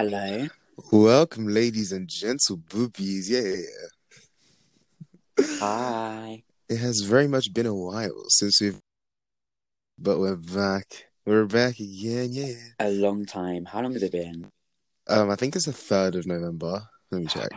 Hello. 0.00 0.48
Welcome, 0.90 1.46
ladies 1.48 1.92
and 1.92 2.08
gentle 2.08 2.56
boobies. 2.56 3.28
Yeah, 3.28 3.52
Hi. 5.58 6.42
it 6.70 6.78
has 6.78 7.00
very 7.02 7.28
much 7.28 7.52
been 7.52 7.66
a 7.66 7.74
while 7.74 8.24
since 8.28 8.62
we've, 8.62 8.80
but 9.98 10.18
we're 10.18 10.36
back. 10.36 11.08
We're 11.26 11.44
back 11.44 11.80
again. 11.80 12.30
Yeah. 12.32 12.54
A 12.78 12.88
long 12.90 13.26
time. 13.26 13.66
How 13.66 13.82
long 13.82 13.92
has 13.92 14.02
it 14.02 14.12
been? 14.12 14.50
Um, 15.06 15.28
I 15.28 15.36
think 15.36 15.54
it's 15.54 15.66
the 15.66 15.74
third 15.74 16.14
of 16.14 16.26
November. 16.26 16.80
Let 17.10 17.20
me 17.20 17.26
check. 17.26 17.50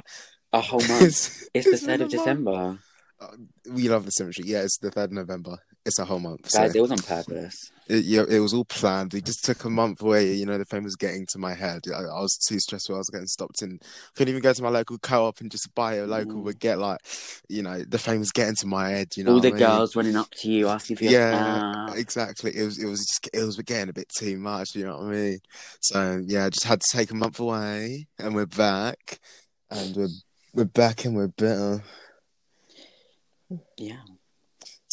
A 0.52 0.60
whole 0.60 0.82
month. 0.82 1.48
It's 1.54 1.72
the 1.72 1.78
third 1.78 2.02
of 2.02 2.10
December. 2.10 2.78
We 3.72 3.88
love 3.88 4.04
the 4.04 4.12
symmetry. 4.12 4.44
Yeah, 4.48 4.64
it's 4.64 4.80
the 4.80 4.92
third 4.92 5.12
of 5.12 5.14
November. 5.14 5.60
It's 5.86 6.00
a 6.00 6.06
whole 6.06 6.20
month. 6.20 6.50
So 6.50 6.60
Guys, 6.60 6.76
it 6.76 6.82
was 6.82 6.92
on 6.92 6.98
purpose. 7.00 7.70
it, 7.90 8.06
yeah, 8.06 8.24
it 8.30 8.40
was 8.40 8.54
all 8.54 8.64
planned. 8.64 9.12
We 9.12 9.20
just 9.22 9.44
took 9.44 9.66
a 9.66 9.70
month 9.70 10.02
away. 10.02 10.34
You 10.34 10.46
know, 10.46 10.58
the 10.58 10.64
phone 10.64 10.86
was 10.86 10.96
getting 10.96 11.26
to 11.34 11.40
my 11.40 11.54
head. 11.54 11.82
I, 11.94 12.00
I 12.04 12.22
was 12.22 12.38
too 12.48 12.58
stressed. 12.60 12.90
I 12.90 12.94
was 12.94 13.10
getting 13.10 13.28
stopped 13.28 13.62
in. 13.62 13.80
couldn't 14.16 14.30
even 14.32 14.42
go 14.42 14.54
to 14.54 14.64
my 14.64 14.70
local 14.70 14.98
co-op 14.98 15.42
and 15.42 15.52
just 15.52 15.76
buy 15.76 15.96
a 15.96 16.06
local 16.08 16.42
Would 16.42 16.60
get 16.60 16.80
Like, 16.80 17.00
you 17.50 17.64
know, 17.64 17.84
the 17.84 18.00
phone 18.00 18.20
was 18.20 18.32
getting 18.32 18.56
to 18.56 18.68
my 18.68 18.92
head. 18.92 19.10
You 19.18 19.26
know, 19.26 19.34
All 19.34 19.40
the 19.42 19.50
I 19.50 19.52
mean? 19.52 19.60
girls 19.60 19.94
running 19.98 20.16
up 20.16 20.30
to 20.32 20.50
you 20.50 20.70
asking 20.70 20.96
for 20.96 21.04
your 21.04 21.12
yeah 21.14 21.94
exactly 21.96 22.56
it 22.56 22.64
was 22.64 22.82
it 22.82 22.86
was 22.88 23.00
just 23.06 23.30
it 23.34 23.44
was 23.44 23.58
getting 23.58 23.90
a 23.90 23.94
bit 23.94 24.08
too 24.18 24.38
much 24.40 24.76
you 24.76 24.86
know 24.86 24.98
what 24.98 25.08
i 25.08 25.10
mean 25.10 25.40
so 25.82 26.22
yeah 26.26 26.46
i 26.46 26.50
just 26.50 26.66
had 26.66 26.80
to 26.82 26.98
take 26.98 27.12
a 27.12 27.16
month 27.16 27.40
away 27.40 28.08
and 28.18 28.34
we're 28.34 28.46
back 28.46 29.20
and 29.70 29.96
we're 29.96 30.08
we're 30.54 30.66
back 30.66 31.06
and 31.06 31.16
we're 31.16 31.28
better 31.28 31.84
Yeah. 33.78 33.98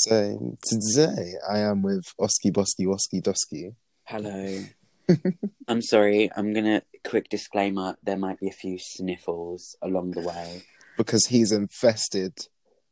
So 0.03 0.57
today 0.63 1.35
i 1.49 1.59
am 1.59 1.83
with 1.83 2.05
oski 2.19 2.51
boski 2.51 2.87
woski 2.87 3.21
doski 3.23 3.75
Hello. 4.05 4.65
I'm 5.69 5.83
sorry. 5.83 6.31
I'm 6.35 6.53
gonna 6.53 6.83
quick 7.05 7.29
disclaimer. 7.29 7.97
There 8.03 8.17
might 8.17 8.41
be 8.41 8.49
a 8.49 8.53
few 8.53 8.77
sniffles 8.77 9.77
along 9.81 10.13
the 10.13 10.21
way. 10.23 10.63
because 10.97 11.27
he's 11.27 11.53
infested 11.53 12.33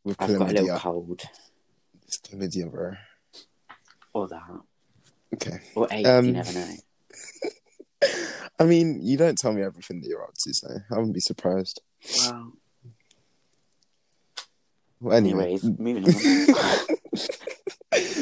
with 0.05 0.15
I've 0.21 0.39
got 0.39 0.51
a 0.51 0.53
little 0.53 0.79
cold, 0.79 1.23
it's 2.07 2.19
chlamydia 2.21 2.71
bro 2.71 2.93
or 4.13 4.29
that, 4.29 4.61
okay 5.35 5.59
or 5.75 5.89
AIDS. 5.91 6.09
Um, 6.09 6.25
you 6.27 6.33
never 6.33 6.53
know. 6.53 6.73
i 8.61 8.65
mean 8.65 9.01
you 9.03 9.17
don't 9.17 9.37
tell 9.37 9.53
me 9.53 9.63
everything 9.63 10.01
that 10.01 10.07
you're 10.09 10.23
up 10.23 10.35
to 10.35 10.55
so 10.55 10.69
i 10.93 10.95
wouldn't 10.97 11.15
be 11.15 11.21
surprised 11.21 11.81
Well, 12.21 12.53
well, 15.01 15.17
anyway 15.17 15.55
anyways, 15.59 15.65
moving 15.79 16.05
on. 16.05 16.97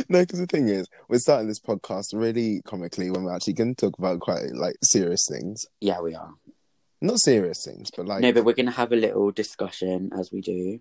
no, 0.09 0.21
because 0.21 0.39
the 0.41 0.47
thing 0.47 0.69
is, 0.69 0.87
we're 1.09 1.19
starting 1.19 1.49
this 1.49 1.61
podcast 1.61 2.09
really 2.15 2.61
comically 2.65 3.11
when 3.11 3.25
we're 3.25 3.35
actually 3.35 3.53
going 3.55 3.75
to 3.75 3.87
talk 3.87 3.99
about 3.99 4.21
quite 4.21 4.53
like 4.55 4.77
serious 4.83 5.27
things. 5.31 5.67
yeah, 5.81 6.01
we 6.01 6.15
are. 6.15 6.35
Not 7.03 7.19
serious 7.19 7.63
things, 7.65 7.91
but 7.95 8.07
like 8.07 8.23
no, 8.23 8.33
but 8.33 8.45
we're 8.45 8.55
gonna 8.55 8.71
have 8.71 8.91
a 8.93 8.97
little 8.97 9.31
discussion 9.31 10.11
as 10.19 10.33
we 10.33 10.41
do. 10.41 10.81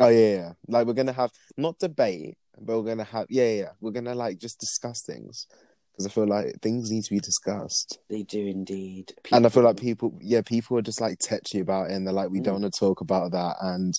oh 0.00 0.08
yeah, 0.08 0.34
yeah, 0.34 0.52
like 0.66 0.86
we're 0.86 0.94
gonna 0.94 1.12
have 1.12 1.30
not 1.58 1.78
debate, 1.78 2.38
but 2.58 2.76
we're 2.78 2.88
gonna 2.88 3.04
have 3.04 3.26
yeah, 3.28 3.50
yeah, 3.50 3.68
we're 3.80 3.90
gonna 3.90 4.14
like 4.14 4.38
just 4.38 4.58
discuss 4.58 5.02
things 5.02 5.46
because 5.92 6.06
I 6.06 6.10
feel 6.10 6.26
like 6.26 6.60
things 6.62 6.90
need 6.90 7.04
to 7.04 7.10
be 7.10 7.20
discussed, 7.20 7.98
They 8.08 8.22
do 8.22 8.46
indeed. 8.46 9.12
and 9.30 9.44
I 9.46 9.48
feel 9.50 9.62
like 9.62 9.76
people, 9.78 10.18
yeah, 10.22 10.40
people 10.42 10.78
are 10.78 10.82
just 10.82 11.00
like 11.02 11.18
touchy 11.18 11.60
about 11.60 11.90
it, 11.90 11.94
and 11.94 12.06
they're 12.06 12.14
like, 12.14 12.30
we 12.30 12.40
Mm. 12.40 12.44
don't 12.44 12.60
want 12.62 12.72
to 12.74 12.80
talk 12.80 13.00
about 13.02 13.32
that, 13.32 13.56
and. 13.60 13.98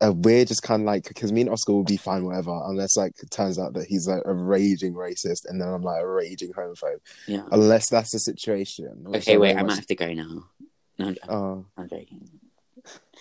Uh, 0.00 0.12
we're 0.14 0.44
just 0.44 0.62
kind 0.62 0.82
of 0.82 0.86
like 0.86 1.08
because 1.08 1.32
me 1.32 1.40
and 1.40 1.50
Oscar 1.50 1.72
will 1.72 1.82
be 1.82 1.96
fine, 1.96 2.24
whatever, 2.24 2.56
unless 2.66 2.96
like 2.96 3.12
it 3.20 3.30
turns 3.32 3.58
out 3.58 3.72
that 3.74 3.86
he's 3.86 4.06
like 4.06 4.22
a 4.24 4.32
raging 4.32 4.94
racist, 4.94 5.44
and 5.48 5.60
then 5.60 5.68
I'm 5.68 5.82
like 5.82 6.00
a 6.00 6.06
raging 6.06 6.52
homophobe. 6.52 7.00
Yeah. 7.26 7.42
unless 7.50 7.90
that's 7.90 8.12
the 8.12 8.18
situation. 8.20 9.04
Okay, 9.14 9.38
wait. 9.38 9.56
I 9.56 9.62
might 9.62 9.74
have 9.74 9.86
to 9.86 9.94
go 9.96 10.12
now. 10.12 10.44
No, 11.00 11.14
Oh, 11.28 11.66
I'm 11.76 11.88
joking. 11.88 12.28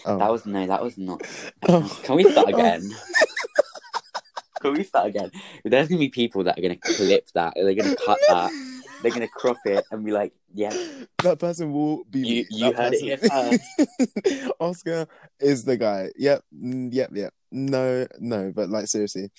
oh. 0.05 0.17
That 0.19 0.31
was 0.31 0.45
no. 0.45 0.67
That 0.67 0.83
was 0.83 0.97
not. 0.97 1.21
Oh. 1.67 1.99
Can 2.03 2.15
we 2.15 2.31
start 2.31 2.49
again? 2.49 2.87
Can 4.61 4.73
we 4.73 4.83
start 4.83 5.07
again? 5.07 5.31
There's 5.63 5.87
gonna 5.87 5.99
be 5.99 6.09
people 6.09 6.43
that 6.45 6.57
are 6.57 6.61
gonna 6.61 6.77
clip 6.77 7.27
that. 7.33 7.53
They're 7.55 7.73
gonna 7.75 7.95
cut 7.95 8.17
that. 8.27 8.51
They're 9.01 9.11
gonna 9.11 9.27
crop 9.27 9.57
it 9.65 9.85
and 9.91 10.03
be 10.03 10.11
like, 10.11 10.33
"Yeah, 10.53 10.73
that 11.23 11.39
person 11.39 11.71
will 11.71 12.03
be. 12.05 12.19
You- 12.19 12.25
me. 12.25 12.47
you 12.49 12.71
That 12.73 12.75
heard 12.75 12.93
it 12.93 13.21
person- 13.21 14.51
Oscar 14.59 15.07
is 15.39 15.63
the 15.63 15.77
guy. 15.77 16.09
Yep, 16.17 16.43
mm, 16.53 16.89
yep, 16.91 17.11
yep. 17.13 17.33
No, 17.51 18.05
no, 18.19 18.51
but 18.55 18.69
like 18.69 18.87
seriously, 18.87 19.29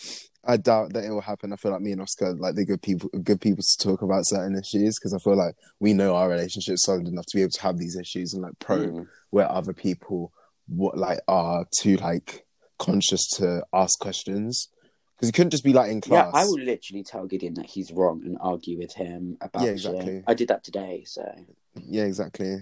I 0.45 0.57
doubt 0.57 0.93
that 0.95 1.05
it 1.05 1.11
will 1.11 1.21
happen. 1.21 1.53
I 1.53 1.57
feel 1.57 1.73
like 1.73 1.83
me 1.83 1.93
and 1.93 2.01
Oscar, 2.01 2.35
like 2.35 2.55
the 2.55 2.65
good 2.65 2.81
people, 2.83 3.11
good 3.23 3.41
people 3.41 3.63
to 3.63 3.85
talk 3.85 4.03
about 4.03 4.27
certain 4.27 4.57
issues 4.57 4.99
because 4.99 5.13
I 5.13 5.19
feel 5.19 5.37
like 5.37 5.55
we 5.81 5.93
know 5.93 6.15
our 6.15 6.29
relationship 6.29 6.77
solid 6.79 7.07
enough 7.07 7.27
to 7.27 7.37
be 7.37 7.43
able 7.43 7.51
to 7.53 7.63
have 7.63 7.79
these 7.79 7.97
issues 7.97 8.33
and 8.33 8.43
like 8.43 8.59
probe 8.61 8.95
mm, 8.95 9.07
where 9.31 9.51
other 9.51 9.75
people 9.75 10.33
what 10.69 10.97
like 10.97 11.21
are 11.29 11.67
too 11.79 11.97
like 11.97 12.47
conscious 12.79 13.27
to 13.37 13.63
ask 13.75 13.99
questions 13.99 14.69
because 15.19 15.29
you 15.29 15.33
couldn't 15.33 15.51
just 15.51 15.65
be 15.65 15.73
like 15.73 15.91
in 15.91 16.01
class. 16.01 16.33
yeah." 16.33 16.41
I 16.41 16.45
will 16.45 16.59
literally 16.61 17.03
tell 17.03 17.27
Gideon 17.27 17.55
that 17.55 17.67
he's 17.67 17.93
wrong 17.93 18.23
and 18.25 18.39
argue 18.41 18.79
with 18.79 18.95
him 18.95 19.37
about 19.41 19.63
Yeah, 19.63 19.75
shit. 19.77 19.93
exactly. 19.93 20.23
I 20.27 20.35
did 20.35 20.49
that 20.49 20.65
today, 20.65 21.03
so 21.07 21.23
Yeah, 21.75 22.05
exactly. 22.05 22.57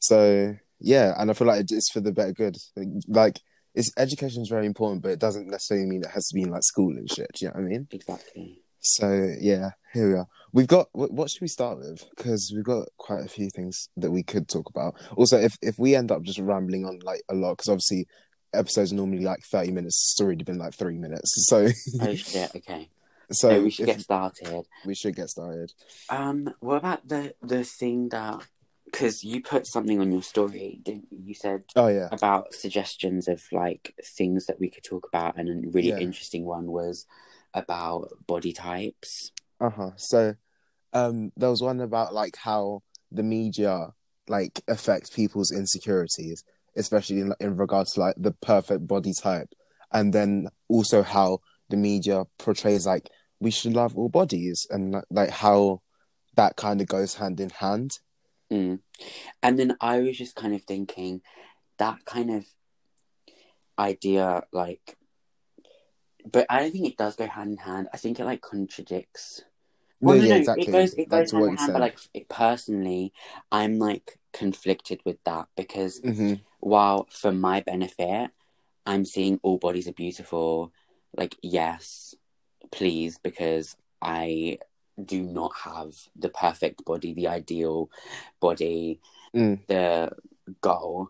So 0.00 0.56
yeah, 0.80 1.14
and 1.18 1.30
I 1.30 1.34
feel 1.34 1.46
like 1.46 1.64
it's 1.70 1.90
for 1.92 2.00
the 2.00 2.12
better 2.12 2.32
good. 2.32 2.56
Like, 3.06 3.40
it's 3.74 3.90
education 3.96 4.42
is 4.42 4.48
very 4.48 4.66
important, 4.66 5.02
but 5.02 5.12
it 5.12 5.18
doesn't 5.20 5.48
necessarily 5.48 5.86
mean 5.86 6.02
it 6.02 6.10
has 6.10 6.28
to 6.28 6.34
be 6.34 6.42
in 6.42 6.50
like 6.50 6.62
school 6.64 6.90
and 6.96 7.10
shit. 7.10 7.30
Do 7.34 7.44
you 7.44 7.48
know 7.50 7.54
what 7.60 7.66
I 7.66 7.68
mean? 7.68 7.88
exactly. 7.90 8.58
So 8.80 9.34
yeah, 9.40 9.70
here 9.94 10.08
we 10.08 10.14
are. 10.18 10.26
We've 10.52 10.66
got 10.66 10.88
what, 10.92 11.12
what 11.12 11.30
should 11.30 11.40
we 11.40 11.48
start 11.48 11.78
with? 11.78 12.04
Because 12.16 12.52
we've 12.54 12.64
got 12.64 12.88
quite 12.98 13.24
a 13.24 13.28
few 13.28 13.48
things 13.54 13.88
that 13.96 14.10
we 14.10 14.22
could 14.24 14.48
talk 14.48 14.68
about. 14.68 14.94
Also, 15.16 15.38
if 15.38 15.56
if 15.62 15.76
we 15.78 15.94
end 15.94 16.10
up 16.10 16.22
just 16.22 16.40
rambling 16.40 16.84
on 16.84 16.98
like 17.04 17.22
a 17.30 17.34
lot, 17.34 17.52
because 17.56 17.68
obviously 17.68 18.06
episodes 18.54 18.92
normally 18.92 19.22
like 19.24 19.40
thirty 19.44 19.72
minutes. 19.72 20.12
It's 20.14 20.20
already 20.24 20.44
been 20.44 20.58
like 20.58 20.74
three 20.74 20.98
minutes, 20.98 21.32
so 21.48 21.68
Oh 22.00 22.14
shit. 22.14 22.50
Okay. 22.56 22.88
so 23.30 23.62
we 23.62 23.70
should 23.70 23.86
get 23.86 24.00
started. 24.00 24.64
we 24.84 24.94
should 24.94 25.16
get 25.16 25.28
started. 25.30 25.72
Um, 26.08 26.54
what 26.60 26.76
about 26.76 27.06
the 27.08 27.34
the 27.42 27.64
thing 27.64 28.08
that? 28.10 28.46
Because 28.84 29.24
you 29.24 29.40
put 29.40 29.66
something 29.66 30.00
on 30.00 30.12
your 30.12 30.22
story, 30.22 30.78
didn't 30.82 31.06
you? 31.10 31.18
You 31.28 31.34
said 31.34 31.64
Oh 31.76 31.86
yeah, 31.86 32.08
about 32.12 32.52
suggestions 32.52 33.26
of 33.26 33.42
like 33.52 33.94
things 34.04 34.44
that 34.46 34.60
we 34.60 34.68
could 34.68 34.84
talk 34.84 35.06
about, 35.06 35.36
and 35.38 35.48
a 35.48 35.68
really 35.70 35.88
Yeah. 35.88 35.98
interesting 35.98 36.44
one 36.44 36.66
was 36.70 37.06
about 37.54 38.08
body 38.26 38.52
types. 38.52 39.32
Uh 39.60 39.70
huh. 39.70 39.90
So, 39.96 40.34
um, 40.92 41.32
there 41.36 41.48
was 41.48 41.62
one 41.62 41.80
about 41.80 42.12
like 42.12 42.36
how 42.36 42.82
the 43.10 43.22
media 43.22 43.94
like 44.28 44.60
affects 44.68 45.08
people's 45.08 45.50
insecurities, 45.52 46.44
especially 46.76 47.20
in, 47.20 47.34
in 47.40 47.56
regards 47.56 47.92
to 47.92 48.00
like 48.00 48.14
the 48.16 48.32
perfect 48.32 48.86
body 48.86 49.12
type, 49.12 49.48
and 49.92 50.12
then 50.12 50.48
also 50.68 51.02
how 51.02 51.38
the 51.68 51.76
media 51.76 52.24
portrays 52.38 52.86
like 52.86 53.08
we 53.40 53.50
should 53.50 53.72
love 53.72 53.96
all 53.96 54.08
bodies, 54.08 54.66
and 54.70 55.02
like, 55.10 55.30
how 55.30 55.82
that 56.36 56.56
kind 56.56 56.80
of 56.80 56.86
goes 56.86 57.14
hand 57.14 57.40
in 57.40 57.50
hand. 57.50 57.98
Mm. 58.50 58.80
And 59.42 59.58
then 59.58 59.76
I 59.80 60.00
was 60.00 60.16
just 60.16 60.36
kind 60.36 60.54
of 60.54 60.62
thinking 60.62 61.22
that 61.78 62.04
kind 62.04 62.30
of 62.30 62.46
idea, 63.78 64.44
like, 64.52 64.96
but 66.30 66.46
I 66.48 66.60
don't 66.60 66.72
think 66.72 66.86
it 66.86 66.96
does 66.96 67.16
go 67.16 67.26
hand 67.26 67.52
in 67.52 67.56
hand. 67.58 67.88
I 67.92 67.96
think 67.96 68.20
it 68.20 68.24
like 68.24 68.40
contradicts. 68.40 69.42
Well, 70.00 70.16
no, 70.16 70.24
yeah, 70.24 70.34
no, 70.34 70.36
exactly. 70.40 70.64
it 70.64 70.72
goes 70.72 70.94
it 70.94 71.08
goes 71.08 71.32
hand 71.32 71.44
in 71.44 71.56
hand. 71.56 71.72
But 71.72 71.82
like 71.82 71.98
it, 72.14 72.28
personally, 72.28 73.12
I'm 73.50 73.78
like 73.78 74.18
conflicted 74.32 75.00
with 75.04 75.22
that 75.24 75.46
because 75.56 75.98
hmm 75.98 76.34
while 76.62 77.08
for 77.10 77.32
my 77.32 77.60
benefit, 77.60 78.30
I'm 78.86 79.04
seeing 79.04 79.40
all 79.42 79.58
bodies 79.58 79.88
are 79.88 79.92
beautiful. 79.92 80.72
Like, 81.16 81.36
yes, 81.42 82.14
please, 82.70 83.18
because 83.18 83.76
I 84.00 84.58
do 85.04 85.22
not 85.22 85.52
have 85.64 85.90
the 86.14 86.28
perfect 86.28 86.84
body, 86.84 87.12
the 87.12 87.28
ideal 87.28 87.90
body, 88.40 89.00
Mm. 89.34 89.66
the 89.66 90.12
goal. 90.60 91.08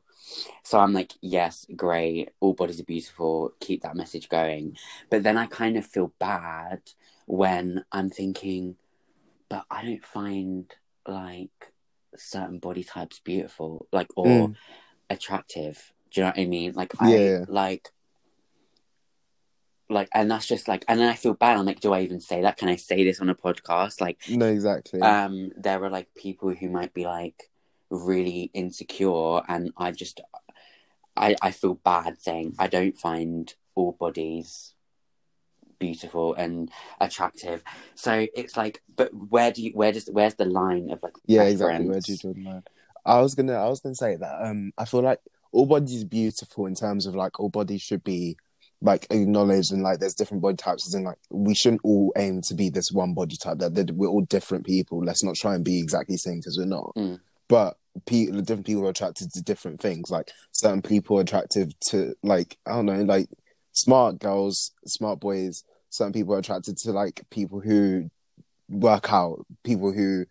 So 0.63 0.79
I'm 0.79 0.93
like, 0.95 1.13
yes, 1.21 1.67
great, 1.77 2.31
all 2.41 2.55
bodies 2.55 2.81
are 2.81 2.85
beautiful, 2.85 3.53
keep 3.61 3.83
that 3.83 3.97
message 3.97 4.29
going. 4.31 4.77
But 5.11 5.23
then 5.23 5.37
I 5.37 5.47
kind 5.47 5.77
of 5.77 5.85
feel 5.85 6.13
bad 6.19 6.81
when 7.27 7.85
I'm 7.93 8.09
thinking, 8.09 8.77
but 9.51 9.67
I 9.71 9.85
don't 9.85 10.05
find 10.05 10.73
like 11.07 11.73
certain 12.17 12.59
body 12.59 12.85
types 12.85 13.19
beautiful, 13.19 13.87
like, 13.93 14.09
or 14.17 14.49
Mm. 14.49 14.57
Attractive. 15.13 15.93
Do 16.11 16.21
you 16.21 16.25
know 16.25 16.31
what 16.31 16.39
I 16.41 16.47
mean? 16.47 16.73
Like 16.75 16.93
I 17.01 17.11
Yeah. 17.11 17.45
like 17.49 17.91
like 19.89 20.09
and 20.15 20.31
that's 20.31 20.47
just 20.47 20.69
like 20.69 20.85
and 20.89 21.01
then 21.01 21.09
I 21.09 21.15
feel 21.15 21.35
bad. 21.35 21.57
I'm 21.57 21.67
like, 21.67 21.81
do 21.81 21.93
I 21.93 22.01
even 22.01 22.21
say 22.21 22.43
that? 22.43 22.57
Can 22.57 22.69
I 22.69 22.77
say 22.77 23.05
this 23.05 23.21
on 23.21 23.29
a 23.29 23.35
podcast? 23.35 24.01
Like 24.01 24.19
No, 24.29 24.47
exactly. 24.47 25.01
um 25.01 25.51
there 25.57 25.83
are 25.85 25.91
like 25.91 26.15
people 26.15 26.55
who 26.55 26.69
might 26.69 26.95
be 26.95 27.05
like 27.05 27.51
really 27.91 28.51
insecure 28.55 29.43
and 29.49 29.73
I 29.77 29.93
just 29.93 30.21
I 31.17 31.37
I 31.43 31.51
feel 31.51 31.75
bad 31.75 32.21
saying 32.23 32.55
I 32.59 32.67
don't 32.69 32.97
find 32.97 33.55
all 33.75 33.93
bodies 33.93 34.75
beautiful 35.79 36.33
and 36.35 36.71
attractive. 37.01 37.63
So 37.97 38.27
it's 38.35 38.57
like 38.57 38.83
but 38.97 39.13
where 39.13 39.51
do 39.53 39.63
you 39.63 39.73
where 39.73 39.93
does 39.93 40.07
where's 40.07 40.35
the 40.37 40.45
line 40.45 40.91
of 40.91 41.03
like 41.03 41.15
yeah, 41.27 41.43
exactly. 41.43 41.89
Where 41.89 42.01
do 42.01 42.13
you 42.13 42.19
draw 42.19 42.33
the 42.33 42.41
line? 42.41 42.63
I 43.05 43.21
was 43.21 43.35
gonna 43.35 43.55
I 43.55 43.69
was 43.69 43.81
gonna 43.81 43.95
say 43.95 44.17
that 44.17 44.43
um 44.43 44.73
I 44.79 44.85
feel 44.85 45.03
like 45.03 45.21
all 45.53 45.67
bodies 45.67 46.05
beautiful 46.05 46.67
in 46.67 46.75
terms 46.75 47.07
of 47.07 47.15
like 47.15 47.39
all 47.39 47.51
bodies 47.51 47.83
should 47.83 48.03
be 48.03 48.37
like 48.81 49.07
acknowledged 49.11 49.73
and 49.73 49.83
like 49.83 50.01
there's 50.01 50.15
different 50.15 50.43
body 50.43 50.57
types 50.57 50.93
and 50.93 51.05
like 51.05 51.19
we 51.31 51.55
shouldn't 51.55 51.81
all 51.85 52.13
aim 52.17 52.41
to 52.43 52.55
be 52.55 52.69
this 52.69 52.91
one 52.91 53.15
body 53.15 53.37
type 53.37 53.59
that, 53.59 53.75
that 53.75 53.93
we're 53.93 54.09
all 54.09 54.23
different 54.23 54.67
people. 54.67 55.05
Let's 55.05 55.23
not 55.23 55.37
try 55.37 55.55
and 55.55 55.65
be 55.65 55.79
exactly 55.79 56.17
the 56.17 56.19
same 56.19 56.39
because 56.39 56.59
we're 56.59 56.65
not. 56.65 56.93
Mm. 56.97 57.21
but 57.49 57.77
people 58.07 58.41
different 58.41 58.67
people 58.67 58.87
are 58.87 58.91
attracted 58.91 59.33
to 59.33 59.43
different 59.43 59.81
things. 59.81 60.11
Like 60.11 60.31
certain 60.51 60.83
people 60.83 61.19
are 61.19 61.23
attractive 61.23 61.79
to 61.89 62.15
like 62.23 62.57
i 62.67 62.73
don't 62.73 62.87
know 62.87 63.03
like 63.03 63.29
smart 63.73 64.19
girls 64.19 64.73
smart 64.87 65.21
boys. 65.21 65.65
Certain 65.91 66.13
people 66.13 66.35
are 66.35 66.39
attracted 66.39 66.79
to 66.79 66.93
like 66.93 67.23
people 67.31 67.61
who 67.61 68.11
work 68.69 69.13
out 69.13 69.45
people 69.63 69.93
who 69.93 70.25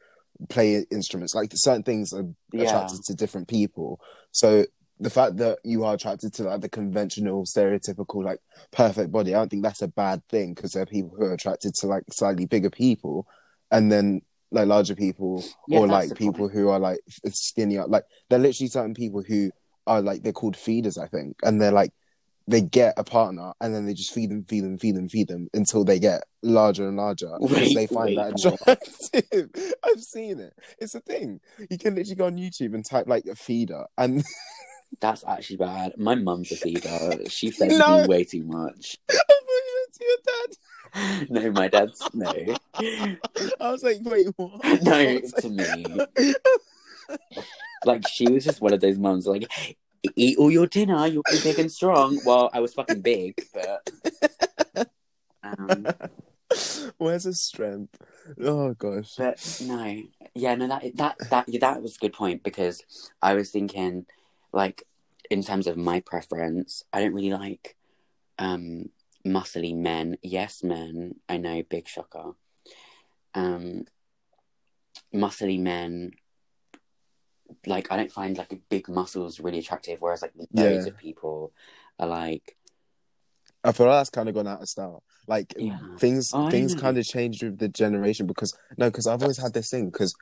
play 0.50 0.86
instruments 0.92 1.36
like 1.36 1.52
certain 1.54 1.84
things 1.84 2.14
are 2.14 2.26
Yeah. 2.54 2.64
attracted 2.64 3.04
to 3.06 3.14
different 3.14 3.48
people 3.48 4.00
so 4.32 4.66
the 5.00 5.10
fact 5.10 5.38
that 5.38 5.60
you 5.64 5.84
are 5.84 5.96
attracted 5.96 6.34
to 6.34 6.44
like 6.44 6.62
the 6.62 6.70
conventional 6.70 7.44
stereotypical 7.46 8.24
like 8.24 8.40
perfect 8.72 9.12
body 9.12 9.34
i 9.34 9.40
don't 9.40 9.50
think 9.50 9.64
that's 9.64 9.82
a 9.82 9.88
bad 9.88 10.22
thing 10.30 10.54
because 10.54 10.72
there 10.74 10.84
are 10.84 10.88
people 10.88 11.16
who 11.18 11.26
are 11.26 11.34
attracted 11.34 11.74
to 11.76 11.88
like 11.88 12.04
slightly 12.12 12.46
bigger 12.46 12.70
people 12.70 13.26
and 13.72 13.92
then 13.92 14.22
like 14.52 14.68
larger 14.68 14.96
people 14.96 15.44
Yeah, 15.68 15.80
or 15.80 15.88
like 15.88 16.14
people 16.16 16.48
point. 16.50 16.54
who 16.54 16.70
are 16.70 16.80
like 16.80 17.00
skinnier 17.30 17.86
like 17.88 18.04
they're 18.30 18.40
literally 18.40 18.68
certain 18.70 18.94
people 18.94 19.24
who 19.28 19.52
are 19.88 20.02
like 20.02 20.24
they're 20.24 20.34
called 20.34 20.58
feeders 20.58 20.98
i 20.98 21.08
think 21.08 21.36
and 21.44 21.62
they're 21.62 21.72
like 21.72 21.92
they 22.48 22.62
get 22.62 22.94
a 22.98 23.04
partner 23.04 23.54
and 23.62 23.74
then 23.74 23.86
they 23.86 23.94
just 23.94 24.14
feed 24.14 24.30
them 24.30 24.44
feed 24.44 24.64
them 24.64 24.78
feed 24.78 24.96
them 24.96 25.08
feed 25.08 25.28
them 25.28 25.48
until 25.54 25.84
they 25.84 26.00
get 26.00 26.24
larger 26.42 26.88
and 26.88 26.98
larger 26.98 27.32
because 27.40 27.74
they 27.74 27.88
find 27.88 28.16
wait, 28.16 28.18
that 28.18 28.34
attractive 28.34 29.74
i've 29.86 30.02
seen 30.02 30.40
it 30.40 30.54
it's 30.80 30.96
a 30.96 31.00
thing 31.02 31.40
you 31.70 31.78
can 31.78 31.94
literally 31.96 32.16
go 32.16 32.26
on 32.26 32.38
youtube 32.38 32.74
and 32.74 32.84
type 32.84 33.08
like 33.08 33.26
a 33.26 33.36
feeder 33.36 33.86
and 33.98 34.24
That's 35.00 35.24
actually 35.26 35.56
bad. 35.56 35.94
My 35.98 36.16
mum's 36.16 36.52
a 36.52 36.58
feeder. 36.58 37.18
She 37.30 37.50
fed 37.58 37.72
No. 37.72 38.02
me 38.02 38.08
way 38.10 38.24
too 38.26 38.44
much. 38.44 38.98
I 39.10 39.14
thought 39.14 39.30
you 39.48 39.86
to 39.94 40.06
your 40.06 40.18
dad. 40.26 41.30
No, 41.30 41.52
my 41.52 41.70
dad's 41.70 42.02
no. 42.14 42.34
I 43.62 43.72
was 43.72 43.84
like, 43.84 44.00
wait, 44.02 44.28
what? 44.36 44.62
No, 44.84 45.20
to 45.22 45.48
like- 45.48 45.88
me. 46.18 46.36
Like 47.86 48.06
she 48.08 48.30
was 48.30 48.44
just 48.44 48.60
one 48.60 48.74
of 48.74 48.82
those 48.82 48.98
mums 48.98 49.26
like 49.28 49.48
eat 50.16 50.38
all 50.38 50.52
your 50.52 50.68
dinner, 50.68 51.06
you'll 51.08 51.24
be 51.32 51.40
big 51.44 51.60
and 51.60 51.72
strong. 51.72 52.20
Well, 52.26 52.50
I 52.54 52.60
was 52.60 52.74
fucking 52.74 53.02
big, 53.02 53.42
but 53.54 54.88
um, 55.44 55.88
Where's 56.98 57.24
his 57.24 57.42
strength? 57.42 57.98
Oh 58.40 58.74
gosh. 58.74 59.16
but 59.18 59.58
no. 59.62 60.02
Yeah, 60.36 60.56
no 60.56 60.68
that 60.68 60.96
that 60.96 61.16
that 61.30 61.50
yeah, 61.50 61.60
that 61.62 61.82
was 61.82 61.96
a 61.96 62.00
good 62.00 62.14
point 62.14 62.44
because 62.44 62.84
I 63.22 63.34
was 63.34 63.52
thinking 63.52 64.06
like 64.52 64.84
in 65.30 65.44
terms 65.44 65.68
of 65.68 65.78
my 65.78 66.02
preference, 66.02 66.84
I 66.92 67.02
don't 67.02 67.14
really 67.14 67.32
like 67.32 67.76
um 68.38 68.90
muscly 69.26 69.76
men. 69.76 70.18
Yes, 70.22 70.64
men. 70.64 71.16
I 71.30 71.38
know, 71.38 71.64
big 71.64 71.88
shocker. 71.88 72.34
Um 73.34 73.86
muscly 75.14 75.60
men 75.60 76.12
like 77.66 77.92
I 77.92 77.98
don't 77.98 78.12
find 78.12 78.38
like 78.38 78.60
big 78.70 78.88
muscles 78.90 79.40
really 79.40 79.60
attractive, 79.60 80.02
whereas 80.02 80.22
like 80.22 80.34
loads 80.54 80.86
Yeah. 80.86 80.92
of 80.92 80.98
people 80.98 81.52
are 82.00 82.08
like 82.08 82.58
I 83.64 83.72
feel 83.72 83.86
like 83.88 84.00
that's 84.00 84.10
kind 84.10 84.28
of 84.28 84.36
gone 84.36 84.48
out 84.48 84.62
of 84.62 84.70
style. 84.70 85.04
Like 85.28 85.54
Yeah. 85.58 85.78
things, 86.00 86.32
Oh, 86.34 86.50
things 86.50 86.74
kind 86.74 86.98
of 86.98 87.06
changed 87.06 87.44
with 87.44 87.60
the 87.60 87.70
generation 87.70 88.26
because 88.26 88.54
no, 88.78 88.88
because 88.90 89.08
I've 89.08 89.22
always 89.22 89.38
had 89.38 89.54
this 89.54 89.70
thing 89.70 89.90
because, 89.90 90.14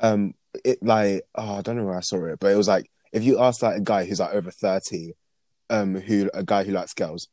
um, 0.00 0.34
it 0.64 0.82
like 0.82 1.22
oh 1.34 1.54
I 1.56 1.62
don't 1.62 1.76
know 1.76 1.84
where 1.86 1.96
I 1.96 2.00
saw 2.02 2.24
it, 2.26 2.38
but 2.40 2.52
it 2.52 2.56
was 2.56 2.68
like 2.68 2.90
if 3.12 3.22
you 3.24 3.38
ask 3.38 3.62
like 3.62 3.76
a 3.78 3.80
guy 3.80 4.04
who's 4.04 4.20
like 4.20 4.34
over 4.34 4.50
thirty, 4.50 5.14
um, 5.70 5.94
who 5.94 6.28
a 6.34 6.42
guy 6.44 6.64
who 6.64 6.72
likes 6.72 6.92
girls, 6.92 7.28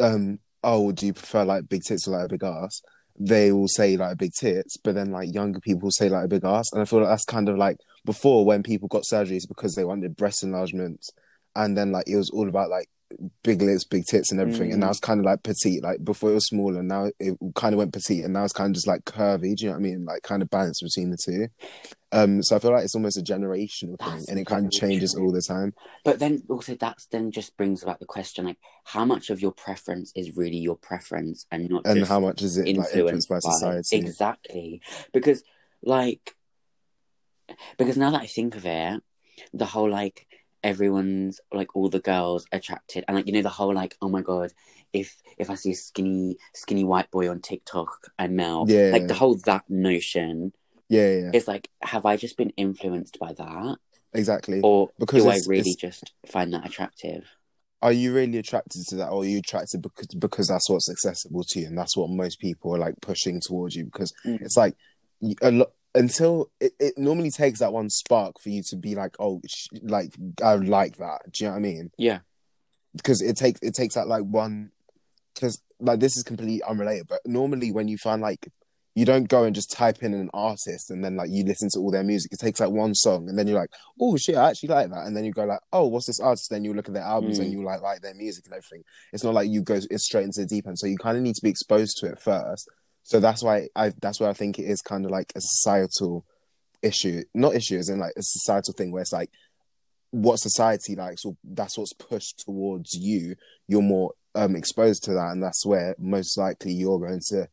um, 0.00 0.38
oh, 0.64 0.92
do 0.92 1.06
you 1.06 1.12
prefer 1.12 1.44
like 1.44 1.68
big 1.68 1.82
tits 1.86 2.08
or 2.08 2.12
like 2.12 2.26
a 2.26 2.28
big 2.28 2.44
ass? 2.44 2.80
They 3.18 3.52
will 3.52 3.68
say 3.68 3.96
like 3.98 4.16
big 4.16 4.32
tits, 4.32 4.78
but 4.78 4.94
then 4.94 5.10
like 5.10 5.34
younger 5.34 5.60
people 5.60 5.90
say 5.90 6.08
like 6.08 6.24
a 6.24 6.28
big 6.28 6.44
ass, 6.44 6.72
and 6.72 6.80
I 6.80 6.86
feel 6.86 7.00
like 7.00 7.08
that's 7.10 7.26
kind 7.26 7.48
of 7.50 7.58
like 7.58 7.76
before 8.04 8.44
when 8.44 8.62
people 8.62 8.88
got 8.88 9.04
surgeries 9.10 9.48
because 9.48 9.74
they 9.74 9.84
wanted 9.84 10.16
breast 10.16 10.42
enlargements, 10.42 11.10
and 11.54 11.76
then 11.76 11.92
like 11.92 12.08
it 12.08 12.16
was 12.16 12.30
all 12.30 12.48
about 12.48 12.70
like 12.70 12.88
big 13.42 13.62
lips, 13.62 13.84
big 13.84 14.04
tits, 14.06 14.30
and 14.30 14.40
everything. 14.40 14.70
Mm. 14.70 14.72
And 14.72 14.80
now 14.80 14.90
it's 14.90 15.00
kind 15.00 15.20
of 15.20 15.26
like 15.26 15.42
petite. 15.42 15.82
Like 15.82 16.04
before 16.04 16.30
it 16.30 16.34
was 16.34 16.46
small, 16.46 16.76
and 16.76 16.88
now 16.88 17.10
it 17.18 17.36
kind 17.54 17.74
of 17.74 17.78
went 17.78 17.92
petite, 17.92 18.24
and 18.24 18.32
now 18.32 18.44
it's 18.44 18.52
kind 18.52 18.70
of 18.70 18.74
just 18.74 18.86
like 18.86 19.04
curvy. 19.04 19.56
Do 19.56 19.64
you 19.64 19.66
know 19.66 19.72
what 19.72 19.80
I 19.80 19.82
mean? 19.82 20.04
Like 20.04 20.22
kind 20.22 20.42
of 20.42 20.50
balance 20.50 20.80
between 20.82 21.10
the 21.10 21.18
two. 21.22 21.48
Um, 22.14 22.42
so 22.42 22.56
I 22.56 22.58
feel 22.58 22.72
like 22.72 22.84
it's 22.84 22.94
almost 22.94 23.18
a 23.18 23.22
generational 23.22 23.98
thing, 23.98 24.24
and 24.28 24.38
it 24.38 24.46
kind 24.46 24.66
of 24.66 24.72
changes 24.72 25.14
all 25.14 25.32
the 25.32 25.42
time. 25.42 25.72
But 26.04 26.18
then 26.18 26.42
also 26.48 26.74
that's 26.74 27.06
then 27.06 27.30
just 27.30 27.56
brings 27.56 27.82
about 27.82 28.00
the 28.00 28.06
question 28.06 28.44
like 28.44 28.58
how 28.84 29.04
much 29.04 29.30
of 29.30 29.40
your 29.40 29.52
preference 29.52 30.12
is 30.14 30.36
really 30.36 30.58
your 30.58 30.76
preference 30.76 31.46
and 31.50 31.70
not 31.70 31.86
And 31.86 32.06
how 32.06 32.20
much 32.20 32.42
is 32.42 32.58
it 32.58 32.66
like 32.66 32.76
influenced 32.76 32.94
influenced 32.94 33.28
by 33.28 33.38
society? 33.38 33.96
exactly 33.96 34.82
because 35.12 35.42
like 35.82 36.34
because 37.78 37.96
now 37.96 38.10
that 38.10 38.22
I 38.22 38.26
think 38.26 38.54
of 38.56 38.64
it, 38.66 39.02
the 39.52 39.66
whole 39.66 39.90
like 39.90 40.26
everyone's 40.62 41.40
like 41.52 41.74
all 41.74 41.88
the 41.88 41.98
girls 42.00 42.46
attracted 42.52 43.04
and 43.08 43.16
like 43.16 43.26
you 43.26 43.32
know 43.32 43.42
the 43.42 43.48
whole 43.48 43.74
like 43.74 43.96
oh 44.00 44.08
my 44.08 44.22
god 44.22 44.52
if 44.92 45.16
if 45.36 45.50
I 45.50 45.54
see 45.56 45.72
a 45.72 45.74
skinny 45.74 46.36
skinny 46.54 46.84
white 46.84 47.10
boy 47.10 47.28
on 47.28 47.40
TikTok 47.40 48.12
I'm 48.18 48.36
male 48.36 48.64
Yeah. 48.68 48.90
like 48.92 49.08
the 49.08 49.14
whole 49.14 49.34
that 49.46 49.64
notion 49.68 50.52
Yeah, 50.88 51.08
yeah, 51.08 51.20
yeah. 51.24 51.30
is 51.34 51.48
like 51.48 51.68
have 51.82 52.06
I 52.06 52.16
just 52.16 52.36
been 52.36 52.50
influenced 52.50 53.18
by 53.18 53.32
that 53.32 53.76
exactly. 54.14 54.60
or 54.62 54.90
Because 55.00 55.24
do 55.24 55.30
I 55.30 55.38
really 55.48 55.70
it's- 55.72 55.76
just 55.76 56.12
find 56.26 56.52
that 56.54 56.64
attractive? 56.64 57.24
Are 57.80 57.90
you 57.90 58.14
really 58.14 58.38
attracted 58.38 58.82
to 58.90 58.96
that, 58.96 59.08
or 59.08 59.22
are 59.22 59.26
you 59.26 59.38
attracted 59.38 59.82
because 59.82 60.06
because 60.16 60.46
that's 60.46 60.70
what's 60.70 60.88
accessible 60.88 61.42
to 61.48 61.58
you, 61.58 61.66
and 61.66 61.76
that's 61.76 61.96
what 61.96 62.10
most 62.10 62.38
people 62.38 62.72
are 62.76 62.78
like 62.78 62.94
pushing 63.00 63.40
towards 63.44 63.74
you? 63.74 63.84
Because 63.86 64.12
Mm. 64.24 64.40
it's 64.40 64.56
like 64.56 64.76
a 65.42 65.50
lot 65.50 65.72
until 65.94 66.50
it, 66.60 66.72
it 66.80 66.94
normally 66.96 67.30
takes 67.30 67.58
that 67.60 67.72
one 67.72 67.90
spark 67.90 68.40
for 68.40 68.48
you 68.48 68.62
to 68.70 68.76
be 68.76 68.94
like, 68.94 69.14
oh, 69.18 69.40
sh- 69.46 69.68
like 69.82 70.14
I 70.42 70.54
like 70.54 70.96
that. 70.96 71.32
Do 71.32 71.44
you 71.44 71.48
know 71.48 71.52
what 71.54 71.58
I 71.58 71.62
mean? 71.62 71.90
Yeah. 71.98 72.20
Because 72.96 73.20
it 73.22 73.36
takes 73.36 73.60
it 73.62 73.74
takes 73.74 73.94
that 73.94 74.08
like 74.08 74.22
one. 74.24 74.70
Because 75.34 75.60
like 75.80 76.00
this 76.00 76.16
is 76.16 76.22
completely 76.22 76.62
unrelated, 76.62 77.06
but 77.08 77.20
normally 77.26 77.72
when 77.72 77.88
you 77.88 77.96
find 77.98 78.22
like 78.22 78.48
you 78.94 79.06
don't 79.06 79.26
go 79.26 79.44
and 79.44 79.54
just 79.54 79.70
type 79.72 80.02
in 80.02 80.12
an 80.12 80.28
artist 80.34 80.90
and 80.90 81.02
then 81.02 81.16
like 81.16 81.30
you 81.30 81.42
listen 81.44 81.70
to 81.72 81.78
all 81.80 81.90
their 81.90 82.04
music. 82.04 82.30
It 82.30 82.38
takes 82.38 82.60
like 82.60 82.68
one 82.70 82.94
song 82.94 83.26
and 83.26 83.38
then 83.38 83.46
you're 83.48 83.58
like, 83.58 83.70
oh 83.98 84.18
shit, 84.18 84.36
I 84.36 84.50
actually 84.50 84.68
like 84.68 84.90
that. 84.90 85.06
And 85.06 85.16
then 85.16 85.24
you 85.24 85.32
go 85.32 85.46
like, 85.46 85.60
oh, 85.72 85.86
what's 85.86 86.06
this 86.06 86.20
artist? 86.20 86.50
Then 86.50 86.62
you 86.62 86.74
look 86.74 86.88
at 86.88 86.94
their 86.94 87.02
albums 87.02 87.38
Mm. 87.38 87.44
and 87.44 87.52
you 87.52 87.64
like 87.64 87.80
like 87.80 88.02
their 88.02 88.14
music 88.14 88.44
and 88.44 88.52
everything. 88.52 88.84
It's 89.14 89.24
not 89.24 89.32
like 89.32 89.48
you 89.48 89.62
go 89.62 89.78
it's 89.90 90.04
straight 90.04 90.24
into 90.24 90.40
the 90.42 90.46
deep 90.46 90.66
end. 90.66 90.78
So 90.78 90.86
you 90.86 90.98
kind 90.98 91.16
of 91.16 91.22
need 91.22 91.36
to 91.36 91.42
be 91.42 91.48
exposed 91.48 91.96
to 91.98 92.06
it 92.08 92.18
first. 92.18 92.68
So 93.02 93.20
that's 93.20 93.42
why 93.42 93.68
I 93.74 93.92
that's 94.00 94.20
why 94.20 94.28
I 94.28 94.32
think 94.32 94.58
it 94.58 94.64
is 94.64 94.80
kind 94.80 95.04
of 95.04 95.10
like 95.10 95.32
a 95.34 95.40
societal 95.40 96.24
issue, 96.82 97.22
not 97.34 97.54
issue, 97.54 97.78
as 97.78 97.88
in 97.88 97.98
like 97.98 98.14
a 98.16 98.22
societal 98.22 98.74
thing 98.74 98.92
where 98.92 99.02
it's 99.02 99.12
like 99.12 99.30
what 100.10 100.36
society 100.36 100.94
likes, 100.94 101.24
or 101.24 101.36
that's 101.42 101.78
what's 101.78 101.92
pushed 101.92 102.40
towards 102.40 102.94
you. 102.94 103.34
You're 103.66 103.82
more 103.82 104.12
um 104.34 104.56
exposed 104.56 105.04
to 105.04 105.12
that, 105.14 105.32
and 105.32 105.42
that's 105.42 105.66
where 105.66 105.94
most 105.98 106.38
likely 106.38 106.72
you're 106.72 106.98
going 106.98 107.20
to 107.28 107.48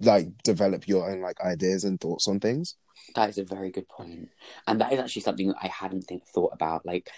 like 0.00 0.28
develop 0.42 0.88
your 0.88 1.10
own 1.10 1.20
like 1.20 1.40
ideas 1.40 1.84
and 1.84 2.00
thoughts 2.00 2.26
on 2.28 2.40
things. 2.40 2.76
That 3.14 3.28
is 3.28 3.38
a 3.38 3.44
very 3.44 3.70
good 3.70 3.88
point, 3.88 4.30
and 4.66 4.80
that 4.80 4.92
is 4.92 4.98
actually 4.98 5.22
something 5.22 5.48
that 5.48 5.58
I 5.62 5.68
hadn't 5.68 6.02
think, 6.02 6.26
thought 6.26 6.52
about. 6.52 6.86
Like, 6.86 7.10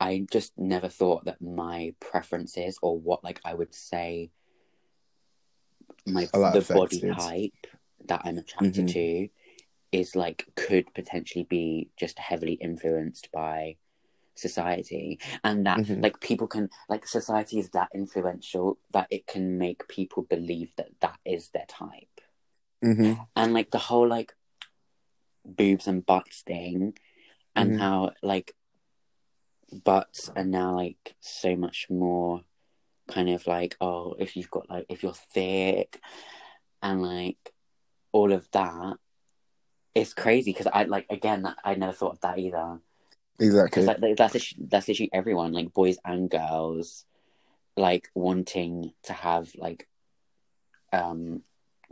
I 0.00 0.26
just 0.30 0.52
never 0.56 0.88
thought 0.88 1.24
that 1.24 1.40
my 1.40 1.94
preferences 2.00 2.78
or 2.82 2.98
what 2.98 3.24
like 3.24 3.40
I 3.44 3.54
would 3.54 3.74
say 3.74 4.30
my 6.12 6.26
the 6.52 6.60
body 6.74 7.00
type 7.00 7.66
that 8.06 8.22
I'm 8.24 8.38
attracted 8.38 8.86
Mhm. 8.86 8.92
to 8.92 9.28
is 9.92 10.14
like 10.16 10.46
could 10.54 10.92
potentially 10.94 11.44
be 11.44 11.90
just 11.96 12.18
heavily 12.18 12.54
influenced 12.54 13.30
by 13.32 13.76
society 14.34 15.18
and 15.42 15.66
that 15.66 15.78
Mhm. 15.78 16.02
like 16.02 16.20
people 16.20 16.46
can 16.46 16.70
like 16.88 17.06
society 17.06 17.58
is 17.58 17.70
that 17.70 17.88
influential 17.94 18.78
that 18.92 19.08
it 19.10 19.26
can 19.26 19.58
make 19.58 19.88
people 19.88 20.22
believe 20.22 20.72
that 20.76 20.90
that 21.00 21.18
is 21.24 21.50
their 21.50 21.66
type 21.66 22.20
Mm-hmm. 22.84 23.14
and 23.34 23.52
like 23.54 23.70
the 23.72 23.78
whole 23.78 24.06
like 24.06 24.32
boobs 25.44 25.88
and 25.88 26.06
butts 26.06 26.42
thing 26.42 26.96
and 27.56 27.72
Mhm. 27.72 27.78
how 27.78 28.12
like 28.22 28.54
butts 29.84 30.30
are 30.36 30.44
now 30.44 30.74
like 30.76 31.16
so 31.20 31.56
much 31.56 31.86
more 31.90 32.44
kind 33.08 33.28
of 33.28 33.46
like 33.46 33.76
oh 33.80 34.14
if 34.18 34.36
you've 34.36 34.50
got 34.50 34.68
like 34.70 34.86
if 34.88 35.02
you're 35.02 35.12
thick 35.12 36.00
and 36.82 37.02
like 37.02 37.52
all 38.12 38.32
of 38.32 38.48
that 38.52 38.96
it's 39.94 40.14
crazy 40.14 40.52
because 40.52 40.68
i 40.72 40.84
like 40.84 41.06
again 41.10 41.46
i 41.64 41.74
never 41.74 41.92
thought 41.92 42.12
of 42.12 42.20
that 42.20 42.38
either 42.38 42.78
Exactly. 43.40 43.84
like 43.84 44.16
that's 44.16 44.34
issue, 44.34 44.56
that's 44.68 44.88
issue 44.88 45.06
everyone 45.12 45.52
like 45.52 45.72
boys 45.72 45.96
and 46.04 46.28
girls 46.28 47.04
like 47.76 48.10
wanting 48.14 48.92
to 49.04 49.12
have 49.12 49.52
like 49.56 49.86
um 50.92 51.42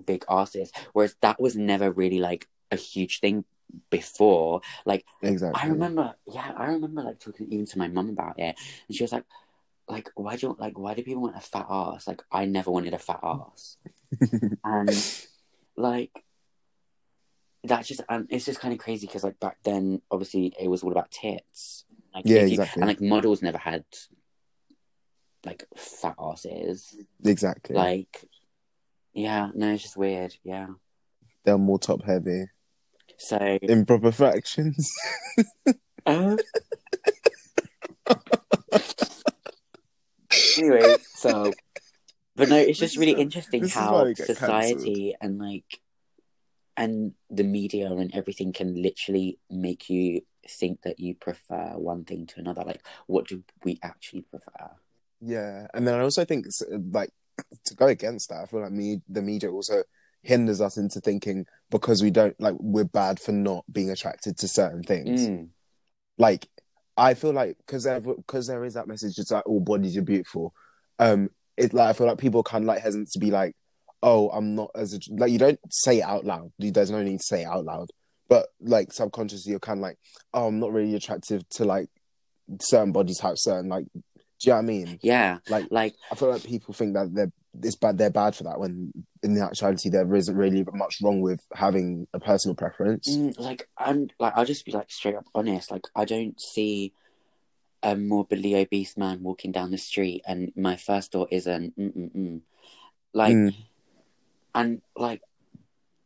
big 0.05 0.25
asses 0.29 0.73
whereas 0.93 1.15
that 1.21 1.41
was 1.41 1.55
never 1.57 1.91
really 1.93 2.19
like 2.19 2.49
a 2.73 2.77
huge 2.77 3.21
thing 3.21 3.45
before. 3.91 4.61
Like 4.85 5.05
exactly. 5.23 5.63
I 5.63 5.73
remember, 5.73 6.15
yeah, 6.27 6.53
I 6.57 6.67
remember 6.67 7.03
like 7.03 7.21
talking 7.21 7.47
even 7.51 7.67
to 7.67 7.79
my 7.79 7.89
mum 7.89 8.11
about 8.11 8.39
it, 8.39 8.57
and 8.89 8.97
she 8.97 9.03
was 9.03 9.13
like, 9.13 9.25
like 9.88 10.11
why 10.14 10.37
do 10.37 10.49
you 10.49 10.57
like 10.59 10.78
why 10.78 10.95
do 10.95 11.02
people 11.02 11.23
want 11.23 11.37
a 11.37 11.40
fat 11.40 11.66
ass? 11.69 12.07
Like 12.07 12.23
I 12.31 12.45
never 12.45 12.71
wanted 12.71 12.95
a 12.95 12.99
fat 12.99 13.21
ass, 13.23 13.76
and 14.64 15.21
like 15.76 16.25
that's 17.64 17.88
just 17.88 18.00
and 18.09 18.26
it's 18.31 18.45
just 18.45 18.61
kind 18.61 18.73
of 18.75 18.78
crazy 18.81 19.07
because 19.07 19.25
like 19.25 19.38
back 19.40 19.59
then 19.64 20.00
obviously 20.11 20.52
it 20.61 20.69
was 20.69 20.83
all 20.83 20.93
about 20.93 21.11
tits. 21.11 21.85
Like, 22.14 22.25
Yeah, 22.26 22.43
you- 22.43 22.49
exactly. 22.52 22.81
and 22.83 22.88
like 22.88 23.00
models 23.00 23.43
never 23.43 23.59
had 23.59 23.85
like 25.45 25.64
fat 25.76 26.14
asses. 26.19 26.97
exactly. 27.25 27.76
Like, 27.76 28.28
yeah, 29.12 29.50
no, 29.55 29.73
it's 29.73 29.83
just 29.85 29.97
weird. 29.97 30.35
Yeah. 30.43 30.66
They're 31.45 31.59
more 31.59 31.78
top 31.78 32.02
heavy. 32.05 32.47
So, 33.19 33.37
Improper 33.62 34.11
fractions. 34.12 34.93
uh... 36.07 36.37
anyway, 40.59 40.97
so, 41.15 41.53
but 42.35 42.49
no, 42.49 42.57
it's 42.57 42.79
just 42.79 42.97
really 42.97 43.13
interesting 43.13 43.63
this 43.63 43.73
is 43.73 43.77
why 43.77 44.09
how 44.09 44.15
society 44.15 45.15
and 45.21 45.39
like, 45.39 45.81
and 46.77 47.13
the 47.31 47.45
media 47.45 47.91
and 47.91 48.15
everything 48.15 48.53
can 48.53 48.83
literally 48.83 49.39
make 49.51 49.89
you 49.89 50.23
think 50.49 50.83
that 50.83 51.01
you 51.01 51.15
prefer 51.15 51.73
one 51.77 52.05
thing 52.05 52.27
to 52.27 52.41
another. 52.41 52.63
Like, 52.65 52.85
what 53.07 53.27
do 53.27 53.43
we 53.65 53.79
actually 53.83 54.23
prefer? 54.23 54.71
Yeah, 55.21 55.67
and 55.73 55.87
then 55.87 55.95
I 55.95 56.03
also 56.03 56.25
think 56.25 56.47
like 56.93 57.11
to 57.65 57.75
go 57.75 57.87
against 57.87 58.29
that, 58.29 58.43
I 58.43 58.47
feel 58.47 58.63
like 58.63 58.73
me 58.73 59.01
the 59.09 59.23
media 59.23 59.51
also 59.51 59.83
hinders 60.23 60.61
us 60.61 60.77
into 60.77 61.01
thinking 61.01 61.47
because 61.71 62.03
we 62.03 62.11
don't 62.11 62.39
like 62.41 62.57
we're 62.59 62.85
bad 62.85 63.21
for 63.21 63.33
not 63.33 63.65
being 63.73 63.91
attracted 63.91 64.37
to 64.39 64.49
certain 64.49 64.83
things. 64.83 65.29
Mm, 65.29 65.49
Like 66.19 66.49
I 66.97 67.15
feel 67.15 67.33
like 67.33 67.57
because 67.59 67.85
there 67.85 68.00
because 68.00 68.47
there 68.47 68.65
is 68.65 68.75
that 68.75 68.88
message, 68.88 69.19
it's 69.19 69.31
like 69.31 69.47
all 69.47 69.61
bodies 69.61 69.97
are 69.97 70.03
beautiful. 70.03 70.55
Um, 70.99 71.31
it's 71.57 71.75
like 71.75 71.88
I 71.88 71.93
feel 71.93 72.07
like 72.07 72.19
people 72.19 72.43
kind 72.43 72.65
of 72.65 72.69
like 72.69 72.83
hesitant 72.83 73.11
to 73.12 73.19
be 73.19 73.31
like, 73.31 73.55
oh, 74.03 74.31
I'm 74.31 74.55
not 74.55 74.71
as 74.75 74.95
a, 74.95 75.00
like 75.11 75.31
you 75.31 75.38
don't 75.38 75.59
say 75.71 75.99
it 75.99 76.05
out 76.05 76.25
loud. 76.25 76.53
There's 76.59 76.91
no 76.91 77.03
need 77.03 77.19
to 77.19 77.25
say 77.25 77.43
it 77.43 77.47
out 77.47 77.65
loud, 77.65 77.91
but 78.29 78.49
like 78.61 78.93
subconsciously 78.93 79.50
you're 79.50 79.61
kind 79.61 79.79
of 79.79 79.83
like, 79.83 79.99
oh, 80.33 80.47
I'm 80.47 80.61
not 80.61 80.73
really 80.73 80.95
attractive 80.95 81.49
to 81.50 81.65
like 81.65 81.88
certain 82.61 82.93
body 82.93 83.15
types, 83.15 83.45
certain 83.45 83.69
like. 83.69 83.87
Do 84.38 84.50
you 84.50 84.53
know 84.53 84.57
what 84.57 84.62
I 84.65 84.67
mean? 84.67 84.99
yeah, 85.00 85.38
Like 85.49 85.69
like 85.71 85.95
I 86.12 86.15
feel 86.15 86.31
like 86.31 86.45
people 86.45 86.75
think 86.75 86.93
that 86.93 87.15
they're 87.15 87.33
it's 87.63 87.77
bad 87.77 87.99
they're 87.99 88.11
bad 88.11 88.35
for 88.35 88.45
that 88.45 88.59
when 88.59 88.93
in 89.23 89.35
the 89.35 89.43
actuality 89.43 89.89
there 89.89 90.15
isn't 90.15 90.37
really 90.37 90.65
much 90.73 90.99
wrong 91.03 91.21
with 91.21 91.41
having 91.55 92.07
a 92.13 92.21
personal 92.21 92.55
preference. 92.55 93.17
Mm, 93.17 93.39
like 93.39 93.69
I'm 93.79 94.09
like 94.19 94.33
I'll 94.37 94.45
just 94.45 94.65
be 94.65 94.73
like 94.73 94.91
straight 94.91 95.17
up 95.17 95.27
honest. 95.35 95.71
Like 95.71 95.87
I 95.95 96.05
don't 96.05 96.41
see 96.41 96.93
a 97.83 97.97
morbidly 97.97 98.55
obese 98.57 98.97
man 98.97 99.23
walking 99.23 99.53
down 99.53 99.71
the 99.71 99.79
street, 99.79 100.23
and 100.27 100.53
my 100.57 100.77
first 100.77 101.13
thought 101.13 101.29
isn't 101.31 101.79
mm 101.79 101.97
mm 101.97 102.17
mm. 102.17 102.41
Like 103.13 103.35
Mm, 103.35 103.55
and 104.55 104.83
like, 104.97 105.23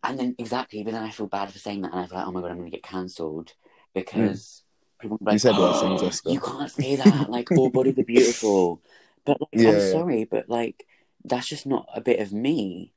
and 0.02 0.18
then 0.18 0.34
exactly, 0.38 0.82
but 0.82 0.92
then 0.92 1.02
I 1.02 1.10
feel 1.10 1.26
bad 1.26 1.50
for 1.50 1.58
saying 1.58 1.82
that, 1.82 1.92
and 1.92 2.00
I 2.00 2.06
feel 2.06 2.18
like 2.18 2.26
oh 2.26 2.32
my 2.32 2.40
god, 2.40 2.50
I'm 2.50 2.58
gonna 2.58 2.70
get 2.70 2.82
cancelled 2.82 3.54
because 3.94 4.62
people 5.00 5.18
will 5.18 5.26
be 5.26 5.32
You 5.32 5.34
like, 5.34 5.40
said 5.40 5.54
oh, 5.56 5.98
Jessica." 5.98 6.30
you 6.30 6.40
can't 6.40 6.70
say 6.70 6.96
that. 6.96 7.30
Like 7.30 7.50
all 7.52 7.70
bodies 7.70 7.98
are 7.98 8.04
beautiful, 8.04 8.80
but 9.24 9.40
like, 9.40 9.48
Yeah, 9.52 9.70
I'm 9.70 9.80
sorry, 9.80 10.24
but 10.24 10.48
like 10.48 10.84
that's 11.24 11.48
just 11.48 11.66
not 11.66 11.86
a 11.94 12.00
bit 12.00 12.20
of 12.20 12.32
me. 12.32 12.92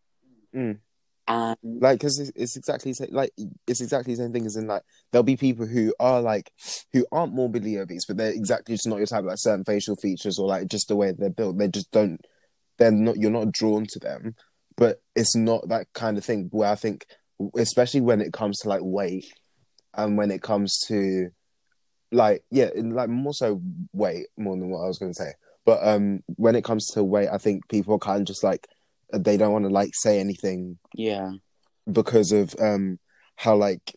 Mm. 0.56 0.80
And 1.26 1.58
like 1.64 2.00
because 2.00 2.20
it's, 2.20 2.32
it's 2.36 2.58
exactly 2.58 2.92
the 2.92 2.96
same, 2.96 3.14
like 3.14 3.32
it's 3.66 3.80
exactly 3.80 4.14
the 4.14 4.24
same 4.24 4.34
thing 4.34 4.46
as 4.46 4.58
in 4.58 4.68
like 4.68 4.84
there'll 5.12 5.24
be 5.24 5.38
people 5.38 5.66
who 5.66 5.94
are 5.98 6.22
like 6.22 6.52
who 6.92 7.06
aren't 7.14 7.34
morbidly 7.34 7.78
obese 7.78 8.06
but 8.06 8.18
they're 8.18 8.34
exactly 8.34 8.76
just 8.76 8.88
not 8.88 8.98
your 8.98 9.06
type 9.06 9.24
like 9.24 9.38
certain 9.38 9.64
facial 9.64 9.96
features 9.96 10.38
or 10.38 10.48
like 10.48 10.68
just 10.68 10.90
the 10.90 10.98
way 10.98 11.14
they're 11.18 11.30
built 11.30 11.58
they 11.58 11.70
just 11.70 11.90
don't 11.92 12.20
they're 12.78 12.92
not 12.92 13.16
you're 13.16 13.32
not 13.32 13.54
drawn 13.54 13.86
to 13.88 14.00
them 14.00 14.36
but 14.76 15.02
it's 15.16 15.34
not 15.34 15.70
that 15.70 15.88
kind 15.94 16.18
of 16.18 16.26
thing 16.26 16.50
where 16.52 16.70
I 16.70 16.76
think 16.76 17.06
especially 17.56 18.02
when 18.02 18.20
it 18.20 18.34
comes 18.34 18.60
to 18.60 18.68
like 18.68 18.82
weight 18.84 19.32
and 19.94 20.18
when 20.18 20.30
it 20.30 20.42
comes 20.42 20.78
to 20.88 21.30
like 22.12 22.44
yeah 22.52 22.70
like 22.76 23.10
more 23.10 23.34
so 23.34 23.62
weight 23.94 24.28
more 24.38 24.58
than 24.58 24.70
what 24.70 24.84
I 24.84 24.88
was 24.88 25.00
going 25.00 25.14
to 25.14 25.24
say 25.24 25.32
but 25.66 25.80
um 25.88 26.22
when 26.36 26.56
it 26.56 26.64
comes 26.64 26.88
to 26.88 27.04
weight 27.04 27.30
I 27.32 27.38
think 27.38 27.68
people 27.70 27.96
are 27.96 28.00
kind 28.00 28.22
of 28.22 28.28
just 28.28 28.44
like 28.44 28.68
they 29.14 29.38
don't 29.38 29.54
want 29.54 29.66
to 29.66 29.70
like 29.70 29.92
say 29.94 30.20
anything 30.20 30.78
yeah, 30.96 31.32
because 31.92 32.32
of 32.32 32.56
um 32.60 33.00
how 33.36 33.56
like 33.56 33.96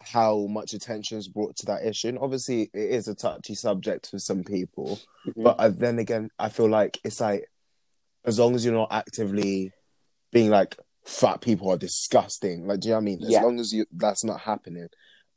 how 0.00 0.46
much 0.46 0.72
attention 0.74 1.18
is 1.18 1.28
brought 1.28 1.56
to 1.56 1.66
that 1.66 1.84
issue 1.84 2.08
and 2.08 2.18
obviously 2.20 2.70
it 2.72 2.90
is 2.90 3.08
a 3.08 3.14
touchy 3.14 3.54
subject 3.54 4.08
for 4.08 4.18
some 4.18 4.44
people 4.44 5.00
Mhm. 5.26 5.42
but 5.42 5.56
I, 5.58 5.68
then 5.68 5.98
again 5.98 6.30
i 6.38 6.48
feel 6.48 6.68
like 6.70 6.98
it's 7.04 7.20
like 7.20 7.50
as 8.24 8.38
long 8.38 8.54
as 8.54 8.64
you're 8.64 8.74
not 8.74 8.92
actively 8.92 9.72
being 10.32 10.50
like 10.50 10.76
fat 11.04 11.40
people 11.40 11.70
are 11.70 11.76
disgusting 11.78 12.66
like 12.68 12.80
do 12.80 12.88
you 12.88 12.92
know 12.92 12.98
what 12.98 13.02
i 13.02 13.04
mean 13.04 13.22
as 13.24 13.30
Yeah. 13.30 13.42
long 13.42 13.58
as 13.58 13.72
you 13.72 13.86
that's 13.92 14.24
not 14.24 14.40
happening 14.40 14.88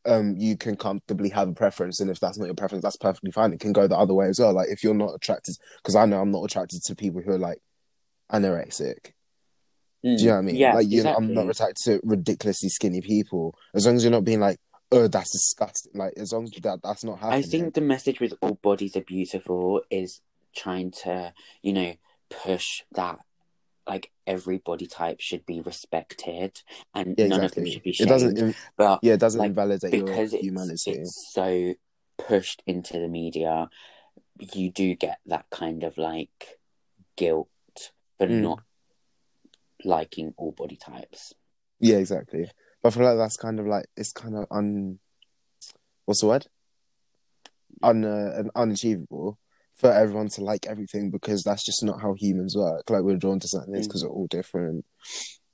um 0.06 0.36
you 0.38 0.58
can 0.58 0.76
comfortably 0.76 1.30
have 1.30 1.48
a 1.48 1.54
preference 1.54 2.00
and 2.00 2.10
if 2.10 2.20
that's 2.20 2.38
not 2.38 2.46
your 2.46 2.56
preference 2.56 2.84
that's 2.84 2.98
perfectly 2.98 3.32
fine 3.32 3.54
it 3.54 3.60
can 3.60 3.72
go 3.72 3.88
the 3.88 3.98
other 3.98 4.14
way 4.14 4.28
as 4.28 4.40
well 4.40 4.54
like 4.54 4.70
if 4.70 4.84
you're 4.84 4.94
not 4.94 5.14
attracted 5.14 5.56
because 5.78 5.96
i 5.96 6.06
know 6.06 6.20
i'm 6.20 6.32
not 6.32 6.44
attracted 6.44 6.82
to 6.82 6.96
people 6.96 7.22
who 7.22 7.32
are 7.32 7.38
like 7.38 7.60
anorexic 8.32 9.14
Mm. 10.04 10.18
do 10.18 10.24
you 10.24 10.30
know 10.30 10.34
what 10.34 10.40
I 10.40 10.42
mean? 10.42 10.56
Yeah, 10.56 10.74
like 10.74 10.88
you 10.88 11.04
know, 11.04 11.12
exactly. 11.12 11.28
I'm 11.28 11.34
not 11.36 11.50
attracted 11.50 11.84
to 11.86 12.00
ridiculously 12.04 12.70
skinny 12.70 13.02
people. 13.02 13.56
As 13.76 13.86
long 13.86 13.96
as 13.96 14.04
you're 14.04 14.12
not 14.12 14.24
being 14.24 14.40
like, 14.40 14.58
oh, 14.92 15.08
that's 15.08 15.32
disgusting. 15.32 15.92
Like 15.94 16.14
as 16.18 16.34
long 16.34 16.46
as 16.46 16.52
that 16.52 16.80
that's 16.84 17.04
not 17.04 17.20
happening. 17.20 17.40
I 17.40 17.42
think 17.44 17.74
the 17.76 17.82
message 17.82 18.20
with 18.20 18.34
all 18.42 18.56
bodies 18.56 18.96
are 18.96 19.02
beautiful 19.02 19.82
is 19.92 20.22
trying 20.56 20.92
to, 21.04 21.34
you 21.62 21.74
know, 21.74 21.94
push 22.30 22.82
that 22.94 23.20
like 23.88 24.12
every 24.28 24.58
body 24.60 24.86
type 24.88 25.20
should 25.20 25.46
be 25.46 25.62
respected 25.62 26.62
and 26.94 27.16
yeah, 27.18 27.28
none 27.28 27.44
of 27.44 27.52
them 27.54 27.66
should 27.66 27.84
be 27.84 27.92
It 27.92 28.08
doesn't. 28.08 28.56
but 28.78 29.00
Yeah, 29.02 29.14
it 29.14 29.20
doesn't 29.20 29.40
like, 29.40 29.50
invalidate 29.50 29.94
your 29.94 30.06
because 30.06 30.34
it's, 30.34 30.44
humanity. 30.44 30.92
it's 30.92 31.32
so 31.34 31.74
pushed 32.18 32.62
into 32.68 33.00
the 33.00 33.08
media, 33.08 33.70
you 34.54 34.72
do 34.72 34.96
get 34.96 35.20
that 35.26 35.46
kind 35.50 35.84
of 35.84 35.98
like 35.98 36.60
guilt 37.16 37.50
for 38.18 38.28
Mm. 38.28 38.42
not 38.42 38.64
liking 39.84 40.34
all 40.38 40.52
body 40.52 40.76
types. 40.76 41.34
Yeah, 41.80 41.98
exactly. 41.98 42.50
But 42.82 42.94
I 42.94 42.96
feel 42.96 43.06
like 43.06 43.18
that's 43.18 43.38
kind 43.38 43.60
of 43.60 43.66
like 43.66 43.88
it's 43.98 44.12
kind 44.12 44.36
of 44.36 44.46
un. 44.52 45.00
What's 46.06 46.22
the 46.22 46.28
word? 46.28 46.48
Un 47.84 48.06
uh, 48.06 48.44
unachievable 48.56 49.40
for 49.82 49.92
everyone 49.92 50.30
to 50.30 50.44
like 50.44 50.68
everything 50.68 51.10
because 51.10 51.44
that's 51.44 51.66
just 51.66 51.84
not 51.84 52.00
how 52.02 52.14
humans 52.14 52.56
work. 52.56 52.90
Like 52.90 53.02
we're 53.02 53.18
drawn 53.18 53.40
to 53.40 53.48
certain 53.48 53.74
things 53.74 53.88
Mm. 53.88 53.90
because 53.90 54.04
we're 54.06 54.12
all 54.12 54.28
different. 54.28 54.86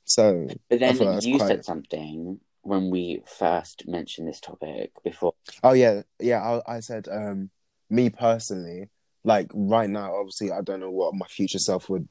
So 0.06 0.48
But 0.70 0.80
then 0.80 0.98
like 0.98 1.24
you 1.26 1.38
quite- 1.38 1.48
said 1.48 1.66
something 1.66 2.40
when 2.62 2.90
we 2.92 3.24
first 3.26 3.88
mentioned 3.88 4.28
this 4.28 4.42
topic 4.42 4.92
before. 5.04 5.34
Oh 5.64 5.72
yeah, 5.74 6.02
yeah. 6.20 6.42
I, 6.68 6.76
I 6.76 6.80
said, 6.82 7.08
um, 7.10 7.50
me 7.90 8.10
personally, 8.10 8.90
like 9.24 9.50
right 9.54 9.90
now, 9.90 10.14
obviously, 10.16 10.52
I 10.52 10.62
don't 10.62 10.82
know 10.82 10.92
what 10.92 11.16
my 11.16 11.28
future 11.28 11.60
self 11.60 11.90
would, 11.90 12.08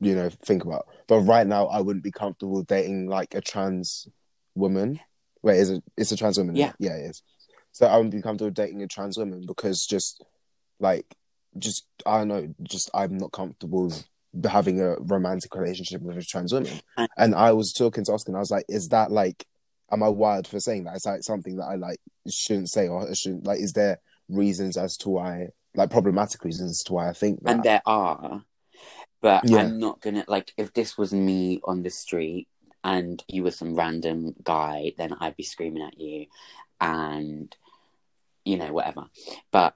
you 0.00 0.14
know, 0.16 0.28
think 0.30 0.64
about. 0.64 0.86
But 1.06 1.20
right 1.20 1.46
now, 1.46 1.66
I 1.66 1.80
wouldn't 1.80 2.04
be 2.04 2.10
comfortable 2.10 2.62
dating 2.64 3.06
like 3.08 3.34
a 3.34 3.40
trans 3.40 4.08
woman. 4.56 4.98
Wait, 5.42 5.58
is 5.58 5.70
it? 5.70 5.84
It's 5.96 6.10
a 6.10 6.16
trans 6.16 6.38
woman. 6.38 6.56
isn't 6.56 6.74
Yeah. 6.80 6.90
yeah, 6.90 6.96
it 6.96 7.10
is. 7.10 7.22
So 7.70 7.86
I 7.86 7.96
wouldn't 7.96 8.14
be 8.14 8.22
comfortable 8.22 8.50
dating 8.50 8.82
a 8.82 8.88
trans 8.88 9.16
woman 9.16 9.44
because 9.46 9.86
just 9.86 10.24
like, 10.80 11.06
just 11.58 11.86
I 12.04 12.18
don't 12.18 12.28
know, 12.28 12.54
just 12.62 12.90
I'm 12.94 13.16
not 13.18 13.32
comfortable 13.32 13.84
with 13.84 14.04
having 14.50 14.80
a 14.80 14.96
romantic 15.00 15.54
relationship 15.54 16.02
with 16.02 16.18
a 16.18 16.22
trans 16.22 16.52
woman. 16.52 16.80
And- 16.96 17.08
And 17.16 17.34
I 17.34 17.52
was 17.52 17.72
talking 17.72 18.04
to 18.04 18.12
Oscar, 18.12 18.30
and 18.30 18.36
I 18.36 18.40
was 18.40 18.50
like, 18.50 18.66
is 18.68 18.88
that 18.88 19.10
like 19.10 19.46
am 19.92 20.02
I 20.02 20.08
wired 20.08 20.46
for 20.48 20.58
saying 20.58 20.82
that? 20.84 20.96
Is 20.96 21.02
that 21.02 21.22
something 21.24 21.56
that 21.58 21.64
I 21.66 21.76
like 21.76 22.00
shouldn't 22.28 22.70
say 22.70 22.88
or 22.88 23.12
shouldn't 23.14 23.46
like? 23.46 23.60
Is 23.60 23.72
there 23.72 24.00
reasons 24.28 24.76
as 24.76 24.96
to 24.98 25.08
why, 25.10 25.48
like 25.76 25.90
problematic 25.90 26.42
reasons 26.44 26.70
as 26.72 26.82
to 26.84 26.92
why 26.94 27.08
I 27.08 27.12
think 27.12 27.42
that? 27.44 27.50
And 27.50 27.62
there 27.62 27.82
are, 27.86 28.42
but 29.20 29.48
Yeah. 29.48 29.58
I'm 29.58 29.78
not 29.78 30.00
gonna 30.00 30.24
like 30.26 30.52
if 30.56 30.72
this 30.72 30.98
was 30.98 31.12
me 31.12 31.60
on 31.64 31.82
the 31.82 31.90
street 31.90 32.48
and 32.82 33.22
you 33.28 33.42
were 33.44 33.50
some 33.52 33.74
random 33.74 34.34
guy, 34.42 34.92
then 34.98 35.14
I'd 35.20 35.36
be 35.36 35.42
screaming 35.44 35.82
at 35.84 35.98
you, 36.00 36.26
and 36.80 37.54
you 38.44 38.56
know 38.56 38.72
whatever. 38.72 39.04
But 39.52 39.74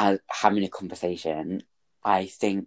as 0.00 0.18
having 0.28 0.64
a 0.64 0.68
conversation, 0.68 1.62
I 2.02 2.24
think 2.24 2.66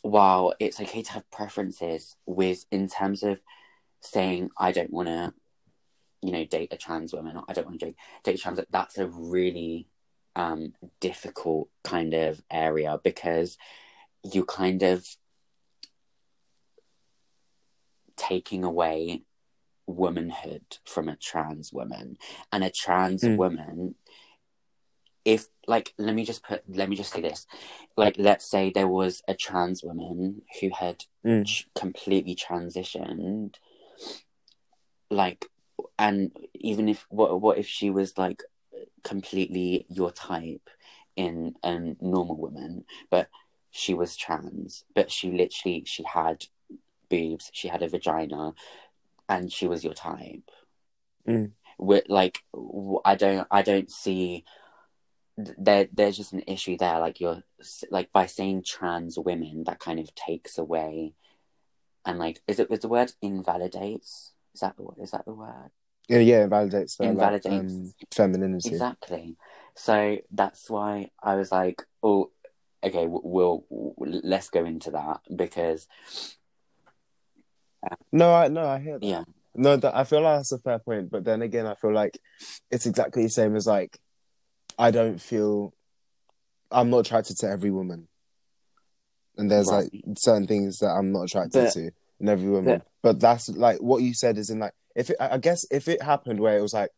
while 0.00 0.54
it's 0.58 0.80
okay 0.80 1.02
to 1.02 1.12
have 1.12 1.30
preferences 1.30 2.16
with 2.24 2.64
in 2.70 2.88
terms 2.88 3.22
of 3.22 3.42
saying 4.00 4.50
I 4.58 4.72
don't 4.72 4.92
want 4.92 5.08
to, 5.08 5.34
you 6.22 6.32
know, 6.32 6.44
date 6.46 6.72
a 6.72 6.78
trans 6.78 7.12
woman 7.12 7.36
or 7.36 7.44
I 7.46 7.52
don't 7.52 7.66
want 7.66 7.80
to 7.80 7.94
date, 8.24 8.40
trans. 8.40 8.58
That's 8.70 8.96
a 8.96 9.06
really 9.06 9.86
um, 10.34 10.72
difficult 10.98 11.68
kind 11.84 12.14
of 12.14 12.42
area 12.50 12.98
because 13.04 13.58
you 14.24 14.46
kind 14.46 14.82
of 14.82 15.06
taking 18.16 18.64
away 18.64 19.24
womanhood 19.86 20.64
from 20.86 21.10
a 21.10 21.16
trans 21.16 21.70
woman 21.70 22.16
and 22.50 22.64
a 22.64 22.70
trans 22.70 23.22
Mm. 23.24 23.36
woman 23.36 23.94
if 25.24 25.46
like 25.66 25.94
let 25.98 26.14
me 26.14 26.24
just 26.24 26.42
put 26.42 26.62
let 26.68 26.88
me 26.88 26.96
just 26.96 27.12
say 27.12 27.20
this 27.20 27.46
like 27.96 28.16
let's 28.18 28.44
say 28.44 28.70
there 28.70 28.88
was 28.88 29.22
a 29.28 29.34
trans 29.34 29.82
woman 29.82 30.42
who 30.60 30.70
had 30.78 31.04
Mm. 31.24 31.46
ch- 31.46 31.68
completely 31.74 32.34
transitioned 32.34 33.54
like 35.10 35.46
and 35.98 36.32
even 36.54 36.88
if 36.88 37.06
what 37.10 37.40
what 37.40 37.58
if 37.58 37.66
she 37.66 37.90
was 37.90 38.18
like 38.18 38.42
completely 39.04 39.86
your 39.88 40.10
type 40.10 40.68
in 41.16 41.54
a 41.62 41.94
normal 42.00 42.36
woman 42.36 42.84
but 43.10 43.28
she 43.70 43.94
was 43.94 44.16
trans 44.16 44.84
but 44.94 45.10
she 45.12 45.30
literally 45.30 45.84
she 45.86 46.02
had 46.02 46.46
boobs 47.08 47.50
she 47.52 47.68
had 47.68 47.82
a 47.82 47.88
vagina 47.88 48.54
and 49.28 49.52
she 49.52 49.68
was 49.68 49.84
your 49.84 49.94
type 49.94 50.50
Mm. 51.28 51.52
With, 51.78 52.08
like 52.08 52.40
i 53.04 53.14
don't 53.14 53.46
i 53.48 53.62
don't 53.62 53.90
see 53.92 54.44
there 55.38 55.88
there's 55.92 56.16
just 56.16 56.32
an 56.32 56.42
issue 56.46 56.76
there 56.76 56.98
like 57.00 57.18
you're 57.20 57.42
like 57.90 58.12
by 58.12 58.26
saying 58.26 58.62
trans 58.64 59.18
women 59.18 59.64
that 59.64 59.78
kind 59.78 59.98
of 59.98 60.14
takes 60.14 60.58
away 60.58 61.14
and 62.04 62.18
like 62.18 62.42
is 62.46 62.58
it 62.58 62.68
was 62.68 62.80
the 62.80 62.88
word 62.88 63.12
invalidates 63.22 64.32
is 64.54 64.60
that 64.60 64.76
the 64.76 64.82
word? 64.82 64.96
is 65.00 65.10
that 65.12 65.24
the 65.24 65.32
word 65.32 65.70
Yeah, 66.08 66.18
yeah, 66.18 66.42
invalidates 66.44 66.96
their 66.96 67.08
like, 67.08 67.14
Invalidates. 67.14 67.46
um, 67.74 67.94
femininity. 68.14 68.68
exactly 68.70 69.36
so 69.74 70.18
that's 70.30 70.68
why 70.68 71.10
i 71.22 71.34
was 71.34 71.50
like 71.50 71.82
oh 72.02 72.30
okay 72.84 73.04
w- 73.04 73.22
we'll, 73.24 73.64
let's 73.98 74.50
go 74.50 74.64
into 74.64 74.90
that 74.90 75.20
because 75.34 75.86
No, 78.12 78.34
I 78.34 78.48
no, 78.48 78.66
I 78.66 78.78
hear 78.78 78.98
that. 78.98 79.06
yeah 79.06 79.24
No, 79.54 79.76
that 79.76 79.94
I 79.96 80.04
feel 80.04 80.20
like 80.22 80.38
that's 80.38 80.52
a 80.52 80.58
fair 80.58 80.78
point, 80.78 81.10
but 81.10 81.24
then 81.24 81.42
again, 81.42 81.66
I 81.66 81.74
feel 81.74 81.92
like 81.92 82.18
it's 82.70 82.86
exactly 82.86 83.22
the 83.24 83.28
same 83.30 83.54
as 83.56 83.66
like 83.66 83.98
I 84.82 84.90
don't 84.90 85.20
feel 85.20 85.72
I'm 86.70 86.90
not 86.90 87.00
attracted 87.06 87.36
to 87.38 87.48
every 87.48 87.70
woman, 87.70 88.08
and 89.36 89.50
there's 89.50 89.70
Right. 89.70 89.90
like 89.92 90.04
certain 90.18 90.46
things 90.46 90.78
that 90.78 90.88
I'm 90.90 91.12
not 91.12 91.22
attracted 91.24 91.64
But- 91.64 91.72
to 91.74 91.90
in 92.20 92.28
every 92.28 92.48
woman. 92.48 92.82
But, 93.02 93.18
that's 93.20 93.48
like 93.48 93.78
what 93.80 94.02
you 94.02 94.14
said 94.14 94.38
is 94.38 94.48
in 94.50 94.58
like 94.60 94.74
if 94.94 95.10
it, 95.10 95.16
I 95.20 95.38
guess 95.38 95.64
if 95.70 95.88
it 95.88 96.00
happened 96.02 96.38
where 96.40 96.56
it 96.56 96.62
was 96.62 96.72
like 96.74 96.90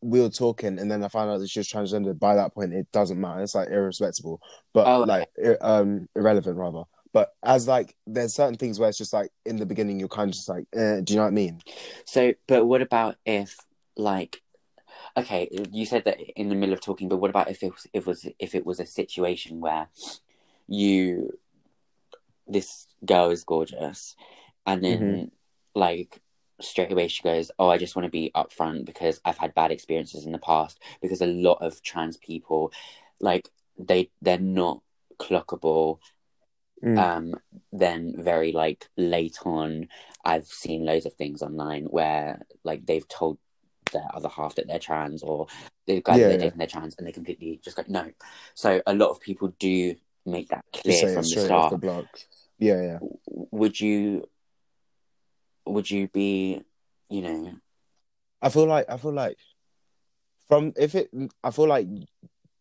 we 0.00 0.20
were 0.20 0.28
talking 0.28 0.78
and 0.78 0.90
then 0.90 1.02
I 1.04 1.08
found 1.08 1.30
out 1.30 1.38
that 1.38 1.48
she 1.48 1.60
was 1.60 1.68
transgender, 1.68 2.18
by 2.18 2.34
that 2.34 2.52
point 2.54 2.72
it 2.74 2.86
doesn't 2.92 3.20
matter. 3.20 3.42
It's 3.42 3.54
like 3.54 3.68
irrespectable, 3.68 4.40
but 4.72 4.86
Oh, 4.86 5.00
like 5.04 5.28
ir- 5.38 5.58
um 5.60 6.08
irrelevant 6.16 6.56
rather. 6.58 6.82
But 7.12 7.32
as 7.42 7.66
like 7.68 7.94
there's 8.06 8.34
certain 8.34 8.56
things 8.58 8.78
where 8.78 8.88
it's 8.88 8.98
just 8.98 9.12
like 9.12 9.30
in 9.46 9.56
the 9.56 9.66
beginning 9.66 9.98
you're 10.00 10.08
kind 10.08 10.28
of 10.30 10.34
just 10.34 10.48
like, 10.48 10.66
eh, 10.74 11.00
do 11.02 11.12
you 11.12 11.16
know 11.18 11.22
what 11.24 11.28
I 11.28 11.42
mean? 11.42 11.60
So, 12.06 12.32
but 12.48 12.66
what 12.66 12.82
about 12.82 13.16
if, 13.24 13.56
like, 13.96 14.42
okay, 15.16 15.48
you 15.70 15.86
said 15.86 16.04
that 16.04 16.20
in 16.38 16.48
the 16.48 16.54
middle 16.54 16.72
of 16.72 16.80
talking, 16.80 17.08
but 17.08 17.18
what 17.18 17.30
about 17.30 17.50
if 17.50 17.62
it 17.62 17.72
was, 17.72 17.86
if 17.92 18.02
it 18.02 18.06
was 18.06 18.26
if 18.38 18.54
it 18.54 18.66
was 18.66 18.80
a 18.80 18.86
situation 18.86 19.60
where 19.60 19.88
you, 20.66 21.38
this 22.46 22.86
girl 23.04 23.30
is 23.30 23.44
gorgeous, 23.44 24.16
and 24.66 24.84
then 24.84 25.30
like 25.74 26.20
straight 26.60 26.92
away 26.92 27.08
she 27.08 27.22
goes, 27.22 27.50
"Oh, 27.58 27.68
I 27.68 27.78
just 27.78 27.96
want 27.96 28.04
to 28.04 28.10
be 28.10 28.30
upfront 28.34 28.84
because 28.84 29.20
I've 29.24 29.38
had 29.38 29.54
bad 29.54 29.70
experiences 29.72 30.26
in 30.26 30.32
the 30.32 30.38
past 30.38 30.78
because 31.00 31.20
a 31.20 31.26
lot 31.26 31.58
of 31.60 31.82
trans 31.82 32.16
people, 32.16 32.72
like 33.20 33.50
they 33.78 34.10
they're 34.22 34.38
not 34.38 34.80
clockable 35.18 35.98
Mm. 36.82 36.98
um 36.98 37.34
then 37.72 38.14
very 38.18 38.52
like 38.52 38.88
late 38.96 39.38
on 39.46 39.88
i've 40.24 40.46
seen 40.46 40.84
loads 40.84 41.06
of 41.06 41.14
things 41.14 41.40
online 41.40 41.84
where 41.84 42.44
like 42.62 42.84
they've 42.84 43.08
told 43.08 43.38
their 43.92 44.06
other 44.14 44.28
half 44.28 44.54
that 44.54 44.66
they're 44.66 44.78
trans 44.78 45.22
or 45.22 45.46
the 45.86 46.00
guy 46.02 46.16
Yeah, 46.16 46.22
that 46.22 46.28
they're 46.28 46.30
yeah. 46.32 46.44
dating 46.44 46.58
they're 46.58 46.66
trans 46.66 46.94
and 46.96 47.06
they 47.06 47.12
completely 47.12 47.60
just 47.62 47.76
go 47.76 47.84
no 47.88 48.10
so 48.54 48.80
a 48.86 48.94
lot 48.94 49.10
of 49.10 49.20
people 49.20 49.52
do 49.58 49.94
make 50.26 50.48
that 50.48 50.64
clear 50.72 51.08
from 51.08 51.22
the 51.22 51.22
start 51.24 51.70
the 51.70 51.78
block. 51.78 52.06
Yeah, 52.58 52.80
yeah. 52.82 52.98
would 53.28 53.78
you 53.78 54.28
would 55.66 55.90
you 55.90 56.08
be 56.08 56.62
you 57.08 57.22
know 57.22 57.54
I 58.40 58.48
feel 58.48 58.66
like 58.66 58.86
I 58.88 58.96
feel 58.96 59.12
like 59.12 59.38
from 60.48 60.72
if 60.76 60.94
it 60.94 61.10
I 61.42 61.50
feel 61.50 61.66
like 61.66 61.86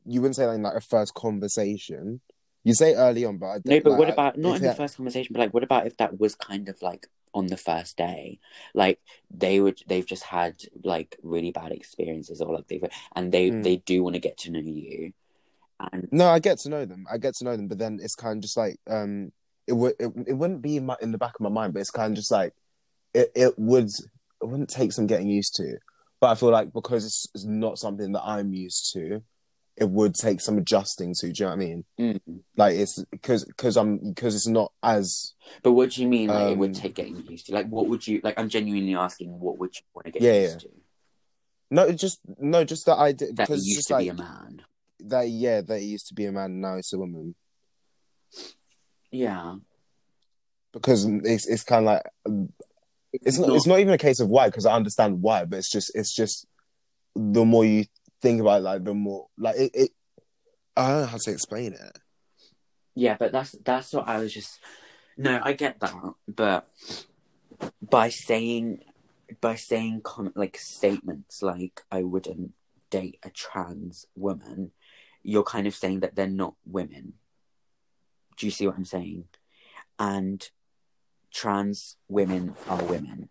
you 0.05 0.21
wouldn't 0.21 0.35
say 0.35 0.45
that 0.45 0.53
in 0.53 0.63
like 0.63 0.75
a 0.75 0.81
first 0.81 1.13
conversation. 1.13 2.21
You 2.65 2.73
say 2.73 2.93
early 2.95 3.25
on, 3.25 3.37
but 3.37 3.47
I 3.47 3.59
no 3.65 3.81
but 3.81 3.89
like, 3.91 3.99
what 3.99 4.09
about 4.09 4.37
not 4.37 4.55
in 4.57 4.61
the 4.61 4.73
first 4.73 4.95
conversation 4.97 5.33
but 5.33 5.39
like 5.39 5.53
what 5.53 5.63
about 5.63 5.85
if 5.85 5.97
that 5.97 6.19
was 6.19 6.35
kind 6.35 6.69
of 6.69 6.81
like 6.81 7.07
on 7.33 7.47
the 7.47 7.57
first 7.57 7.97
day 7.97 8.39
like 8.73 8.99
they 9.29 9.59
would 9.59 9.79
they've 9.87 10.05
just 10.05 10.23
had 10.23 10.55
like 10.83 11.17
really 11.23 11.51
bad 11.51 11.71
experiences 11.71 12.41
or 12.41 12.53
like 12.55 12.67
they've 12.67 12.83
and 13.15 13.31
they 13.31 13.49
Mm. 13.51 13.63
they 13.63 13.77
do 13.77 14.03
want 14.03 14.13
to 14.15 14.19
get 14.19 14.37
to 14.39 14.51
know 14.51 14.59
you 14.59 15.13
and 15.91 16.07
No, 16.11 16.27
I 16.29 16.39
get 16.39 16.59
to 16.59 16.69
know 16.69 16.85
them. 16.85 17.05
I 17.11 17.17
get 17.17 17.35
to 17.35 17.43
know 17.43 17.57
them, 17.57 17.67
but 17.67 17.77
then 17.79 17.99
it's 18.01 18.15
kind 18.15 18.37
of 18.37 18.41
just 18.41 18.57
like 18.57 18.77
um, 18.89 19.31
it 19.67 19.73
would 19.73 19.93
it, 19.99 20.11
it 20.27 20.33
wouldn't 20.33 20.61
be 20.61 20.77
in, 20.77 20.85
my, 20.85 20.95
in 21.01 21.11
the 21.11 21.17
back 21.17 21.35
of 21.35 21.41
my 21.41 21.49
mind, 21.49 21.73
but 21.73 21.79
it's 21.81 21.91
kind 21.91 22.11
of 22.11 22.17
just 22.17 22.31
like 22.31 22.53
it 23.13 23.31
it 23.35 23.57
would 23.57 23.89
it 23.89 24.45
wouldn't 24.45 24.69
take 24.69 24.91
some 24.91 25.07
getting 25.07 25.27
used 25.29 25.55
to. 25.55 25.77
But 26.21 26.29
I 26.31 26.35
feel 26.35 26.51
like 26.51 26.71
because 26.71 27.05
it's, 27.05 27.27
it's 27.33 27.43
not 27.45 27.79
something 27.79 28.11
that 28.13 28.23
I'm 28.23 28.53
used 28.53 28.93
to, 28.93 29.21
it 29.75 29.89
would 29.89 30.13
take 30.15 30.39
some 30.39 30.57
adjusting 30.57 31.13
to. 31.15 31.31
Do 31.31 31.43
you 31.43 31.45
know 31.45 31.49
what 31.49 31.53
I 31.53 31.57
mean? 31.57 31.85
Mm. 31.99 32.39
Like 32.55 32.75
it's 32.75 33.03
because 33.11 33.45
because 33.45 33.75
I'm 33.77 33.97
because 34.09 34.35
it's 34.35 34.47
not 34.47 34.71
as 34.83 35.33
but 35.61 35.73
what 35.73 35.91
do 35.91 36.01
you 36.01 36.07
mean 36.07 36.29
like 36.29 36.51
it 36.51 36.57
would 36.57 36.69
Um, 36.69 36.73
take 36.73 36.95
getting 36.95 37.23
used 37.29 37.47
to 37.47 37.53
like 37.53 37.67
what 37.67 37.87
would 37.87 38.07
you 38.07 38.21
like 38.23 38.39
i'm 38.39 38.49
genuinely 38.49 38.95
asking 38.95 39.39
what 39.39 39.57
would 39.57 39.75
you 39.75 39.81
want 39.93 40.05
to 40.05 40.11
get 40.11 40.21
Yeah, 40.21 40.41
used 40.41 40.61
to 40.61 40.69
no 41.69 41.91
just 41.91 42.19
no 42.39 42.63
just 42.63 42.85
that 42.85 42.97
idea 42.97 43.33
that 43.33 43.49
it's 43.49 43.65
used 43.65 43.77
just 43.79 43.87
to 43.89 43.93
like 43.95 44.05
be 44.05 44.09
a 44.09 44.13
man 44.13 44.61
that 44.99 45.27
yeah 45.27 45.61
that 45.61 45.79
he 45.79 45.87
used 45.87 46.07
to 46.07 46.13
be 46.13 46.25
a 46.25 46.31
man 46.31 46.61
now 46.61 46.75
it's 46.75 46.93
a 46.93 46.97
woman 46.97 47.35
yeah 49.11 49.55
because 50.71 51.05
it's 51.05 51.47
it's 51.47 51.63
kind 51.63 51.85
of 51.87 51.93
like 51.93 52.03
um, 52.25 52.51
it's 53.11 53.37
not, 53.37 53.49
it's 53.55 53.67
not 53.67 53.79
even 53.79 53.93
a 53.93 53.97
case 53.97 54.19
of 54.19 54.27
why 54.27 54.47
because 54.47 54.65
I 54.65 54.73
understand 54.73 55.21
why, 55.21 55.45
but 55.45 55.57
it's 55.59 55.71
just 55.71 55.91
it's 55.93 56.13
just 56.13 56.47
the 57.15 57.45
more 57.45 57.63
you 57.63 57.85
think 58.23 58.41
about 58.41 58.61
it, 58.61 58.63
like 58.63 58.83
the 58.83 58.93
more 58.93 59.27
like 59.37 59.57
it, 59.57 59.71
it. 59.75 59.91
I 60.75 60.87
don't 60.87 61.01
know 61.01 61.07
how 61.07 61.17
to 61.17 61.31
explain 61.31 61.73
it. 61.73 61.97
Yeah, 62.95 63.17
but 63.19 63.31
that's 63.31 63.51
that's 63.63 63.93
what 63.93 64.07
I 64.07 64.17
was 64.17 64.33
just. 64.33 64.59
No, 65.15 65.39
I 65.43 65.53
get 65.53 65.79
that, 65.81 65.93
but 66.27 66.67
by 67.87 68.09
saying 68.09 68.79
by 69.41 69.55
saying 69.55 70.01
com- 70.03 70.33
like 70.35 70.57
statements 70.57 71.43
like 71.43 71.81
I 71.91 72.01
wouldn't 72.01 72.53
date 72.89 73.19
a 73.23 73.29
trans 73.29 74.07
woman, 74.15 74.71
you're 75.21 75.43
kind 75.43 75.67
of 75.67 75.75
saying 75.75 75.99
that 75.99 76.15
they're 76.15 76.27
not 76.27 76.55
women. 76.65 77.13
Do 78.37 78.47
you 78.47 78.51
see 78.51 78.65
what 78.65 78.77
I'm 78.77 78.85
saying? 78.85 79.25
And 79.99 80.49
trans 81.31 81.97
women 82.07 82.55
are 82.67 82.83
women. 82.83 83.29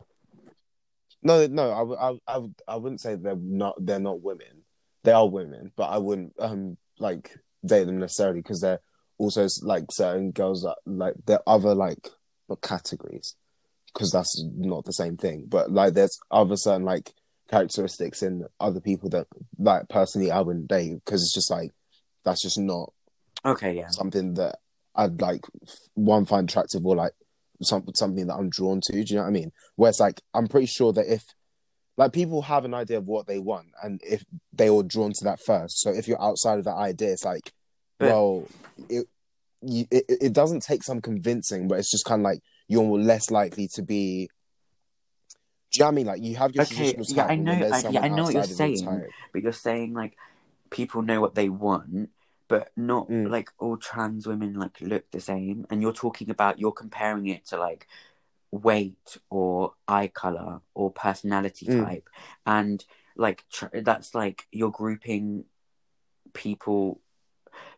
No, 1.25 1.47
no, 1.47 1.71
I, 1.71 2.11
I, 2.11 2.19
I, 2.27 2.49
I 2.69 2.77
wouldn't 2.77 3.01
say 3.01 3.15
they're 3.15 3.37
not 3.37 3.75
they're 3.85 3.99
not 3.99 4.23
women. 4.23 4.62
They 5.05 5.13
are 5.13 5.29
women, 5.29 5.73
but 5.77 5.91
I 5.91 5.99
wouldn't 5.99 6.35
um 6.39 6.77
like 6.99 7.37
date 7.65 7.85
them 7.85 7.99
necessarily 7.99 8.41
because 8.41 8.61
they're 8.61 8.81
also 9.19 9.47
like 9.63 9.85
certain 9.91 10.31
girls 10.31 10.63
that 10.63 10.77
like 10.87 11.15
they're 11.27 11.47
other 11.47 11.75
like 11.75 12.09
not 12.49 12.61
categories 12.61 13.37
because 13.93 14.11
that's 14.11 14.45
not 14.57 14.85
the 14.85 14.93
same 14.93 15.17
thing. 15.17 15.47
But 15.49 15.71
like 15.71 15.95
there's 15.95 16.19
other 16.31 16.57
certain 16.57 16.85
like 16.85 17.13
characteristics 17.51 18.23
in 18.23 18.47
other 18.61 18.81
people 18.81 19.11
that 19.11 19.27
like 19.59 19.89
personally 19.89 20.31
I 20.31 20.41
wouldn't 20.41 20.69
date 20.69 20.95
because 21.05 21.23
it's 21.23 21.35
just 21.35 21.51
like 21.51 21.71
that's 22.25 22.43
just 22.43 22.59
not 22.59 22.93
Okay, 23.45 23.77
yeah. 23.77 23.89
something 23.91 24.35
that 24.35 24.59
I'd 24.95 25.21
like 25.21 25.45
one 25.95 26.25
find 26.25 26.49
attractive 26.49 26.87
or 26.87 26.97
like 26.97 27.13
some, 27.63 27.85
something 27.95 28.27
that 28.27 28.35
I'm 28.35 28.51
drawn 28.51 28.81
to. 28.85 28.93
Do 28.93 28.99
you 28.99 29.17
know 29.17 29.23
what 29.23 29.29
I 29.29 29.33
mean? 29.33 29.53
Where 29.77 29.91
it's 29.91 30.01
like 30.01 30.21
I'm 30.35 30.49
pretty 30.49 30.67
sure 30.67 30.93
that 30.93 31.13
if 31.13 31.25
like 31.97 32.13
people 32.13 32.43
have 32.43 32.65
an 32.65 32.75
idea 32.75 32.99
of 32.99 33.07
what 33.07 33.27
they 33.27 33.39
want 33.39 33.67
and 33.83 34.01
if 34.03 34.25
they 34.53 34.71
were 34.71 34.83
drawn 34.83 35.13
to 35.13 35.25
that 35.25 35.41
first. 35.41 35.81
So 35.81 35.91
if 35.91 36.09
you're 36.09 36.23
outside 36.23 36.59
of 36.59 36.65
that 36.65 36.77
idea, 36.77 37.13
it's 37.13 37.25
like, 37.25 37.53
well, 38.01 38.49
it, 38.89 39.07
you, 39.61 39.85
it 39.91 40.05
it 40.09 40.33
doesn't 40.33 40.63
take 40.63 40.83
some 40.83 41.01
convincing, 41.01 41.69
but 41.69 41.79
it's 41.79 41.91
just 41.91 42.05
kind 42.05 42.21
of 42.21 42.25
like 42.25 42.41
you're 42.69 42.83
more 42.83 42.99
less 42.99 43.31
likely 43.31 43.69
to 43.75 43.83
be. 43.83 44.29
Do 45.71 45.79
you 45.79 45.81
know 45.81 45.87
what 45.87 45.93
I 45.93 45.95
mean? 45.95 46.07
Like 46.07 46.23
you 46.23 46.37
have 46.37 46.55
your 46.55 46.65
Okay, 46.65 46.93
traditional 46.93 47.07
yeah, 47.17 47.27
I 47.27 47.37
know- 47.37 47.53
I- 47.53 47.89
yeah, 47.91 48.01
I 48.03 48.09
know 48.09 48.25
what 48.25 48.35
you're 48.35 48.43
your 48.45 48.57
saying. 48.57 49.03
But 49.33 49.43
you're 49.43 49.53
saying 49.53 49.95
like 49.95 50.17
people 50.71 51.03
know 51.03 51.21
what 51.21 51.35
they 51.35 51.49
want, 51.49 52.11
but 52.49 52.73
not 52.77 53.09
Mm. 53.09 53.31
like 53.31 53.51
all 53.59 53.77
trans 53.77 54.27
women 54.27 54.55
like 54.55 54.81
look 54.81 55.11
the 55.11 55.21
same. 55.21 55.67
And 55.71 55.81
you're 55.81 55.93
talking 55.93 56.29
about 56.31 56.59
you're 56.59 56.73
comparing 56.73 57.27
it 57.29 57.47
to 57.47 57.57
like 57.59 57.87
weight 58.53 59.17
or 59.31 59.73
eye 59.89 60.07
color 60.09 60.61
or 60.75 60.91
personality 60.93 61.67
Mm. 61.67 61.85
type, 61.85 62.09
and 62.47 62.85
like 63.17 63.45
tr- 63.51 63.81
that's 63.83 64.15
like 64.15 64.47
you're 64.53 64.71
grouping 64.71 65.45
people 66.33 67.01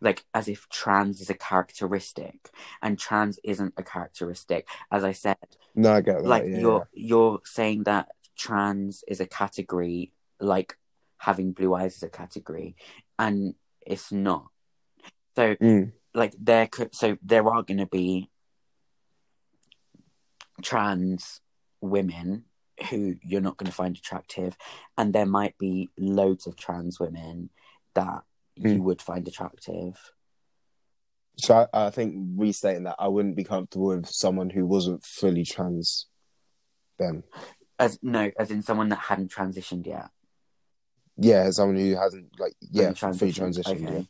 like 0.00 0.24
as 0.34 0.46
if 0.48 0.68
trans 0.68 1.20
is 1.20 1.30
a 1.30 1.34
characteristic 1.34 2.50
and 2.82 2.98
trans 2.98 3.38
isn't 3.42 3.74
a 3.76 3.82
characteristic 3.82 4.68
as 4.92 5.02
i 5.02 5.10
said 5.10 5.37
No, 5.74 5.94
I 5.94 6.00
get 6.00 6.16
that. 6.18 6.24
like 6.24 6.44
yeah, 6.46 6.58
you're 6.60 6.88
you're 6.92 7.40
saying 7.44 7.82
that 7.84 8.10
trans 8.37 9.02
is 9.08 9.18
a 9.20 9.26
category 9.26 10.12
like 10.38 10.78
having 11.18 11.50
blue 11.52 11.74
eyes 11.74 11.96
is 11.96 12.02
a 12.04 12.08
category 12.08 12.76
and 13.18 13.54
it's 13.84 14.12
not 14.12 14.46
so 15.34 15.56
Mm. 15.56 15.92
like 16.14 16.34
there 16.38 16.68
could 16.68 16.94
so 16.94 17.18
there 17.22 17.46
are 17.48 17.62
going 17.64 17.78
to 17.78 17.87
be 17.87 18.30
trans 20.62 21.40
women 21.81 22.45
who 22.90 23.14
you're 23.23 23.40
not 23.40 23.57
going 23.57 23.67
to 23.71 23.77
find 23.77 23.97
attractive 23.97 24.57
and 24.99 25.12
there 25.12 25.27
might 25.27 25.57
be 25.59 25.90
loads 25.99 26.47
of 26.47 26.57
trans 26.57 26.99
women 26.99 27.51
that 27.95 28.23
you 28.57 28.79
Mm. 28.79 28.83
would 28.83 29.03
find 29.03 29.27
attractive 29.29 29.97
So 31.37 31.67
I, 31.73 31.87
I 31.87 31.90
think 31.90 32.14
restating 32.37 32.85
that, 32.85 32.97
I 32.99 33.09
wouldn't 33.09 33.37
be 33.37 33.45
comfortable 33.45 33.87
with 33.88 34.07
someone 34.09 34.51
who 34.51 34.64
wasn't 34.67 35.05
fully 35.05 35.45
trans. 35.45 36.07
Then, 36.99 37.25
as 37.79 37.99
no 38.03 38.31
as 38.38 38.51
in 38.53 38.62
someone 38.62 38.88
that 38.90 39.01
hadn't 39.01 39.33
transitioned 39.33 39.87
yet 39.87 40.11
yeah, 41.17 41.51
someone 41.51 41.77
who 41.77 41.97
hasn't 41.97 42.29
like 42.40 42.55
yeah 42.71 42.93
Fully 42.93 43.17
fully 43.19 43.33
transitioned, 43.33 43.59
transitioned. 43.59 43.87
okay. 43.88 44.09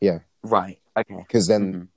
Yeah, 0.00 0.18
right 0.42 0.80
okay 0.96 1.24
because 1.26 1.46
then 1.46 1.74
Mhm. 1.74 1.88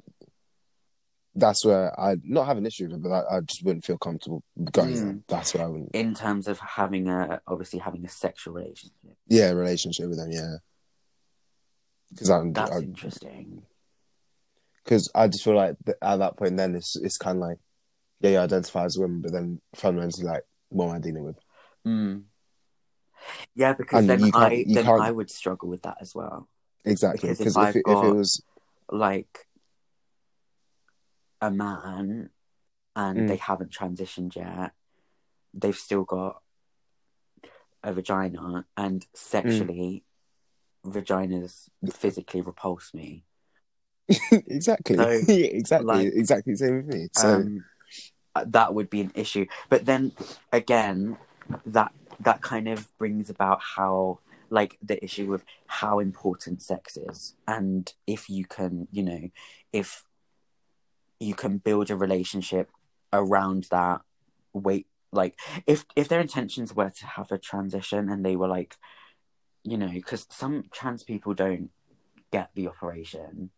That's 1.35 1.65
where 1.65 1.97
I 1.99 2.15
not 2.23 2.45
have 2.47 2.57
an 2.57 2.65
issue 2.65 2.85
with 2.85 2.93
it, 2.93 3.03
but 3.03 3.11
I, 3.11 3.37
I 3.37 3.39
just 3.41 3.63
wouldn't 3.63 3.85
feel 3.85 3.97
comfortable 3.97 4.43
going. 4.71 4.95
Mm. 4.95 5.21
That's 5.27 5.53
where 5.53 5.63
I 5.65 5.67
wouldn't. 5.67 5.91
in 5.93 6.13
terms 6.15 6.47
of 6.47 6.59
having 6.59 7.07
a 7.09 7.41
obviously 7.47 7.79
having 7.79 8.05
a 8.05 8.09
sexual 8.09 8.53
relationship 8.53 8.93
Yeah, 9.27 9.51
relationship 9.51 10.07
with 10.09 10.17
them. 10.17 10.31
Yeah, 10.31 10.55
because 12.11 12.29
I'm 12.29 12.53
that's 12.53 12.71
I, 12.71 12.79
interesting 12.79 13.63
because 14.83 15.09
I 15.15 15.27
just 15.27 15.43
feel 15.43 15.55
like 15.55 15.75
at 16.01 16.17
that 16.17 16.37
point, 16.37 16.57
then 16.57 16.75
it's 16.75 16.95
it's 16.95 17.17
kind 17.17 17.37
of 17.37 17.41
like, 17.49 17.57
yeah, 18.21 18.29
you 18.31 18.37
identify 18.37 18.85
as 18.85 18.97
a 18.97 19.01
woman, 19.01 19.21
but 19.21 19.31
then 19.31 19.59
fundamentally, 19.75 20.25
like, 20.25 20.43
what 20.69 20.89
am 20.89 20.95
I 20.95 20.99
dealing 20.99 21.25
with? 21.25 21.37
mm. 21.85 22.23
yeah 23.55 23.73
because 23.73 23.99
And 23.99 24.09
then 24.09 24.31
i 24.33 24.63
then 24.67 24.85
can't- 24.85 25.01
i 25.01 25.11
would 25.11 25.29
struggle 25.29 25.67
with 25.69 25.81
that 25.83 25.97
as 26.01 26.13
well 26.15 26.47
Exactly, 26.87 27.29
Because 27.29 27.57
if 27.57 27.75
if, 27.75 27.75
if 27.77 28.03
it 28.03 28.13
was, 28.13 28.43
like 28.91 29.47
a 31.45 31.51
man 31.51 32.29
and 32.95 33.19
Mm. 33.19 33.27
they 33.27 33.35
haven't 33.35 33.71
transitioned 33.71 34.35
yet, 34.35 34.71
they've 35.53 35.77
still 35.77 36.03
got 36.03 36.41
a 37.83 37.93
vagina, 37.93 38.65
and 38.75 39.05
sexually, 39.13 40.03
vaginas 40.85 41.69
physically 41.93 42.41
repulse 42.41 42.93
me. 42.93 43.25
exactly, 44.31 44.95
So, 44.97 45.09
exactly, 45.27 45.85
like, 45.85 46.13
exactly 46.13 46.53
the 46.53 46.57
same 46.57 46.77
with 46.77 46.87
me. 46.87 47.09
So 47.13 47.27
um, 47.27 47.65
that 48.45 48.73
would 48.73 48.89
be 48.89 49.01
an 49.01 49.11
issue. 49.13 49.45
But 49.69 49.85
then 49.85 50.13
again, 50.51 51.17
that 51.65 51.91
that 52.19 52.41
kind 52.41 52.67
of 52.67 52.95
brings 52.97 53.29
about 53.29 53.61
how 53.61 54.19
like 54.49 54.77
the 54.81 55.03
issue 55.03 55.33
of 55.33 55.43
how 55.67 55.99
important 55.99 56.61
sex 56.61 56.97
is 56.97 57.33
and 57.47 57.93
if 58.05 58.29
you 58.29 58.45
can 58.45 58.87
you 58.91 59.01
know 59.03 59.29
if 59.73 60.05
you 61.19 61.33
can 61.33 61.57
build 61.57 61.89
a 61.89 61.95
relationship 61.95 62.69
around 63.13 63.67
that 63.71 64.01
wait 64.53 64.87
like 65.11 65.35
if 65.65 65.85
if 65.95 66.07
their 66.07 66.19
intentions 66.19 66.75
were 66.75 66.89
to 66.89 67.05
have 67.05 67.31
a 67.31 67.37
transition 67.37 68.09
and 68.09 68.25
they 68.25 68.35
were 68.35 68.47
like 68.47 68.75
you 69.63 69.77
know 69.77 69.89
because 69.89 70.27
some 70.29 70.65
trans 70.71 71.03
people 71.03 71.33
don't 71.33 71.69
get 72.31 72.49
the 72.55 72.67
operation 72.67 73.49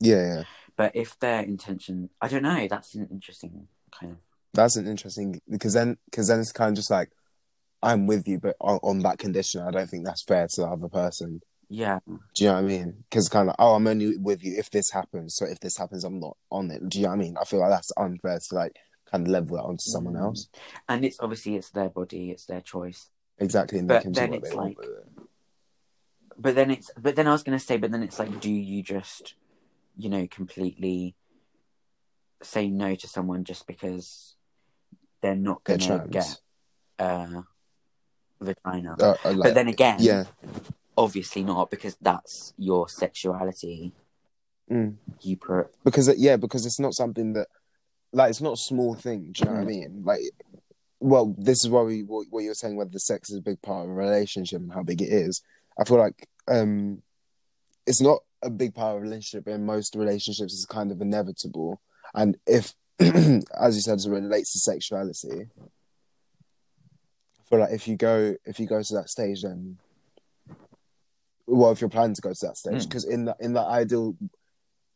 yeah, 0.00 0.34
yeah, 0.34 0.42
but 0.76 0.94
if 0.94 1.18
their 1.20 1.42
intention 1.42 2.10
i 2.20 2.28
don't 2.28 2.42
know 2.42 2.66
that's 2.68 2.94
an 2.94 3.08
interesting 3.10 3.68
kind 3.90 4.12
of 4.12 4.18
that's 4.54 4.76
an 4.76 4.86
interesting 4.86 5.40
because 5.50 5.72
then 5.72 5.96
because 6.10 6.28
then 6.28 6.40
it's 6.40 6.52
kind 6.52 6.70
of 6.70 6.76
just 6.76 6.90
like 6.90 7.10
I'm 7.82 8.06
with 8.06 8.28
you, 8.28 8.38
but 8.38 8.56
on, 8.60 8.78
on 8.82 8.98
that 9.00 9.18
condition, 9.18 9.60
I 9.60 9.70
don't 9.70 9.90
think 9.90 10.04
that's 10.04 10.22
fair 10.22 10.46
to 10.46 10.60
the 10.60 10.68
other 10.68 10.88
person. 10.88 11.40
Yeah 11.74 11.98
Do 12.06 12.18
you 12.44 12.48
know 12.48 12.54
what 12.54 12.64
I 12.64 12.66
mean? 12.66 13.04
Because 13.08 13.28
kind 13.30 13.48
of, 13.48 13.56
oh, 13.58 13.74
I'm 13.76 13.86
only 13.86 14.18
with 14.18 14.44
you 14.44 14.54
if 14.58 14.68
this 14.70 14.90
happens. 14.90 15.34
So 15.36 15.46
if 15.46 15.58
this 15.60 15.76
happens, 15.78 16.04
I'm 16.04 16.20
not 16.20 16.36
on 16.50 16.70
it. 16.70 16.86
Do 16.88 16.98
you 16.98 17.04
know 17.04 17.10
what 17.10 17.14
I 17.20 17.24
mean? 17.24 17.36
I 17.40 17.44
feel 17.44 17.60
like 17.60 17.70
that's 17.70 17.92
unfair 17.96 18.38
to 18.38 18.54
like 18.54 18.76
kind 19.10 19.26
of 19.26 19.30
level 19.32 19.56
that 19.56 19.62
onto 19.64 19.84
someone 19.94 20.14
Mm. 20.14 20.20
else. 20.26 20.48
and 20.88 21.04
it's 21.06 21.18
obviously 21.20 21.56
it's 21.56 21.70
their 21.70 21.88
body 21.88 22.30
it's 22.30 22.44
their 22.46 22.60
choice 22.60 23.10
Exactly, 23.38 23.78
and 23.78 23.88
they 23.88 24.00
But 24.04 24.12
then 24.14 24.32
it's 24.34 24.54
like- 24.54 24.78
but 26.44 26.54
then 26.54 26.70
it's 26.70 26.90
but 26.98 27.14
then 27.16 27.26
i 27.28 27.32
was 27.32 27.42
going 27.42 27.58
to 27.58 27.64
say 27.64 27.76
but 27.76 27.90
then 27.92 28.02
it's 28.02 28.18
like 28.18 28.40
do 28.40 28.50
you 28.50 28.82
just 28.82 29.34
you 29.98 30.08
know 30.08 30.26
completely 30.38 31.14
say 32.42 32.68
no 32.68 32.94
to 32.94 33.06
someone 33.06 33.44
just 33.44 33.66
because 33.66 34.36
they're 35.20 35.34
not 35.50 35.62
going 35.64 35.80
to 35.80 35.86
trans. 35.86 36.10
get 36.10 36.40
uh 36.98 37.42
vagina 38.40 38.96
Uh, 39.00 39.14
uh, 39.24 39.32
like- 39.32 39.42
but 39.42 39.54
then 39.54 39.68
again 39.68 39.98
yeah, 40.00 40.24
obviously 40.96 41.42
not 41.42 41.70
because 41.70 41.96
that's 42.00 42.52
your 42.58 42.88
sexuality 42.88 43.92
Mm. 44.70 44.96
you 45.20 45.36
put 45.36 45.74
because 45.84 46.08
it- 46.08 46.18
yeah, 46.18 46.36
because 46.36 46.64
it's 46.64 46.78
not 46.78 46.94
something 46.94 47.32
that 47.34 47.48
like 48.12 48.30
it's 48.30 48.40
not 48.40 48.54
a 48.54 48.56
small 48.62 48.94
thing. 48.94 49.32
Do 49.32 49.40
you 49.40 49.44
know 49.46 49.52
what 49.56 49.60
I 49.60 49.64
Mm. 49.64 49.66
mean? 49.66 50.02
Like, 50.04 50.20
well, 51.00 51.34
this 51.36 51.64
is 51.64 51.68
why 51.70 51.82
we 51.82 52.02
what, 52.04 52.26
what 52.30 52.44
you're 52.44 52.54
saying 52.54 52.76
whether 52.76 52.90
the 52.90 53.00
sex 53.00 53.28
is 53.30 53.36
a 53.38 53.42
big 53.42 53.60
part 53.60 53.84
of 53.84 53.90
a 53.90 53.94
relationship 53.94 54.60
and 54.60 54.72
how 54.72 54.82
big 54.82 55.02
it 55.02 55.08
is. 55.12 55.42
I 55.78 55.84
feel 55.84 55.98
like 55.98 56.28
um, 56.48 57.02
it's 57.86 58.00
not 58.00 58.20
a 58.42 58.50
big 58.50 58.74
part 58.74 58.94
of 58.96 58.98
a 58.98 59.04
relationship. 59.04 59.48
In 59.48 59.66
most 59.66 59.94
relationships, 59.96 60.52
it's 60.54 60.66
kind 60.66 60.90
of 60.92 61.00
inevitable. 61.00 61.80
And 62.14 62.36
if, 62.46 62.74
as 63.00 63.74
you 63.76 63.82
said, 63.82 63.94
as 63.96 64.06
it 64.06 64.10
relates 64.10 64.52
to 64.52 64.58
sexuality, 64.60 65.48
I 65.60 67.42
feel 67.48 67.58
like 67.60 67.72
if 67.72 67.88
you 67.88 67.96
go 67.96 68.36
if 68.44 68.58
you 68.60 68.66
go 68.66 68.82
to 68.82 68.94
that 68.94 69.10
stage, 69.10 69.42
then 69.42 69.78
well, 71.46 71.72
if 71.72 71.80
you're 71.80 71.90
planning 71.90 72.14
to 72.14 72.22
go 72.22 72.30
to 72.32 72.46
that 72.46 72.56
stage, 72.56 72.82
Mm. 72.84 72.88
because 72.88 73.04
in 73.04 73.24
the 73.26 73.36
in 73.40 73.52
the 73.52 73.60
ideal 73.60 74.16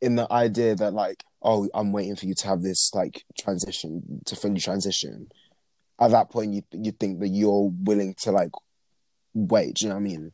in 0.01 0.15
the 0.17 0.31
idea 0.31 0.75
that 0.75 0.93
like 0.93 1.25
oh 1.43 1.67
i'm 1.75 1.91
waiting 1.91 2.15
for 2.15 2.27
you 2.27 2.35
to 2.35 2.47
have 2.47 2.61
this 2.61 2.91
like 2.95 3.25
transition 3.39 4.21
to 4.27 4.37
fully 4.37 4.61
transition 4.61 5.27
at 5.99 6.11
that 6.11 6.31
point 6.31 6.53
you 6.53 6.61
you 6.73 6.93
think 6.93 7.19
that 7.21 7.29
you're 7.29 7.71
willing 7.83 8.15
to 8.19 8.31
like 8.31 8.51
wait 9.33 9.75
do 9.77 9.85
you 9.85 9.89
know 9.89 9.95
what 9.95 10.01
i 10.01 10.05
mean 10.05 10.33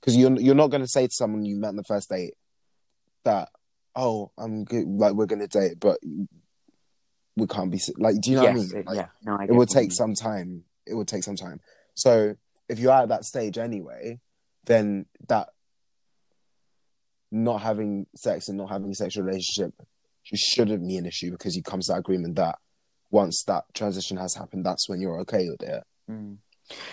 because 0.00 0.14
you're 0.18 0.38
you're 0.38 0.54
not 0.54 0.68
going 0.68 0.82
to 0.82 0.86
say 0.88 1.06
to 1.06 1.12
someone 1.14 1.46
you 1.46 1.56
met 1.56 1.68
on 1.68 1.76
the 1.76 1.82
first 1.84 2.10
date 2.10 2.34
that 3.24 3.48
oh 3.96 4.30
i'm 4.36 4.64
good 4.64 4.86
like 4.86 5.14
we're 5.14 5.24
going 5.24 5.40
to 5.40 5.48
date 5.48 5.80
but 5.80 5.96
we 7.36 7.46
can't 7.46 7.70
be 7.70 7.80
like 7.96 8.20
do 8.20 8.30
you 8.30 8.36
know 8.36 8.42
yes 8.42 8.54
what 8.54 8.60
i 8.60 8.64
mean 8.64 8.76
it- 8.80 8.86
Like, 8.86 8.96
yeah 8.96 9.06
no 9.24 9.36
I 9.40 9.44
it 9.44 9.52
would 9.54 9.68
take 9.70 9.92
some 9.92 10.14
time. 10.14 10.64
It 10.86 10.94
would 10.94 11.08
take 11.08 11.22
some 11.22 11.36
time. 11.36 11.60
So 11.94 12.34
if 12.68 12.78
you're 12.78 12.92
at 12.92 13.08
that 13.08 13.24
stage 13.24 13.56
anyway, 13.58 14.20
then 14.68 15.06
that 15.28 15.48
not 17.30 17.60
having 17.60 18.06
sex 18.14 18.48
and 18.48 18.56
not 18.56 18.70
having 18.70 18.90
a 18.90 18.94
sexual 18.94 19.24
relationship 19.24 19.74
shouldn't 20.22 20.86
be 20.86 20.96
an 20.96 21.06
issue 21.06 21.30
because 21.30 21.56
you 21.56 21.62
come 21.62 21.80
to 21.80 21.92
that 21.92 21.98
agreement 21.98 22.36
that 22.36 22.58
once 23.10 23.42
that 23.46 23.64
transition 23.74 24.16
has 24.18 24.34
happened, 24.34 24.64
that's 24.64 24.88
when 24.88 25.00
you're 25.00 25.20
okay 25.20 25.48
with 25.48 25.62
it. 25.62 25.82
Mm. 26.10 26.36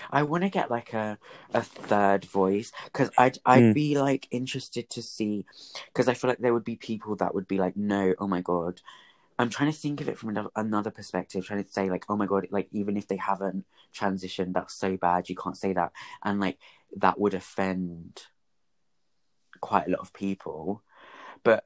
I 0.10 0.24
want 0.24 0.44
to 0.44 0.50
get 0.50 0.72
like 0.72 0.94
a 0.94 1.18
a 1.54 1.62
third 1.62 2.24
voice 2.24 2.72
because 2.86 3.10
I'd 3.18 3.38
I'd 3.46 3.64
Mm. 3.64 3.74
be 3.74 4.00
like 4.00 4.28
interested 4.32 4.90
to 4.92 5.02
see 5.02 5.46
because 5.88 6.08
I 6.08 6.14
feel 6.14 6.30
like 6.30 6.40
there 6.40 6.54
would 6.54 6.64
be 6.64 6.78
people 6.78 7.18
that 7.18 7.36
would 7.36 7.48
be 7.48 7.58
like, 7.58 7.76
no, 7.76 8.14
oh 8.20 8.28
my 8.28 8.42
god. 8.42 8.82
I'm 9.38 9.50
trying 9.50 9.70
to 9.70 9.78
think 9.78 10.00
of 10.00 10.08
it 10.08 10.18
from 10.18 10.30
another, 10.30 10.50
another 10.56 10.92
perspective, 10.92 11.46
trying 11.46 11.62
to 11.62 11.70
say 11.70 11.90
like, 11.90 12.06
oh 12.08 12.16
my 12.16 12.26
god, 12.26 12.48
like 12.52 12.70
even 12.72 12.96
if 12.96 13.10
they 13.10 13.18
haven't 13.18 13.66
transitioned, 13.94 14.54
that's 14.54 14.80
so 14.80 14.96
bad. 14.96 15.28
You 15.28 15.36
can't 15.36 15.58
say 15.58 15.74
that, 15.74 15.92
and 16.24 16.40
like 16.40 16.58
that 16.96 17.20
would 17.20 17.34
offend 17.34 18.24
quite 19.62 19.88
a 19.88 19.92
lot 19.92 20.00
of 20.00 20.14
people. 20.14 20.84
But 21.44 21.66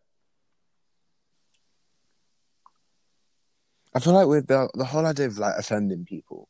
I 3.93 3.99
feel 3.99 4.13
like 4.13 4.27
with 4.27 4.47
the 4.47 4.69
the 4.73 4.85
whole 4.85 5.05
idea 5.05 5.27
of 5.27 5.37
like 5.37 5.55
offending 5.57 6.05
people, 6.05 6.49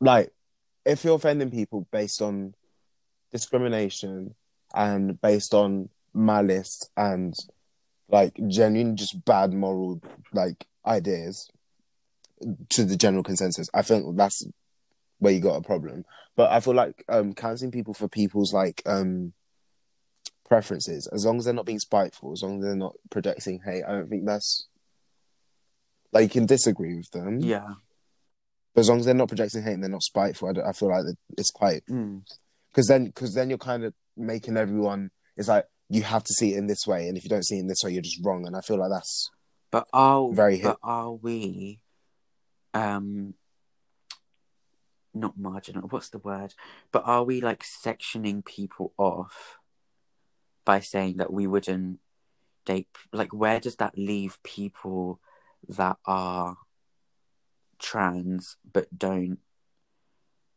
like 0.00 0.32
if 0.84 1.04
you're 1.04 1.16
offending 1.16 1.50
people 1.50 1.86
based 1.92 2.20
on 2.20 2.54
discrimination 3.30 4.34
and 4.74 5.20
based 5.20 5.54
on 5.54 5.88
malice 6.12 6.88
and 6.96 7.34
like 8.08 8.38
genuine 8.48 8.96
just 8.96 9.24
bad 9.24 9.52
moral 9.54 10.02
like 10.32 10.66
ideas 10.86 11.50
to 12.68 12.84
the 12.84 12.96
general 12.96 13.22
consensus, 13.22 13.68
I 13.72 13.82
think 13.82 14.16
that's 14.16 14.44
where 15.22 15.32
you 15.32 15.38
got 15.38 15.54
a 15.54 15.62
problem. 15.62 16.04
But 16.34 16.50
I 16.50 16.58
feel 16.58 16.74
like 16.74 17.04
um 17.08 17.32
counseling 17.32 17.70
people 17.70 17.94
for 17.94 18.08
people's 18.08 18.52
like 18.52 18.82
um 18.86 19.32
preferences, 20.48 21.08
as 21.12 21.24
long 21.24 21.38
as 21.38 21.44
they're 21.44 21.54
not 21.54 21.64
being 21.64 21.78
spiteful, 21.78 22.32
as 22.32 22.42
long 22.42 22.58
as 22.58 22.64
they're 22.64 22.74
not 22.74 22.96
projecting 23.10 23.60
hate, 23.64 23.84
I 23.86 23.92
don't 23.92 24.08
think 24.08 24.26
that's 24.26 24.66
like 26.12 26.24
you 26.24 26.28
can 26.28 26.46
disagree 26.46 26.96
with 26.96 27.10
them. 27.12 27.38
yeah, 27.38 27.74
But 28.74 28.80
as 28.80 28.88
long 28.88 28.98
as 28.98 29.04
they're 29.04 29.14
not 29.14 29.28
projecting 29.28 29.62
hate 29.62 29.74
and 29.74 29.82
they're 29.82 29.90
not 29.90 30.02
spiteful, 30.02 30.48
I, 30.48 30.52
don't- 30.54 30.66
I 30.66 30.72
feel 30.72 30.88
like 30.88 31.04
it's 31.38 31.50
quite 31.50 31.86
mm. 31.86 32.22
because 32.72 32.88
then 32.88 33.04
because 33.04 33.32
then 33.34 33.48
you're 33.48 33.58
kind 33.58 33.84
of 33.84 33.94
making 34.16 34.56
everyone 34.56 35.10
it's 35.36 35.48
like 35.48 35.66
you 35.88 36.02
have 36.02 36.24
to 36.24 36.32
see 36.34 36.54
it 36.54 36.58
in 36.58 36.66
this 36.66 36.84
way, 36.86 37.06
and 37.06 37.16
if 37.16 37.22
you 37.22 37.30
don't 37.30 37.44
see 37.46 37.56
it 37.58 37.60
in 37.60 37.68
this 37.68 37.82
way, 37.84 37.92
you're 37.92 38.02
just 38.02 38.24
wrong. 38.24 38.44
And 38.46 38.56
I 38.56 38.60
feel 38.60 38.78
like 38.78 38.90
that's 38.90 39.30
but 39.70 39.86
are 39.92 40.30
Very 40.32 40.60
but 40.60 40.78
are 40.82 41.12
we 41.12 41.80
um 42.74 43.34
not 45.14 45.38
marginal. 45.38 45.88
What's 45.88 46.08
the 46.08 46.18
word? 46.18 46.54
But 46.90 47.02
are 47.06 47.24
we 47.24 47.40
like 47.40 47.62
sectioning 47.62 48.44
people 48.44 48.92
off 48.96 49.58
by 50.64 50.80
saying 50.80 51.16
that 51.18 51.32
we 51.32 51.46
wouldn't 51.46 51.98
date? 52.64 52.88
Like, 53.12 53.32
where 53.32 53.60
does 53.60 53.76
that 53.76 53.96
leave 53.98 54.38
people 54.42 55.20
that 55.68 55.96
are 56.06 56.56
trans 57.78 58.56
but 58.72 58.86
don't, 58.96 59.38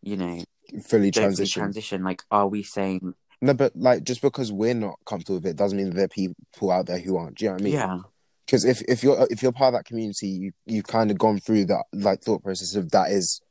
you 0.02 0.18
know, 0.18 0.44
fully 0.84 1.12
transition. 1.12 1.62
transition? 1.62 2.04
Like, 2.04 2.24
are 2.32 2.48
we 2.48 2.64
saying, 2.64 3.14
No, 3.42 3.54
but 3.54 3.76
like 3.76 4.04
just 4.04 4.22
because 4.22 4.52
we're 4.52 4.74
not 4.74 5.00
comfortable 5.06 5.38
with 5.38 5.48
it 5.48 5.58
doesn't 5.58 5.78
mean 5.78 5.90
that 5.90 5.96
there 5.96 6.06
are 6.06 6.10
people 6.10 6.72
out 6.72 6.86
there 6.86 7.00
who 7.00 7.18
aren't. 7.18 7.38
Do 7.38 7.46
you 7.46 7.50
know 7.50 7.56
what 7.56 7.62
I 7.62 7.64
mean? 7.64 7.74
yeah, 7.74 8.00
Because 8.46 8.66
if, 8.66 8.82
if 8.88 9.04
you're 9.04 9.28
if 9.30 9.44
you're 9.44 9.52
part 9.52 9.74
of 9.74 9.80
that 9.80 9.86
community, 9.86 10.28
you 10.28 10.52
you've 10.66 10.88
kind 10.88 11.12
of 11.12 11.18
gone 11.18 11.40
through 11.40 11.66
that 11.66 11.84
like 11.94 12.22
thought 12.22 12.44
process 12.44 12.76
of 12.76 12.92
that 12.92 13.12
is 13.12 13.42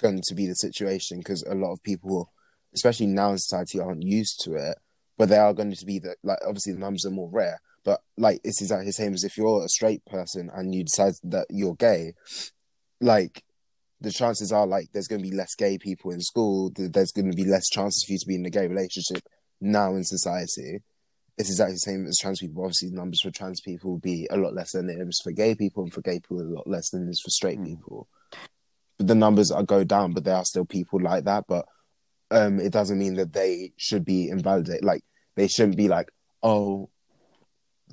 going 0.00 0.20
to 0.26 0.34
be 0.34 0.46
the 0.46 0.54
situation. 0.54 1.18
Because 1.18 1.42
a 1.42 1.54
lot 1.54 1.72
of 1.72 1.82
people, 1.82 2.32
especially 2.74 3.06
now 3.06 3.32
in 3.32 3.38
society, 3.38 3.80
aren't 3.80 4.02
used 4.02 4.40
to 4.44 4.54
it. 4.54 4.78
But 5.16 5.28
they 5.28 5.38
are 5.38 5.52
going 5.54 5.72
to 5.74 5.86
be 5.86 5.98
the 5.98 6.14
like 6.22 6.38
obviously 6.46 6.72
the 6.74 6.78
numbers 6.78 7.04
are 7.04 7.10
more 7.10 7.30
rare. 7.30 7.60
But 7.84 8.00
like 8.16 8.40
it's 8.44 8.60
exactly 8.60 8.86
the 8.86 8.92
same 8.92 9.14
as 9.14 9.24
if 9.24 9.36
you're 9.36 9.64
a 9.64 9.68
straight 9.68 10.04
person 10.04 10.50
and 10.54 10.74
you 10.74 10.84
decide 10.84 11.14
that 11.24 11.46
you're 11.50 11.74
gay, 11.74 12.14
like 13.00 13.42
the 14.00 14.12
chances 14.12 14.52
are 14.52 14.66
like 14.66 14.88
there's 14.92 15.08
going 15.08 15.22
to 15.22 15.28
be 15.28 15.34
less 15.34 15.54
gay 15.56 15.78
people 15.78 16.10
in 16.10 16.20
school. 16.20 16.70
There's 16.74 17.12
going 17.12 17.30
to 17.30 17.36
be 17.36 17.44
less 17.44 17.68
chances 17.68 18.04
for 18.04 18.12
you 18.12 18.18
to 18.18 18.26
be 18.26 18.36
in 18.36 18.46
a 18.46 18.50
gay 18.50 18.68
relationship 18.68 19.22
now 19.60 19.94
in 19.94 20.04
society. 20.04 20.82
It's 21.36 21.50
exactly 21.50 21.74
the 21.74 21.78
same 21.78 22.06
as 22.06 22.18
trans 22.18 22.40
people. 22.40 22.62
Obviously, 22.62 22.90
the 22.90 22.96
numbers 22.96 23.20
for 23.20 23.30
trans 23.30 23.60
people 23.60 23.92
will 23.92 23.98
be 23.98 24.26
a 24.30 24.36
lot 24.36 24.54
less 24.54 24.72
than 24.72 24.90
it 24.90 24.98
is 25.00 25.20
for 25.22 25.32
gay 25.32 25.54
people, 25.54 25.84
and 25.84 25.92
for 25.92 26.00
gay 26.00 26.20
people, 26.20 26.40
a 26.40 26.42
lot 26.42 26.66
less 26.66 26.90
than 26.90 27.06
it 27.06 27.10
is 27.10 27.20
for 27.20 27.30
straight 27.30 27.58
Mm. 27.60 27.66
people. 27.66 28.08
The 28.98 29.14
numbers 29.14 29.50
are 29.50 29.62
go 29.62 29.84
down, 29.84 30.12
but 30.12 30.24
there 30.24 30.36
are 30.36 30.44
still 30.44 30.64
people 30.64 31.00
like 31.00 31.24
that. 31.24 31.44
But 31.46 31.66
um, 32.30 32.58
it 32.60 32.72
doesn't 32.72 32.98
mean 32.98 33.14
that 33.14 33.32
they 33.32 33.72
should 33.76 34.04
be 34.04 34.28
invalidated. 34.28 34.84
Like 34.84 35.02
they 35.36 35.48
shouldn't 35.48 35.76
be 35.76 35.88
like, 35.88 36.08
oh, 36.42 36.90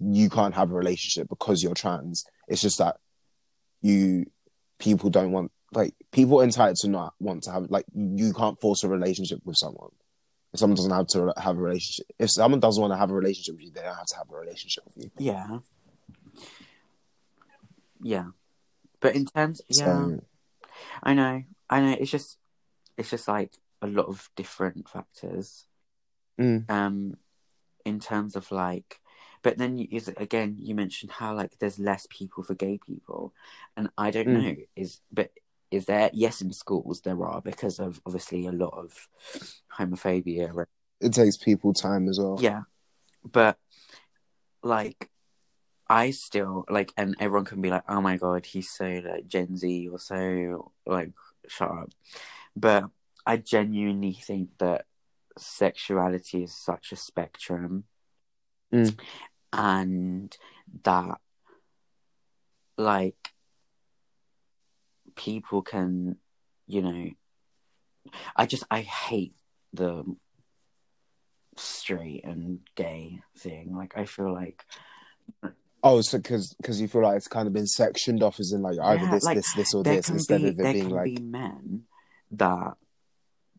you 0.01 0.29
can't 0.29 0.55
have 0.55 0.71
a 0.71 0.75
relationship 0.75 1.29
because 1.29 1.63
you're 1.63 1.73
trans. 1.73 2.25
It's 2.47 2.61
just 2.61 2.79
that 2.79 2.97
you 3.81 4.25
people 4.79 5.09
don't 5.09 5.31
want 5.31 5.51
like 5.73 5.93
people 6.11 6.41
are 6.41 6.43
entitled 6.43 6.77
to 6.77 6.87
not 6.87 7.13
want 7.19 7.43
to 7.43 7.51
have 7.51 7.69
like 7.69 7.85
you 7.93 8.33
can't 8.33 8.59
force 8.59 8.83
a 8.83 8.89
relationship 8.89 9.39
with 9.45 9.57
someone. 9.57 9.91
If 10.53 10.59
someone 10.59 10.75
doesn't 10.75 10.91
have 10.91 11.07
to 11.07 11.33
have 11.37 11.57
a 11.57 11.61
relationship, 11.61 12.05
if 12.17 12.31
someone 12.31 12.59
doesn't 12.59 12.81
want 12.81 12.93
to 12.93 12.97
have 12.97 13.11
a 13.11 13.13
relationship 13.13 13.55
with 13.55 13.63
you, 13.65 13.71
they 13.71 13.81
don't 13.81 13.95
have 13.95 14.05
to 14.05 14.15
have 14.17 14.29
a 14.31 14.35
relationship 14.37 14.83
with 14.85 15.05
you. 15.05 15.11
yeah, 15.17 15.59
yeah. 18.01 18.25
But 19.01 19.15
in 19.15 19.25
terms, 19.25 19.61
yeah, 19.67 19.85
So 19.85 20.23
I 21.03 21.13
know, 21.13 21.43
I 21.69 21.79
know. 21.81 21.95
It's 21.99 22.11
just, 22.11 22.37
it's 22.97 23.09
just 23.09 23.27
like 23.27 23.53
a 23.81 23.87
lot 23.87 24.07
of 24.07 24.29
different 24.35 24.89
factors. 24.89 25.65
mm, 26.39 26.69
Um, 26.69 27.17
in 27.85 27.99
terms 27.99 28.35
of 28.35 28.51
like, 28.51 28.99
but 29.43 29.57
then 29.57 29.77
you, 29.77 30.01
again, 30.17 30.55
you 30.59 30.73
mentioned 30.73 31.11
how 31.11 31.35
like 31.35 31.57
there's 31.59 31.77
less 31.77 32.07
people 32.09 32.43
for 32.43 32.55
gay 32.55 32.79
people, 32.83 33.33
and 33.77 33.89
I 33.97 34.09
don't 34.09 34.27
Mm. 34.27 34.33
know 34.33 34.55
is 34.75 35.01
but 35.11 35.29
is 35.69 35.85
there? 35.85 36.09
Yes, 36.13 36.41
in 36.41 36.51
schools 36.51 37.01
there 37.01 37.23
are 37.23 37.41
because 37.41 37.79
of 37.79 38.01
obviously 38.05 38.47
a 38.47 38.51
lot 38.51 38.73
of 38.73 39.07
homophobia. 39.77 40.65
it 41.01 41.13
takes 41.13 41.37
people 41.37 41.73
time 41.73 42.07
as 42.09 42.19
well. 42.19 42.37
Yeah, 42.41 42.63
but 43.23 43.57
like. 44.63 45.09
I 45.87 46.11
still 46.11 46.65
like, 46.69 46.91
and 46.97 47.15
everyone 47.19 47.45
can 47.45 47.61
be 47.61 47.69
like, 47.69 47.83
"Oh 47.87 48.01
my 48.01 48.17
god, 48.17 48.45
he's 48.45 48.69
so 48.69 48.85
like 49.05 49.27
Gen 49.27 49.55
Z 49.57 49.87
or 49.89 49.99
so 49.99 50.71
like 50.85 51.11
shut 51.47 51.69
up," 51.69 51.89
but 52.55 52.85
I 53.25 53.37
genuinely 53.37 54.13
think 54.13 54.57
that 54.59 54.85
sexuality 55.37 56.43
is 56.43 56.55
such 56.55 56.91
a 56.91 56.95
spectrum, 56.95 57.85
Mm. 58.73 58.99
and 59.53 60.37
that 60.83 61.19
like 62.77 63.33
people 65.15 65.61
can, 65.61 66.17
you 66.67 66.81
know, 66.81 67.09
I 68.35 68.45
just 68.45 68.63
I 68.71 68.81
hate 68.81 69.35
the 69.73 70.03
straight 71.57 72.23
and 72.25 72.59
gay 72.75 73.21
thing. 73.37 73.75
Like 73.75 73.97
I 73.97 74.05
feel 74.05 74.33
like 74.33 74.65
Oh, 75.85 76.01
so 76.01 76.17
because 76.17 76.53
because 76.55 76.81
you 76.81 76.87
feel 76.87 77.03
like 77.03 77.15
it's 77.15 77.27
kind 77.27 77.47
of 77.47 77.53
been 77.53 77.67
sectioned 77.67 78.23
off 78.23 78.39
as 78.39 78.51
in 78.51 78.63
like 78.63 78.77
either 78.79 79.05
Yeah, 79.05 79.11
this, 79.11 79.23
like, 79.23 79.35
this, 79.37 79.53
this, 79.53 79.73
or 79.75 79.83
this 79.83 80.09
instead 80.09 80.41
be 80.41 80.47
of 80.47 80.59
it 80.59 80.63
there 80.63 80.73
being 80.73 80.87
can 80.87 80.95
like 80.95 81.15
be 81.15 81.21
men 81.21 81.83
that 82.31 82.73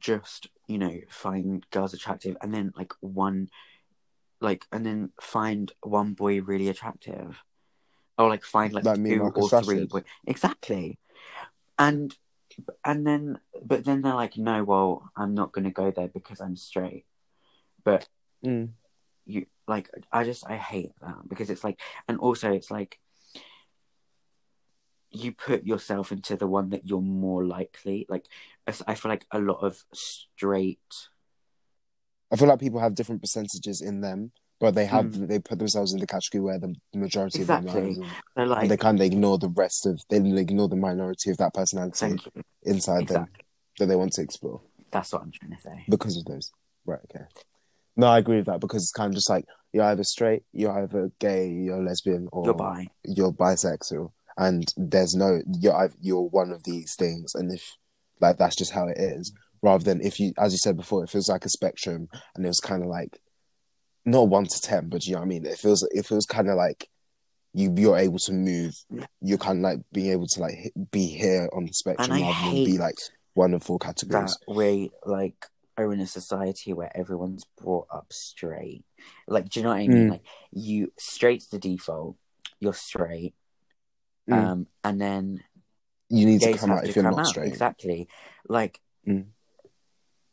just 0.01 0.49
you 0.67 0.77
know 0.77 0.99
find 1.09 1.65
girls 1.71 1.95
attractive 1.95 2.37
and 2.43 2.53
then 2.53 2.73
like 2.77 2.93
one 3.01 3.49
like 4.41 4.67
and 4.73 4.85
then 4.85 5.11
find 5.21 5.73
one 5.83 6.15
boy 6.15 6.41
really 6.41 6.69
attractive 6.69 7.43
or 8.19 8.29
like 8.29 8.45
find 8.45 8.73
like 8.73 8.85
Like 8.85 8.97
two 9.05 9.23
or 9.35 9.49
three 9.49 9.87
Rashford. 9.87 9.89
boy 9.89 10.03
exactly 10.27 10.99
and 11.79 12.17
and 12.85 13.07
then 13.07 13.39
but 13.65 13.85
then 13.85 14.03
they're 14.03 14.15
like 14.15 14.37
no 14.37 14.65
well 14.65 15.11
i'm 15.17 15.35
not 15.35 15.53
going 15.53 15.65
to 15.65 15.71
go 15.71 15.91
there 15.91 16.09
because 16.09 16.41
i'm 16.41 16.57
straight 16.57 17.05
but 17.85 18.09
Mm. 18.45 18.71
You 19.27 19.47
like 19.67 19.91
i 20.13 20.25
just 20.25 20.49
i 20.49 20.57
hate 20.57 20.93
that 21.01 21.29
because 21.29 21.51
it's 21.51 21.65
like 21.65 21.81
and 22.09 22.19
also 22.19 22.53
it's 22.53 22.71
like 22.71 22.99
you 25.11 25.33
put 25.33 25.65
yourself 25.65 26.13
into 26.13 26.37
the 26.37 26.47
one 26.47 26.71
that 26.71 26.87
you're 26.87 27.01
more 27.01 27.45
likely 27.45 28.07
like 28.09 28.27
I- 28.67 28.95
feel 28.95 29.09
like 29.11 29.27
a 29.31 29.39
lot 29.39 29.63
of 29.63 29.85
straight 29.93 31.09
I 32.33 32.37
feel 32.37 32.49
like 32.49 32.59
people 32.59 32.81
have 32.81 32.97
different 32.97 33.21
percentages 33.21 33.81
in 33.81 34.01
them, 34.01 34.33
but 34.59 34.75
they 34.75 34.85
have 34.87 35.07
Mm. 35.07 35.29
they 35.29 35.39
put 35.39 35.61
themselves 35.61 35.93
in 35.93 36.01
the 36.01 36.09
category 36.09 36.43
where 36.43 36.59
the 36.59 36.75
majority 36.93 37.39
Exactly. 37.39 37.69
of 37.71 37.75
them 37.75 38.03
are, 38.03 38.13
and, 38.43 38.51
they're 38.51 38.59
and 38.59 38.71
they 38.71 38.77
kind 38.77 38.99
of 39.01 39.07
ignore 39.07 39.39
the 39.39 39.49
rest 39.49 39.87
of 39.87 40.03
they 40.09 40.17
ignore 40.17 40.69
the 40.69 40.75
minority 40.77 41.31
of 41.31 41.37
that 41.37 41.55
personality 41.55 42.19
inside 42.65 43.07
them 43.07 43.29
that 43.79 43.87
they 43.87 43.95
want 43.95 44.13
to 44.15 44.23
explore 44.23 44.61
that's 44.91 45.13
what 45.13 45.23
i'm 45.23 45.31
trying 45.31 45.55
to 45.55 45.61
say 45.61 45.85
because 45.89 46.17
of 46.17 46.25
those. 46.25 46.51
Right. 46.85 46.99
Okay. 47.05 47.25
No, 47.97 48.07
I 48.09 48.19
agree 48.19 48.37
with 48.37 48.47
that 48.47 48.61
because 48.61 48.83
it's 48.83 48.93
kind 48.93 49.11
of 49.11 49.15
just 49.15 49.31
like 49.31 49.47
you're 49.73 49.85
either 49.85 50.05
straight, 50.05 50.43
you're 50.53 50.79
either 50.79 51.11
gay, 51.19 51.49
you're 51.49 51.83
lesbian, 51.83 52.29
or 52.33 52.45
you're 52.45 52.55
bi 52.55 52.87
you're 53.05 53.33
bisexual, 53.33 54.13
and 54.37 54.73
there's 54.77 55.15
no 55.15 55.41
you're 55.59 55.91
you're 56.01 56.29
one 56.29 56.51
of 56.53 56.65
these 56.65 56.95
things, 56.95 57.35
and 57.35 57.53
if 57.53 57.77
like 58.21 58.37
that's 58.39 58.57
just 58.57 58.73
how 58.73 58.89
it 58.89 58.99
is. 58.99 59.33
Rather 59.63 59.83
than 59.83 60.01
if 60.03 60.21
you, 60.21 60.33
as 60.39 60.53
you 60.53 60.59
said 60.59 60.77
before, 60.77 61.03
it 61.03 61.11
feels 61.11 61.29
like 61.29 61.45
a 61.45 61.49
spectrum, 61.49 62.09
and 62.35 62.45
it 62.45 62.49
was 62.49 62.61
kind 62.61 62.83
of 62.83 62.89
like 62.89 63.19
not 64.05 64.29
one 64.29 64.47
to 64.47 64.61
ten, 64.61 64.89
but 64.89 65.07
you 65.07 65.15
know 65.15 65.21
what 65.21 65.25
I 65.25 65.29
mean. 65.29 65.47
It 65.47 65.59
feels 65.59 65.83
it 65.91 66.07
feels 66.07 66.27
kind 66.27 66.49
of 66.49 66.57
like 66.57 66.89
you 67.55 67.73
you're 67.77 67.97
able 67.97 68.19
to 68.21 68.33
move. 68.33 68.75
You're 69.23 69.39
kind 69.39 69.59
of 69.59 69.63
like 69.63 69.79
being 69.93 70.13
able 70.13 70.27
to 70.29 70.41
like 70.41 70.73
be 70.91 71.07
here 71.07 71.49
on 71.53 71.65
the 71.65 71.73
spectrum 71.73 72.13
and 72.13 72.23
rather 72.23 72.45
than 72.55 72.65
be 72.65 72.79
like 72.79 72.97
one 73.33 73.55
of 73.55 73.63
four 73.63 73.79
categories. 73.79 74.37
that 74.47 74.55
we 74.55 74.91
like 75.05 75.47
are 75.79 75.93
in 75.93 76.01
a 76.01 76.07
society 76.07 76.73
where 76.73 76.95
everyone's 76.97 77.45
brought 77.61 77.87
up 77.91 78.07
straight 78.13 78.85
like 79.29 79.49
do 79.49 79.61
you 79.61 79.65
know 79.65 79.71
what 79.71 79.79
i 79.79 79.89
mean 79.89 80.09
Mm. 80.09 80.11
like 80.11 80.23
you 80.53 80.93
straight's 80.99 81.47
the 81.49 81.59
default 81.59 82.17
you're 82.61 82.75
straight 82.75 83.35
Mm. 84.29 84.35
um 84.35 84.67
and 84.83 85.01
then 85.01 85.45
You 86.09 86.27
need 86.27 86.41
to 86.41 86.55
come 86.59 86.73
out 86.73 86.83
to 86.83 86.89
if 86.89 86.97
you're 86.97 87.05
not 87.05 87.19
out 87.21 87.27
straight. 87.27 87.49
exactly 87.49 88.09
like 88.49 88.81
Mm. 89.07 89.27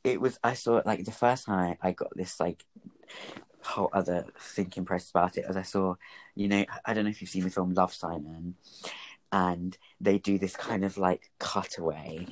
it 0.04 0.20
was 0.20 0.40
i 0.44 0.54
saw 0.54 0.78
it 0.78 0.86
like 0.86 1.04
the 1.06 1.12
first 1.12 1.46
time 1.46 1.78
i 1.82 1.92
got 1.92 2.16
this 2.16 2.40
like 2.40 2.66
whole 3.62 3.90
other 3.94 4.26
thinking 4.40 4.84
process 4.84 5.12
about 5.12 5.38
it 5.38 5.46
as 5.48 5.56
i 5.56 5.62
saw 5.62 5.96
you 6.36 6.48
know 6.48 6.66
i 6.86 6.94
don't 6.94 7.04
know 7.06 7.10
if 7.10 7.22
you've 7.22 7.30
seen 7.30 7.44
the 7.44 7.50
film 7.50 7.74
love 7.74 7.94
simon 7.94 8.56
and 9.32 9.78
they 10.02 10.18
do 10.18 10.38
this 10.38 10.56
kind 10.56 10.84
of 10.84 10.98
like 10.98 11.32
cutaway 11.40 12.26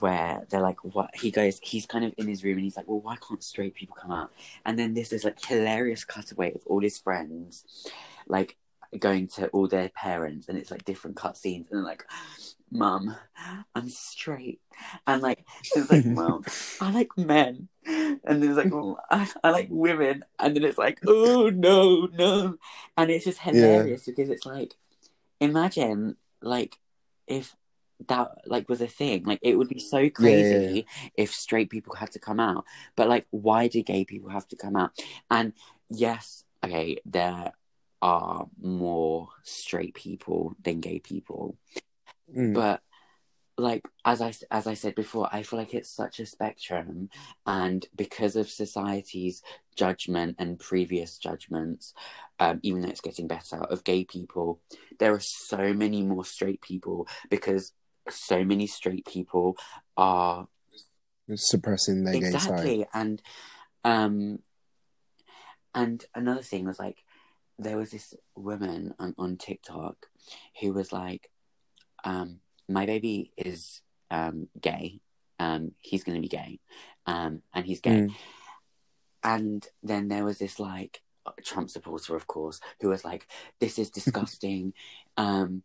where 0.00 0.46
they're 0.50 0.60
like 0.60 0.82
what 0.84 1.10
he 1.14 1.30
goes 1.30 1.58
he's 1.62 1.86
kind 1.86 2.04
of 2.04 2.12
in 2.18 2.28
his 2.28 2.44
room 2.44 2.54
and 2.54 2.64
he's 2.64 2.76
like 2.76 2.88
well 2.88 3.00
why 3.00 3.16
can't 3.16 3.42
straight 3.42 3.74
people 3.74 3.96
come 4.00 4.12
out 4.12 4.30
and 4.64 4.78
then 4.78 4.94
there's 4.94 5.08
this 5.10 5.24
like 5.24 5.44
hilarious 5.44 6.04
cutaway 6.04 6.52
of 6.52 6.62
all 6.66 6.80
his 6.80 6.98
friends 6.98 7.64
like 8.26 8.56
going 8.98 9.26
to 9.26 9.48
all 9.48 9.66
their 9.66 9.88
parents 9.90 10.48
and 10.48 10.56
it's 10.58 10.70
like 10.70 10.84
different 10.84 11.16
cut 11.16 11.36
scenes 11.36 11.66
and 11.70 11.78
they're 11.78 11.84
like 11.84 12.04
mum 12.70 13.14
i'm 13.74 13.88
straight. 13.88 14.60
And 15.06 15.22
like 15.22 15.44
it's 15.74 15.90
like 15.90 16.04
well 16.06 16.42
i 16.80 16.90
like 16.90 17.16
men. 17.16 17.68
And 17.86 18.20
then 18.24 18.42
it's 18.42 18.56
like 18.56 18.72
well, 18.72 19.00
I, 19.10 19.28
I 19.42 19.50
like 19.50 19.68
women. 19.70 20.24
And 20.38 20.54
then 20.54 20.64
it's 20.64 20.78
like 20.78 21.00
oh 21.06 21.48
no 21.48 22.08
no. 22.12 22.58
And 22.96 23.10
it's 23.10 23.24
just 23.24 23.38
hilarious 23.38 24.04
because 24.04 24.28
it's 24.28 24.44
like 24.44 24.74
imagine 25.40 26.16
like 26.42 26.76
if 27.26 27.56
that 28.06 28.30
like 28.46 28.68
was 28.68 28.80
a 28.80 28.86
thing. 28.86 29.24
Like 29.24 29.40
it 29.42 29.56
would 29.56 29.68
be 29.68 29.80
so 29.80 29.98
yeah, 29.98 30.08
crazy 30.10 30.86
if 31.14 31.32
straight 31.32 31.70
people 31.70 31.94
had 31.94 32.12
to 32.12 32.18
come 32.18 32.40
out. 32.40 32.64
But 32.96 33.08
like 33.08 33.26
why 33.30 33.68
do 33.68 33.82
gay 33.82 34.04
people 34.04 34.30
have 34.30 34.48
to 34.48 34.56
come 34.56 34.76
out? 34.76 34.92
And 35.30 35.52
yes 35.90 36.44
okay 36.64 36.98
there 37.06 37.52
are 38.02 38.46
more 38.60 39.28
straight 39.42 39.94
people 39.94 40.54
than 40.62 40.80
gay 40.80 40.98
people. 40.98 41.56
Mm. 42.34 42.52
but 42.52 42.82
like 43.58 43.88
as 44.04 44.20
I 44.22 44.32
as 44.50 44.66
I 44.66 44.74
said 44.74 44.94
before, 44.94 45.28
I 45.32 45.42
feel 45.42 45.58
like 45.58 45.74
it's 45.74 45.90
such 45.90 46.20
a 46.20 46.26
spectrum, 46.26 47.10
and 47.44 47.84
because 47.96 48.36
of 48.36 48.48
society's 48.48 49.42
judgment 49.74 50.36
and 50.38 50.60
previous 50.60 51.18
judgments, 51.18 51.92
um, 52.38 52.60
even 52.62 52.80
though 52.80 52.88
it's 52.88 53.00
getting 53.00 53.26
better 53.26 53.56
of 53.56 53.82
gay 53.82 54.04
people, 54.04 54.60
there 55.00 55.12
are 55.12 55.20
so 55.20 55.72
many 55.72 56.02
more 56.02 56.24
straight 56.24 56.60
people 56.60 57.08
because 57.30 57.72
so 58.10 58.44
many 58.44 58.66
straight 58.66 59.06
people 59.06 59.56
are 59.96 60.48
suppressing 61.34 62.04
their 62.04 62.14
gay 62.14 62.30
side. 62.30 62.34
exactly 62.34 62.86
and 62.94 63.22
um 63.84 64.38
and 65.74 66.04
another 66.14 66.42
thing 66.42 66.64
was 66.64 66.78
like 66.78 66.98
there 67.58 67.76
was 67.76 67.90
this 67.90 68.14
woman 68.34 68.94
on, 68.98 69.14
on 69.18 69.36
tiktok 69.36 70.06
who 70.60 70.72
was 70.72 70.92
like 70.92 71.30
um 72.04 72.40
my 72.68 72.86
baby 72.86 73.32
is 73.36 73.82
um 74.10 74.48
gay 74.60 75.00
um 75.38 75.72
he's 75.78 76.04
gonna 76.04 76.20
be 76.20 76.28
gay 76.28 76.58
um 77.06 77.42
and 77.54 77.66
he's 77.66 77.80
gay 77.80 77.90
Mm. 77.90 78.14
and 79.22 79.66
then 79.82 80.08
there 80.08 80.24
was 80.24 80.38
this 80.38 80.58
like 80.58 81.02
trump 81.44 81.68
supporter 81.68 82.16
of 82.16 82.26
course 82.26 82.60
who 82.80 82.88
was 82.88 83.04
like 83.04 83.26
this 83.60 83.78
is 83.78 83.90
disgusting 83.98 84.72
um 85.16 85.62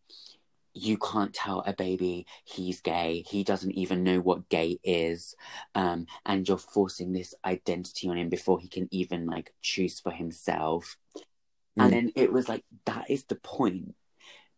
you 0.73 0.97
can't 0.97 1.33
tell 1.33 1.63
a 1.65 1.73
baby 1.73 2.25
he's 2.43 2.81
gay. 2.81 3.23
He 3.27 3.43
doesn't 3.43 3.71
even 3.73 4.03
know 4.03 4.19
what 4.19 4.49
gay 4.49 4.79
is. 4.83 5.35
Um 5.75 6.07
and 6.25 6.47
you're 6.47 6.57
forcing 6.57 7.13
this 7.13 7.33
identity 7.45 8.07
on 8.09 8.17
him 8.17 8.29
before 8.29 8.59
he 8.59 8.67
can 8.67 8.87
even 8.91 9.25
like 9.25 9.53
choose 9.61 9.99
for 9.99 10.11
himself. 10.11 10.97
Mm. 11.77 11.83
and 11.83 11.93
then 11.93 12.11
it 12.15 12.31
was 12.31 12.49
like 12.49 12.63
that 12.85 13.09
is 13.09 13.23
the 13.25 13.35
point. 13.35 13.95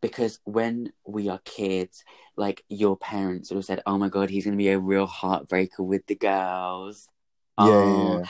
Because 0.01 0.39
when 0.43 0.93
we 1.05 1.29
are 1.29 1.39
kids 1.45 2.03
like 2.37 2.63
your 2.69 2.97
parents 2.97 3.49
would 3.49 3.57
have 3.57 3.65
said 3.65 3.81
oh 3.85 3.97
my 3.97 4.09
god 4.09 4.29
he's 4.29 4.45
gonna 4.45 4.57
be 4.57 4.69
a 4.69 4.77
real 4.77 5.07
heartbreaker 5.07 5.79
with 5.79 6.05
the 6.05 6.15
girls 6.15 7.07
Yeah, 7.57 7.65
yeah, 7.65 7.77
oh 7.85 8.21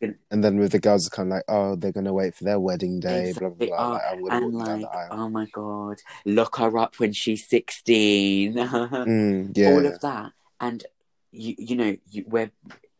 gonna 0.00 0.14
And 0.30 0.42
then 0.44 0.58
with 0.58 0.72
the 0.72 0.78
girls, 0.80 1.08
kind 1.08 1.28
of 1.28 1.36
like, 1.36 1.44
oh, 1.48 1.76
they're 1.76 1.92
gonna 1.92 2.12
wait 2.12 2.34
for 2.34 2.44
their 2.44 2.58
wedding 2.58 3.00
day, 3.00 3.32
blah 3.38 3.50
Exactly. 3.50 3.66
blah. 3.68 3.98
Blah. 3.98 4.38
Oh, 4.38 4.46
like, 4.46 4.68
and 4.68 4.82
like 4.82 4.90
oh 5.10 5.28
my 5.28 5.46
god 5.46 5.98
look 6.24 6.56
her 6.56 6.78
up 6.78 6.96
when 6.98 7.12
she's 7.12 7.46
16 7.48 8.54
Mm, 8.56 9.56
yeah, 9.56 9.68
all 9.68 9.84
of 9.86 10.00
that. 10.00 10.32
And 10.60 10.84
you 11.32 11.54
you 11.58 11.76
know 11.76 11.96
you 12.10 12.24
where 12.28 12.50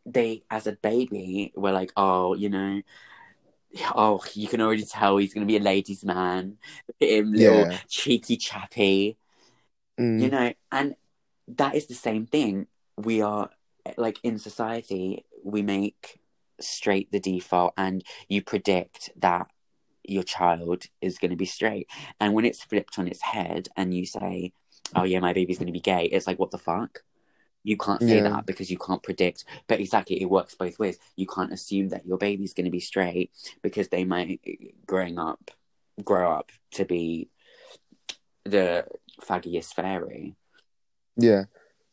they 0.04 0.42
as 0.50 0.66
a 0.66 0.72
baby 0.72 1.52
were 1.54 1.70
like 1.72 1.92
oh 1.96 2.34
you 2.34 2.48
know 2.48 2.82
oh 3.94 4.22
you 4.34 4.48
can 4.48 4.60
already 4.60 4.84
tell 4.84 5.16
he's 5.16 5.32
going 5.32 5.46
to 5.46 5.50
be 5.50 5.56
a 5.56 5.60
ladies 5.60 6.04
man 6.04 6.58
him 7.00 7.32
little 7.32 7.66
Yeah. 7.70 7.78
cheeky 7.88 8.36
chappy. 8.36 9.16
Mm, 9.98 10.20
you 10.20 10.28
know 10.30 10.52
and 10.70 10.96
that 11.48 11.74
is 11.74 11.86
the 11.86 11.94
same 11.94 12.26
thing. 12.26 12.66
We 12.96 13.20
are 13.22 13.50
like 13.96 14.18
in 14.22 14.38
society 14.38 15.24
we 15.44 15.62
make 15.62 16.20
straight 16.60 17.10
the 17.12 17.20
default 17.20 17.72
and 17.76 18.04
you 18.28 18.42
predict 18.42 19.10
that 19.16 19.48
your 20.04 20.22
child 20.22 20.84
is 21.00 21.18
going 21.18 21.30
to 21.30 21.36
be 21.36 21.44
straight 21.46 21.88
and 22.20 22.34
when 22.34 22.44
it's 22.44 22.62
flipped 22.62 22.98
on 22.98 23.06
its 23.08 23.22
head 23.22 23.68
and 23.76 23.94
you 23.94 24.04
say 24.06 24.52
oh 24.94 25.04
yeah 25.04 25.20
my 25.20 25.32
baby's 25.32 25.58
going 25.58 25.66
to 25.66 25.72
be 25.72 25.80
gay 25.80 26.04
it's 26.06 26.26
like 26.26 26.38
what 26.38 26.50
the 26.50 26.58
fuck 26.58 27.02
you 27.64 27.76
can't 27.76 28.00
say 28.00 28.16
Yeah. 28.16 28.28
that 28.30 28.46
because 28.46 28.70
you 28.70 28.78
can't 28.78 29.02
predict 29.02 29.44
but 29.68 29.80
exactly 29.80 30.20
it 30.20 30.30
works 30.30 30.54
both 30.56 30.78
ways 30.78 30.98
you 31.16 31.26
can't 31.26 31.52
assume 31.52 31.88
that 31.90 32.04
your 32.06 32.18
baby's 32.18 32.52
going 32.54 32.64
to 32.64 32.70
be 32.70 32.80
straight 32.80 33.30
because 33.62 33.88
they 33.88 34.04
might 34.04 34.40
eh, 34.46 34.70
growing 34.86 35.18
up 35.18 35.50
grow 36.04 36.32
up 36.32 36.50
to 36.72 36.84
be 36.84 37.28
the 38.44 38.86
faggiest 39.20 39.74
fairy 39.74 40.34
yeah. 41.16 41.44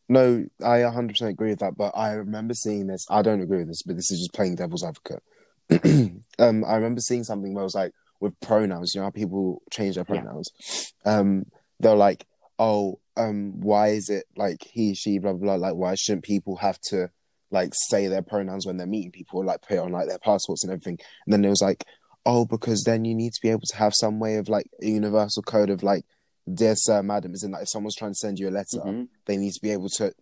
No, 0.09 0.43
I 0.61 0.79
100% 0.79 1.29
agree 1.29 1.51
with 1.51 1.59
that. 1.59 1.77
But 1.77 1.91
I 1.95 2.13
remember 2.13 2.55
seeing 2.55 2.87
this. 2.87 3.05
I 3.09 3.21
don't 3.21 3.41
agree 3.41 3.59
with 3.59 3.67
this, 3.67 3.83
but 3.83 3.95
this 3.95 4.11
is 4.11 4.19
just 4.19 4.33
playing 4.33 4.55
devil's 4.55 4.83
advocate. 4.83 5.21
um, 6.39 6.65
I 6.65 6.75
remember 6.75 6.99
seeing 6.99 7.23
something 7.23 7.53
where 7.53 7.61
it 7.61 7.65
was 7.65 7.75
like 7.75 7.91
with 8.19 8.37
pronouns. 8.39 8.93
You 8.93 9.01
know 9.01 9.05
how 9.05 9.11
people 9.11 9.61
change 9.71 9.95
their 9.95 10.05
Yeah. 10.09 10.21
pronouns. 10.21 10.93
Um, 11.05 11.45
they're 11.79 11.95
like, 11.95 12.25
oh, 12.57 12.99
um, 13.17 13.59
why 13.61 13.89
is 13.89 14.09
it 14.09 14.25
like 14.35 14.63
he, 14.63 14.95
she, 14.95 15.19
blah 15.19 15.33
blah. 15.33 15.57
blah? 15.57 15.67
Like, 15.67 15.75
why 15.75 15.93
shouldn't 15.95 16.23
people 16.23 16.55
have 16.57 16.79
to 16.89 17.09
like 17.51 17.71
say 17.89 18.07
their 18.07 18.21
pronouns 18.23 18.65
when 18.65 18.77
they're 18.77 18.87
meeting 18.87 19.11
people, 19.11 19.39
or, 19.41 19.45
like 19.45 19.61
put 19.61 19.75
it 19.77 19.79
on 19.79 19.91
like 19.91 20.07
their 20.07 20.19
passports 20.19 20.63
and 20.63 20.73
everything? 20.73 20.97
And 21.25 21.33
then 21.33 21.45
it 21.45 21.49
was 21.49 21.61
like, 21.61 21.85
oh, 22.25 22.45
because 22.45 22.83
then 22.83 23.05
you 23.05 23.13
need 23.13 23.33
to 23.33 23.41
be 23.41 23.49
able 23.49 23.67
to 23.67 23.77
have 23.77 23.93
some 23.95 24.19
way 24.19 24.37
of 24.37 24.49
like 24.49 24.65
a 24.81 24.87
universal 24.87 25.43
code 25.43 25.69
of 25.69 25.83
like, 25.83 26.03
dear 26.53 26.75
sir, 26.75 27.01
madam. 27.03 27.33
Is 27.33 27.43
in 27.43 27.51
that 27.51 27.61
if 27.63 27.69
someone's 27.69 27.95
trying 27.95 28.11
to 28.11 28.15
send 28.17 28.39
you 28.39 28.49
a 28.49 28.51
letter 28.51 28.79
Mhm. 28.85 29.07
they 29.25 29.37
need 29.37 29.51
to 29.53 29.61
be 29.61 29.71
able 29.71 29.89
to 29.89 30.13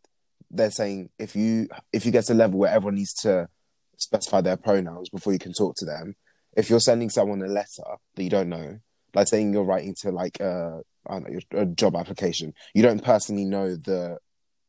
they're 0.49 0.71
saying 0.71 1.09
if 1.19 1.35
you 1.35 1.67
if 1.91 2.05
you 2.05 2.11
get 2.11 2.25
to 2.25 2.33
a 2.33 2.35
level 2.35 2.59
where 2.59 2.71
everyone 2.71 2.95
needs 2.95 3.13
to 3.13 3.49
specify 3.97 4.41
their 4.41 4.57
pronouns 4.57 5.09
before 5.09 5.33
you 5.33 5.39
can 5.39 5.51
talk 5.53 5.75
to 5.75 5.85
them 5.85 6.15
if 6.55 6.69
you're 6.69 6.79
sending 6.79 7.09
someone 7.09 7.41
a 7.41 7.47
letter 7.47 7.83
that 8.15 8.23
you 8.23 8.29
don't 8.29 8.49
know 8.49 8.79
like 9.13 9.27
saying 9.27 9.51
you're 9.51 9.63
writing 9.63 9.95
to 10.01 10.11
like 10.11 10.39
a, 10.39 10.81
I 11.07 11.19
don't 11.19 11.29
know, 11.31 11.39
a 11.61 11.65
job 11.65 11.95
application 11.95 12.53
you 12.73 12.81
don't 12.83 13.03
personally 13.03 13.45
know 13.45 13.75
the 13.75 14.17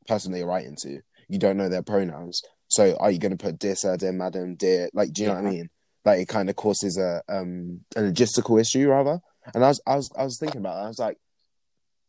person 0.07 0.33
that 0.33 0.38
you're 0.38 0.49
writing 0.49 0.77
to 0.83 1.01
you 1.29 1.38
don't 1.38 1.57
know 1.57 1.68
their 1.68 1.83
pronouns 1.83 2.40
so 2.68 2.97
are 2.99 3.11
you 3.11 3.18
going 3.18 3.37
to 3.37 3.44
put 3.44 3.59
dear 3.59 3.77
sir 3.77 3.97
dear 3.97 4.12
madam 4.12 4.55
dear 4.57 4.88
like 4.94 5.12
do 5.12 5.23
you 5.23 5.29
know 5.29 5.35
what 5.35 5.47
i 5.47 5.51
mean 5.51 5.71
like 6.05 6.21
it 6.21 6.29
kind 6.29 6.49
of 6.51 6.57
causes 6.57 6.97
a 6.99 7.23
um 7.29 7.81
a 7.94 8.01
logistical 8.01 8.61
issue 8.61 8.88
rather 8.88 9.21
and 9.55 9.64
i 9.64 9.68
was 9.68 9.81
i 9.87 9.94
was 9.97 10.11
i 10.18 10.25
was 10.25 10.38
thinking 10.38 10.61
about 10.61 10.75
that 10.77 10.85
i 10.85 10.88
was 10.88 10.99
like 10.99 11.18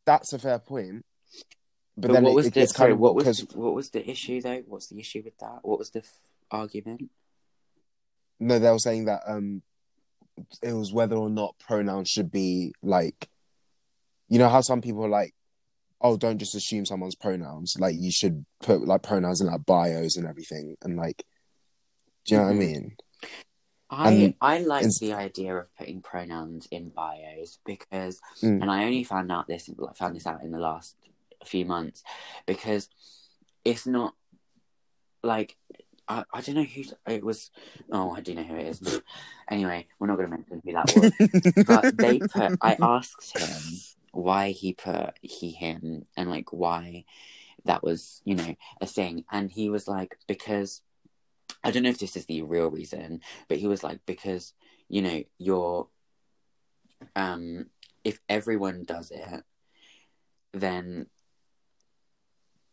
that's 0.10 0.34
a 0.34 0.40
fair 0.40 0.58
point 0.58 1.06
but, 1.96 2.08
But, 2.08 2.14
then 2.14 2.24
what 2.24 2.32
it, 2.32 2.36
was 2.36 2.46
the 2.46 2.52
gets 2.52 2.76
sorry, 2.76 2.92
kind 2.92 2.94
of 2.94 3.00
what 3.00 3.16
was 3.16 3.38
the, 3.40 3.58
what 3.60 3.76
was 3.76 3.90
the 3.90 4.10
issue 4.10 4.42
though? 4.42 4.64
What's 4.66 4.88
the 4.88 5.00
issue 5.00 5.22
with 5.24 5.38
that? 5.40 5.60
What 5.64 5.80
was 5.80 5.90
the 5.92 6.00
f- 6.00 6.14
argument? 6.50 7.12
no, 8.40 8.58
they 8.58 8.72
were 8.72 8.80
saying 8.80 9.06
that 9.06 9.22
um, 9.28 9.62
it 10.64 10.74
was 10.74 10.94
whether 10.94 11.18
or 11.18 11.30
not 11.30 11.56
pronouns 11.60 12.10
should 12.10 12.32
be 12.32 12.74
like, 12.82 13.30
you 14.30 14.40
know 14.40 14.48
how 14.48 14.62
some 14.62 14.82
people 14.82 15.04
are 15.06 15.10
like, 15.10 15.34
oh, 16.00 16.16
don't 16.16 16.38
just 16.40 16.56
assume 16.56 16.86
someone's 16.86 17.16
pronouns. 17.16 17.76
Like 17.78 17.96
you 18.00 18.12
should 18.12 18.46
put 18.62 18.88
like 18.88 19.04
pronouns 19.04 19.42
in 19.42 19.48
like 19.48 19.66
bios 19.66 20.16
and 20.16 20.26
everything, 20.26 20.78
and 20.82 20.96
like, 20.96 21.24
do 22.26 22.36
you 22.36 22.40
know 22.40 22.46
Mhm. 22.46 22.48
what 22.48 22.56
I 22.56 22.66
mean? 22.66 22.96
I 23.90 24.12
And 24.12 24.34
I 24.40 24.60
like 24.60 24.82
it's- 24.82 25.00
the 25.00 25.14
idea 25.14 25.56
of 25.58 25.76
putting 25.76 26.02
pronouns 26.02 26.68
in 26.70 26.90
bios 26.90 27.58
because, 27.66 28.22
Mm. 28.42 28.62
and 28.62 28.72
I 28.72 28.84
only 28.86 29.04
found 29.04 29.32
out 29.32 29.48
this 29.48 29.70
found 29.96 30.16
this 30.16 30.28
out 30.28 30.44
in 30.44 30.52
the 30.52 30.60
last 30.60 30.96
few 31.46 31.66
months 31.66 32.04
because 32.46 32.90
it's 33.66 33.88
not 33.88 34.14
like 35.24 35.58
I, 36.08 36.24
I 36.34 36.42
don't 36.42 36.56
know 36.56 36.64
who 36.64 36.84
it 37.08 37.24
was. 37.24 37.52
Oh, 37.92 38.12
I 38.12 38.22
do 38.22 38.34
know 38.34 38.44
who 38.44 38.56
it 38.56 38.68
is. 38.68 39.02
anyway, 39.50 39.88
we're 40.00 40.08
not 40.08 40.18
going 40.18 40.30
to 40.30 40.36
mention 40.38 40.62
who 40.66 40.74
that 40.74 40.96
was. 40.96 41.66
but 41.68 41.98
they 41.98 42.20
put 42.20 42.58
i 42.62 42.76
asked 42.82 43.38
him 43.38 43.80
why 44.12 44.50
he 44.52 44.74
put 44.74 45.14
he 45.22 45.52
him 45.52 46.06
and 46.18 46.30
like 46.32 46.52
why 46.52 47.06
that 47.66 47.84
was 47.84 48.22
you 48.26 48.34
know 48.36 48.56
a 48.82 48.88
thing 48.88 49.24
and 49.32 49.52
he 49.52 49.70
was 49.70 49.88
like 49.88 50.18
because 50.28 50.82
i 51.64 51.72
don't 51.72 51.84
know 51.84 51.90
if 51.90 52.00
this 52.00 52.16
is 52.16 52.26
the 52.26 52.42
real 52.42 52.70
reason 52.70 53.22
but 53.48 53.58
he 53.58 53.68
was 53.68 53.84
like 53.84 54.00
because 54.06 54.54
you 54.88 55.02
know 55.02 55.24
you're 55.38 55.88
um 57.16 57.68
if 58.04 58.20
everyone 58.30 58.84
does 58.84 59.12
it 59.12 59.44
then 60.54 61.08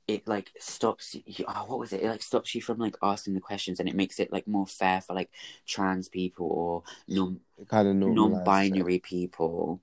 it 0.09 0.27
like 0.29 0.53
stops 0.59 1.17
you 1.27 1.45
oh, 1.49 1.65
what 1.67 1.81
was 1.81 1.93
it? 1.93 2.03
It 2.03 2.09
like 2.09 2.23
stops 2.23 2.55
you 2.55 2.63
from 2.63 2.79
like 2.79 2.97
asking 3.03 3.35
the 3.35 3.41
questions 3.41 3.81
and 3.81 3.89
it 3.89 3.95
makes 3.97 4.21
it 4.21 4.33
like 4.33 4.47
more 4.47 4.67
fair 4.67 5.01
for 5.01 5.15
like 5.15 5.31
trans 5.67 6.09
people 6.09 6.47
or 6.47 6.83
non 7.09 7.41
kind 7.67 7.89
of 7.89 7.97
non-binary 7.97 9.01
people. 9.01 9.81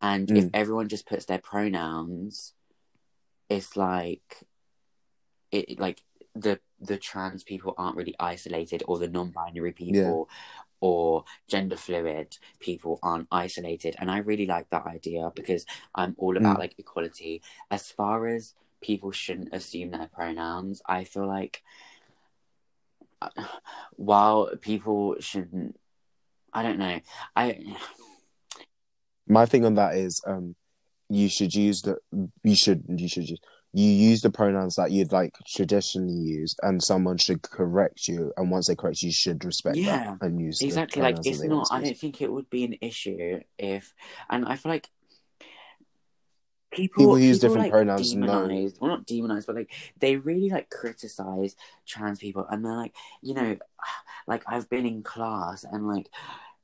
And 0.00 0.30
if 0.30 0.44
Mm. 0.44 0.50
everyone 0.54 0.88
just 0.88 1.06
puts 1.06 1.24
their 1.24 1.40
pronouns 1.40 2.54
it's 3.48 3.76
like 3.76 4.44
it 5.50 5.78
like 5.78 6.00
the 6.34 6.60
the 6.80 6.96
trans 6.98 7.42
people 7.42 7.74
aren't 7.78 7.96
really 7.96 8.14
isolated 8.20 8.82
or 8.86 8.98
the 8.98 9.08
non-binary 9.08 9.72
people 9.72 10.28
or 10.80 11.24
gender 11.48 11.76
fluid 11.76 12.36
people 12.60 12.98
aren't 13.02 13.28
isolated. 13.32 13.96
And 13.98 14.10
i 14.10 14.18
really 14.18 14.46
like 14.46 14.68
that 14.70 14.86
idea 14.86 15.30
because 15.34 15.64
i'm 15.94 16.14
all 16.18 16.36
about 16.36 16.56
Mm. 16.56 16.60
like 16.60 16.74
equality. 16.78 17.40
As 17.70 17.90
far 17.90 18.26
as 18.26 18.54
people 18.82 19.10
shouldn't 19.10 19.54
assume 19.54 19.90
their 19.90 20.10
pronouns 20.14 20.82
i 20.86 21.02
feel 21.04 21.26
like 21.26 21.62
while 23.96 24.50
people 24.60 25.16
shouldn't 25.20 25.78
i 26.52 26.62
don't 26.62 26.78
know. 26.78 27.00
I 27.34 27.76
My 29.26 29.46
thing 29.46 29.64
on 29.64 29.74
that 29.74 29.96
is, 29.96 30.20
um, 30.26 30.54
you 31.08 31.28
should 31.28 31.52
use 31.54 31.80
the 31.82 31.96
you 32.44 32.56
should 32.56 32.84
you 32.88 33.08
should 33.08 33.28
use 33.28 33.40
you 33.76 33.92
use 33.92 34.22
the 34.22 34.30
pronouns 34.30 34.76
that 34.76 34.90
you'd 34.90 35.12
like 35.12 35.34
traditionally 35.46 36.14
use, 36.14 36.54
and 36.62 36.82
someone 36.82 37.18
should 37.18 37.42
correct 37.42 38.08
you, 38.08 38.32
and 38.36 38.50
once 38.50 38.68
they 38.68 38.74
correct 38.74 39.02
you, 39.02 39.08
you 39.08 39.12
should 39.12 39.44
respect 39.44 39.76
Yeah, 39.76 40.16
that 40.18 40.26
and 40.26 40.40
use 40.40 40.62
exactly 40.62 41.02
like 41.02 41.18
it's 41.24 41.42
not 41.42 41.68
i 41.70 41.80
don't 41.80 41.96
think 41.96 42.22
it 42.22 42.32
would 42.32 42.48
be 42.48 42.64
an 42.64 42.76
issue 42.80 43.40
if 43.58 43.92
and 44.30 44.46
i 44.46 44.56
feel 44.56 44.72
like 44.72 44.88
people, 46.70 47.02
People 47.02 47.18
use 47.18 47.38
people, 47.38 47.48
different 47.48 47.64
like, 47.66 47.72
pronouns. 47.72 48.12
Demonized, 48.12 48.78
well, 48.80 48.90
not 48.90 49.06
demonized, 49.06 49.46
but 49.46 49.56
like 49.56 49.70
they 49.98 50.16
really 50.16 50.50
like 50.50 50.70
criticize 50.70 51.56
trans 51.86 52.18
people, 52.18 52.46
and 52.48 52.64
they're 52.64 52.76
like, 52.76 52.94
you 53.22 53.34
know, 53.34 53.56
like 54.26 54.42
I've 54.46 54.68
been 54.70 54.86
in 54.86 55.02
class 55.02 55.64
and 55.64 55.86
like. 55.86 56.08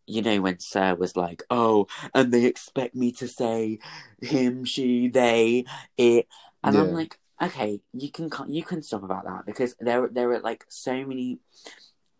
You 0.04 0.20
know, 0.20 0.40
when 0.40 0.58
Sir 0.58 0.96
was 0.96 1.16
like, 1.16 1.44
oh, 1.48 1.86
and 2.12 2.32
they 2.32 2.44
expect 2.46 2.96
me 2.96 3.12
to 3.12 3.28
say 3.28 3.78
him, 4.20 4.64
she, 4.64 5.06
they, 5.06 5.64
it. 5.96 6.26
And 6.64 6.76
I'm 6.76 6.92
like, 6.92 7.18
okay, 7.42 7.80
you 7.92 8.10
can 8.10 8.30
you 8.48 8.62
can 8.62 8.82
stop 8.82 9.02
about 9.02 9.24
that 9.24 9.46
because 9.46 9.74
there 9.80 10.08
there 10.08 10.30
are 10.32 10.40
like 10.40 10.64
so 10.68 11.04
many 11.04 11.38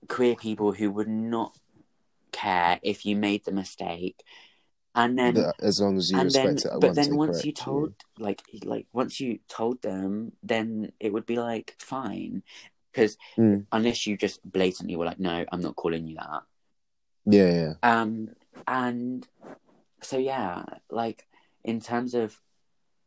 queer 0.09 0.35
people 0.35 0.73
who 0.73 0.91
would 0.91 1.09
not 1.09 1.57
care 2.33 2.81
if 2.83 3.07
you 3.07 3.15
made 3.17 3.45
the 3.45 3.53
mistake, 3.53 4.23
and 4.95 5.19
then 5.19 5.37
as 5.63 5.81
long 5.81 5.97
as 5.97 6.11
you 6.11 6.19
and 6.19 6.31
then 6.31 6.55
respect 6.55 6.75
it, 6.75 6.81
but 6.81 6.87
once 6.89 6.97
then 6.97 7.17
once 7.17 7.45
you 7.45 7.53
told 7.53 7.93
like 8.19 8.43
like 8.65 8.87
once 8.93 9.21
you 9.21 9.39
told 9.49 9.81
them, 9.83 10.33
then 10.43 10.93
it 10.99 11.13
would 11.13 11.27
be 11.27 11.37
like 11.37 11.77
fine. 11.79 12.43
Because 12.93 13.17
Mm. 13.39 13.65
unless 13.73 14.07
you 14.07 14.19
just 14.19 14.41
blatantly 14.45 14.97
were 14.97 15.07
like, 15.07 15.19
no, 15.19 15.47
I'm 15.51 15.63
not 15.63 15.77
calling 15.77 16.07
you 16.07 16.17
that. 16.17 16.43
Yeah, 17.25 17.51
yeah, 17.51 17.75
Um, 17.83 18.29
and 18.67 19.27
so 20.03 20.19
yeah, 20.19 20.65
like 20.91 21.27
in 21.65 21.81
terms 21.81 22.15
of 22.15 22.39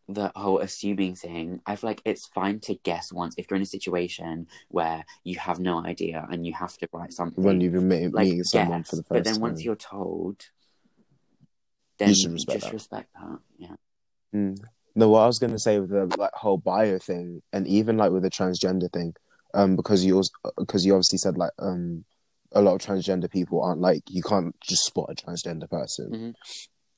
the 0.08 0.32
whole 0.36 0.60
assuming 0.60 1.16
thing, 1.16 1.62
I 1.66 1.76
feel 1.76 1.90
like 1.90 2.02
it's 2.06 2.28
fine 2.28 2.60
to 2.62 2.76
guess 2.76 3.12
once 3.12 3.34
if 3.38 3.48
you're 3.50 3.56
in 3.58 3.64
a 3.64 3.66
situation 3.66 4.48
where 4.70 5.04
you 5.24 5.40
have 5.40 5.60
no 5.60 5.84
idea 5.84 6.28
and 6.30 6.46
you 6.46 6.54
have 6.54 6.78
to 6.78 6.88
write 6.94 7.12
something. 7.14 7.44
when 7.44 7.60
you've 7.62 7.74
been 7.74 7.88
meeting, 7.88 8.12
like 8.12 8.26
meeting 8.26 8.44
someone 8.44 8.82
guess, 8.82 8.90
for 8.92 8.96
the 8.98 9.04
first 9.04 9.10
time. 9.10 9.18
but 9.18 9.24
then 9.24 9.34
time. 9.34 9.42
once 9.42 9.64
you're 9.64 9.76
told, 9.76 10.46
then 11.98 12.10
You 12.10 12.16
should 12.16 12.32
respect 12.34 12.60
just 12.60 12.66
that. 12.68 12.74
respect 12.74 13.10
that. 13.14 13.40
Yeah. 13.58 13.76
Mm. 14.34 14.58
No, 14.96 15.10
what 15.10 15.22
I 15.22 15.28
was 15.28 15.40
gonna 15.40 15.60
say 15.60 15.80
with 15.80 15.90
the 15.90 16.06
like 16.18 16.32
whole 16.34 16.58
bio 16.58 17.00
thing, 17.00 17.42
and 17.52 17.68
even 17.68 17.98
like 17.98 18.12
with 18.12 18.24
the 18.24 18.30
transgender 18.30 18.92
thing, 18.92 19.14
um, 19.54 19.76
because 19.76 20.06
you 20.06 20.16
also 20.18 20.32
because 20.58 20.86
you 20.86 20.94
obviously 20.94 21.18
said 21.18 21.38
like 21.38 21.52
um, 21.60 22.06
a 22.52 22.62
lot 22.62 22.76
of 22.76 22.82
transgender 22.82 23.30
people 23.30 23.62
aren't 23.62 23.82
like 23.82 24.04
you 24.10 24.22
can't 24.22 24.56
just 24.62 24.84
spot 24.86 25.10
a 25.10 25.16
transgender 25.16 25.70
person. 25.70 26.36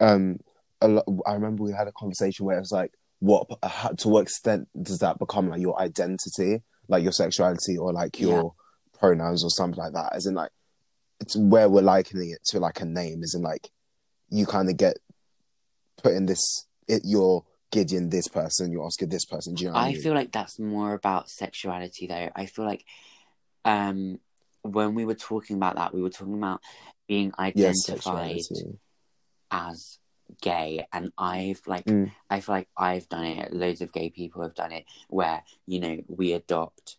Mhm. 0.02 0.06
Um, 0.06 0.40
a 0.82 0.88
lot. 0.88 1.06
I 1.26 1.34
remember 1.34 1.64
we 1.64 1.72
had 1.72 1.88
a 1.88 1.92
conversation 1.92 2.46
where 2.46 2.58
it 2.58 2.62
was 2.62 2.72
like, 2.72 2.92
what 3.20 3.48
how, 3.64 3.90
to 3.90 4.08
what 4.10 4.22
extent 4.22 4.68
does 4.82 5.00
that 5.00 5.20
become 5.20 5.50
like 5.50 5.62
your 5.62 5.80
identity, 5.80 6.62
like 6.88 7.04
your 7.04 7.12
sexuality 7.12 7.78
or 7.78 7.92
like 7.92 8.20
your 8.20 8.54
pronouns 9.00 9.44
or 9.44 9.50
something 9.50 9.84
like 9.84 9.94
that? 9.94 10.14
As 10.14 10.26
in 10.26 10.36
like, 10.36 10.52
it's 11.20 11.36
where 11.36 11.68
we're 11.68 11.82
likening 11.82 12.30
it 12.30 12.44
to 12.46 12.60
like 12.60 12.80
a 12.82 12.86
name, 12.86 13.24
as 13.24 13.34
in 13.34 13.42
like, 13.42 13.70
you 14.30 14.46
kind 14.46 14.70
of 14.70 14.78
get 14.78 14.98
put 16.04 16.14
in 16.14 16.26
this 16.26 16.66
it 16.88 17.02
you're 17.06 17.44
Gideon 17.72 18.10
this 18.10 18.28
person, 18.28 18.72
you're 18.72 18.86
Oscar 18.86 19.06
this 19.06 19.26
person. 19.26 19.56
Do 19.56 19.64
you 19.64 19.70
know 19.70 19.74
what 19.74 19.82
I, 19.82 19.88
I 19.88 19.92
mean? 19.94 20.02
feel 20.02 20.14
like 20.14 20.32
that's 20.32 20.60
more 20.60 20.94
about 20.94 21.30
sexuality 21.30 22.08
though. 22.08 22.30
I 22.36 22.46
feel 22.46 22.66
like 22.66 22.86
um 23.66 24.20
when 24.62 24.96
we 24.96 25.06
were 25.06 25.16
talking 25.16 25.56
about 25.56 25.76
that, 25.76 25.94
we 25.94 26.02
were 26.02 26.10
talking 26.10 26.38
about 26.38 26.62
being 27.08 27.34
identified 27.40 27.76
sexuality. 27.76 28.80
as 29.52 29.98
gay 30.42 30.86
and 30.94 31.12
I've 31.18 31.62
like 31.68 31.86
Mm. 31.88 32.12
I 32.30 32.42
feel 32.42 32.56
like 32.56 32.70
I've 32.78 33.08
done 33.10 33.26
it, 33.26 33.54
loads 33.54 33.82
of 33.82 33.94
gay 33.94 34.10
people 34.10 34.42
have 34.42 34.56
done 34.56 34.72
it 34.72 34.86
where, 35.10 35.44
you 35.66 35.80
know, 35.80 36.04
we 36.08 36.34
adopt 36.34 36.98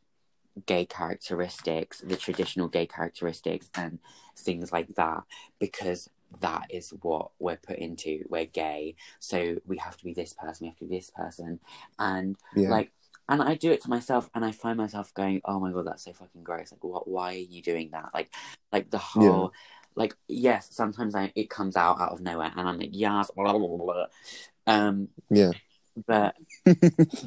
gay 0.67 0.85
characteristics, 0.87 2.01
the 2.01 2.17
traditional 2.17 2.69
gay 2.69 2.87
characteristics 2.87 3.71
and 3.75 3.99
things 4.37 4.73
like 4.73 4.95
that 4.97 5.23
because 5.59 6.09
that 6.41 6.67
is 6.71 6.93
what 7.03 7.31
we're 7.39 7.57
put 7.57 7.79
into. 7.79 8.25
We're 8.29 8.47
gay, 8.47 8.97
so 9.19 9.57
we 9.67 9.77
have 9.79 9.97
to 9.99 10.05
be 10.05 10.13
this 10.15 10.33
person, 10.33 10.65
we 10.65 10.69
have 10.69 10.79
to 10.79 10.85
be 10.87 10.97
this 10.97 11.11
person. 11.11 11.61
And 11.99 12.37
Yeah, 12.55 12.71
like 12.71 12.93
and 13.29 13.43
I 13.43 13.55
do 13.55 13.71
it 13.71 13.83
to 13.83 13.91
myself 13.91 14.31
and 14.35 14.45
I 14.45 14.53
find 14.53 14.79
myself 14.79 15.13
going, 15.15 15.41
Oh 15.45 15.61
my 15.61 15.71
god, 15.73 15.87
that's 15.87 16.05
so 16.05 16.13
fucking 16.13 16.43
gross. 16.45 16.73
Like 16.73 16.83
what 16.85 17.09
why 17.09 17.35
are 17.35 17.39
you 17.39 17.63
doing 17.63 17.91
that? 17.93 18.11
Like 18.15 18.33
like 18.73 18.91
the 18.91 18.99
whole 18.99 19.53
like 19.99 20.15
yes, 20.29 20.69
sometimes 20.71 21.15
I 21.15 21.33
it 21.35 21.51
comes 21.51 21.77
out 21.77 22.01
out 22.01 22.13
of 22.13 22.21
nowhere 22.21 22.53
and 22.57 22.69
I'm 22.69 22.79
like, 22.79 22.91
yes, 22.93 23.31
blah, 23.35 23.53
blah, 23.57 23.69
blah, 23.69 23.77
blah. 23.79 24.07
um 24.67 25.09
yeah, 25.31 25.53
but 26.07 26.35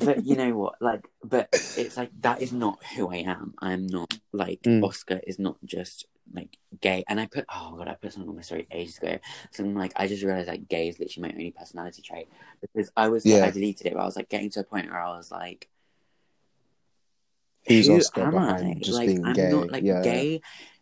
but 0.06 0.26
you 0.26 0.36
know 0.36 0.56
what 0.56 0.76
like 0.82 1.08
but 1.24 1.50
it's 1.76 1.98
like 1.98 2.12
that 2.22 2.42
is 2.42 2.52
not 2.54 2.78
who 2.96 3.10
i 3.10 3.18
am 3.18 3.54
i'm 3.60 3.88
not 3.88 4.14
like 4.32 4.62
Mm. 4.64 4.84
oscar 4.84 5.20
is 5.26 5.40
not 5.40 5.58
just 5.66 6.06
like 6.34 6.58
gay 6.82 7.04
and 7.10 7.20
i 7.20 7.26
put 7.26 7.46
oh 7.54 7.74
god 7.78 7.88
i 7.88 7.96
put 7.96 8.14
something 8.14 8.30
on 8.30 8.36
my 8.36 8.42
story 8.44 8.68
ages 8.72 8.98
ago 9.00 9.18
something 9.52 9.76
like 9.76 9.92
i 9.96 10.08
just 10.08 10.24
realized 10.24 10.48
like 10.48 10.68
gay 10.68 10.88
is 10.88 11.00
literally 11.00 11.28
my 11.30 11.34
only 11.34 11.52
personality 11.52 12.02
trait 12.04 12.28
because 12.62 12.92
i 12.96 13.08
was 13.08 13.26
Yeah. 13.26 13.44
i 13.46 13.50
deleted 13.50 13.88
it 13.88 13.94
but 13.94 14.02
i 14.02 14.06
was 14.06 14.16
like 14.16 14.30
getting 14.30 14.50
to 14.52 14.60
a 14.60 14.64
point 14.64 14.90
where 14.90 15.02
i 15.02 15.10
was 15.18 15.32
like 15.32 15.68
who's 17.68 17.88
who 17.88 17.96
Oscar 17.96 18.22
am 18.24 18.38
I? 18.38 18.76
just 18.82 18.98
like, 18.98 19.08
being 19.08 19.24
I'm 19.24 19.34
gay? 19.34 19.50
not 19.50 19.72
like 19.72 19.84
yeah, 19.84 20.04
gay 20.04 20.42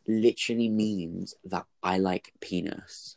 literally 0.09 0.69
means 0.69 1.35
that 1.45 1.65
I 1.83 1.99
like 1.99 2.33
penis. 2.41 3.15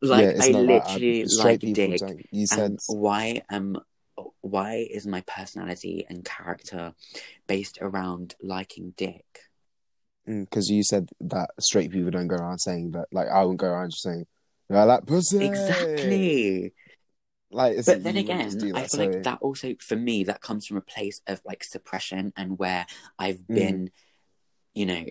Like 0.00 0.36
yeah, 0.36 0.42
I 0.42 0.48
literally 0.48 1.24
like, 1.24 1.34
I, 1.34 1.44
like 1.44 1.60
dick. 1.60 2.26
You 2.32 2.46
said 2.46 2.76
why 2.86 3.42
am 3.50 3.76
why 4.40 4.86
is 4.90 5.06
my 5.06 5.22
personality 5.22 6.06
and 6.08 6.24
character 6.24 6.94
based 7.46 7.78
around 7.80 8.34
liking 8.42 8.94
dick? 8.96 9.24
because 10.24 10.70
you 10.70 10.84
said 10.84 11.08
that 11.20 11.50
straight 11.58 11.90
people 11.90 12.10
don't 12.10 12.28
go 12.28 12.36
around 12.36 12.58
saying 12.58 12.92
that. 12.92 13.08
Like 13.12 13.28
I 13.28 13.42
wouldn't 13.42 13.60
go 13.60 13.66
around 13.66 13.90
just 13.90 14.02
saying, 14.02 14.26
"I 14.70 14.84
like 14.84 15.06
pussy." 15.06 15.44
Exactly. 15.46 16.72
Like, 17.50 17.76
But 17.84 18.02
then 18.04 18.16
you 18.16 18.24
wouldn't 18.24 18.44
just 18.44 18.58
again, 18.58 18.72
do 18.72 18.78
I 18.78 18.86
feel 18.86 19.00
like 19.00 19.22
that 19.24 19.38
also 19.42 19.74
for 19.80 19.96
me 19.96 20.24
that 20.24 20.40
comes 20.40 20.66
from 20.66 20.76
a 20.78 20.82
place 20.82 21.20
of 21.26 21.42
like 21.44 21.64
suppression 21.64 22.32
and 22.36 22.58
where 22.58 22.86
I've 23.18 23.40
Mm. 23.42 23.54
been, 23.54 23.90
you 24.74 24.86
know, 24.86 25.04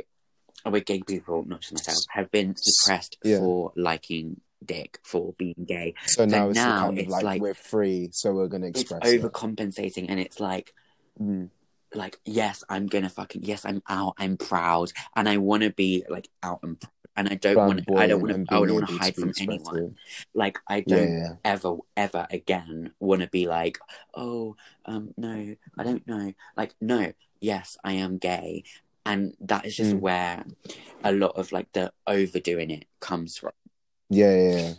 where 0.64 0.82
gay 0.82 1.02
people, 1.02 1.44
not 1.46 1.62
just 1.62 1.74
myself, 1.74 1.98
have 2.10 2.30
been 2.32 2.56
suppressed 2.58 3.18
Yeah. 3.24 3.40
for 3.40 3.72
liking 3.76 4.42
dick, 4.64 5.00
for 5.04 5.34
being 5.38 5.66
gay. 5.66 5.96
So 6.06 6.26
now 6.26 6.50
it's 6.50 6.56
now 6.56 6.82
kind 6.88 6.98
of 7.00 7.04
it's 7.04 7.12
like, 7.12 7.24
like- 7.24 7.42
we're 7.42 7.54
free, 7.56 8.10
so 8.14 8.32
we're 8.34 8.48
gonna 8.48 8.68
It's 8.68 8.82
express 8.82 9.10
it. 9.12 9.22
overcompensating 9.22 10.06
and 10.10 10.20
it's 10.20 10.40
like 10.40 10.74
Mm. 11.20 11.50
like 11.94 12.20
yes, 12.26 12.64
I'm 12.70 12.88
gonna 12.88 13.10
fucking 13.10 13.44
yes, 13.44 13.66
I'm 13.66 13.82
out, 13.90 14.14
I'm 14.18 14.38
proud, 14.38 14.92
and 15.16 15.28
I 15.28 15.38
want 15.38 15.64
to 15.64 15.72
be 15.72 16.06
like 16.10 16.30
out 16.42 16.60
and 16.64 16.80
proud, 16.80 16.92
and 17.18 17.28
I 17.28 17.36
don't 17.36 17.58
want 17.58 17.80
I 17.98 18.08
don't 18.08 18.22
want 18.22 18.34
to 18.48 18.54
I 18.56 18.60
don't 18.60 18.74
want 18.76 18.88
to 18.88 18.98
hide 18.98 19.16
from 19.16 19.34
anyone. 19.40 19.98
Like 20.34 20.58
I 20.68 20.82
don't 20.82 21.12
yeah, 21.12 21.34
ever 21.44 21.78
ever 21.98 22.28
again 22.32 22.94
want 23.00 23.22
to 23.24 23.28
be 23.28 23.48
like 23.48 23.78
oh 24.16 24.56
um 24.86 25.14
no 25.18 25.56
I 25.78 25.84
don't 25.84 26.08
know 26.08 26.34
like 26.56 26.76
no 26.80 27.12
yes 27.42 27.78
I 27.84 27.94
am 27.94 28.18
gay 28.20 28.64
and 29.06 29.34
that 29.40 29.66
is 29.66 29.76
just 29.76 29.94
Mm. 29.96 30.00
where 30.00 30.46
a 31.04 31.12
lot 31.12 31.36
of 31.36 31.52
like 31.52 31.72
the 31.74 31.92
overdoing 32.08 32.70
it 32.72 32.86
comes 33.00 33.38
from 33.38 33.52
yeah, 34.10 34.36
yeah. 34.36 34.58
yeah. 34.58 34.74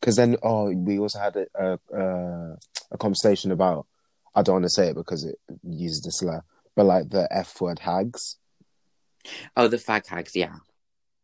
Because 0.00 0.16
then, 0.16 0.36
oh, 0.42 0.70
we 0.70 0.98
also 0.98 1.18
had 1.18 1.34
a, 1.36 1.46
a 1.54 1.78
a 1.96 2.56
a 2.92 2.98
conversation 2.98 3.50
about. 3.50 3.86
I 4.34 4.42
don't 4.42 4.56
want 4.56 4.64
to 4.64 4.70
say 4.70 4.88
it 4.88 4.94
because 4.96 5.24
it 5.24 5.38
uses 5.62 6.02
the 6.02 6.10
slur, 6.10 6.42
but 6.76 6.84
like 6.84 7.08
the 7.08 7.26
F 7.30 7.60
word 7.60 7.78
hags. 7.78 8.36
oh 9.56 9.68
the 9.68 9.78
fag 9.78 10.06
hags 10.06 10.36
yeah 10.36 10.56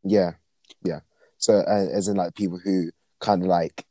Yeah, 0.03 0.33
yeah. 0.83 1.01
So 1.37 1.59
uh, 1.59 1.87
as 1.93 2.09
in 2.09 2.17
like 2.17 2.35
people 2.35 2.59
who 2.59 2.91
kind 3.21 3.43
of 3.43 3.49
like 3.49 3.85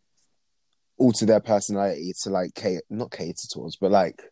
alter 0.98 1.26
their 1.28 1.40
personality 1.40 2.12
to 2.24 2.30
like 2.32 2.56
cater, 2.56 2.82
not 2.90 3.12
cater 3.12 3.48
towards, 3.52 3.76
but 3.76 3.92
like 3.92 4.24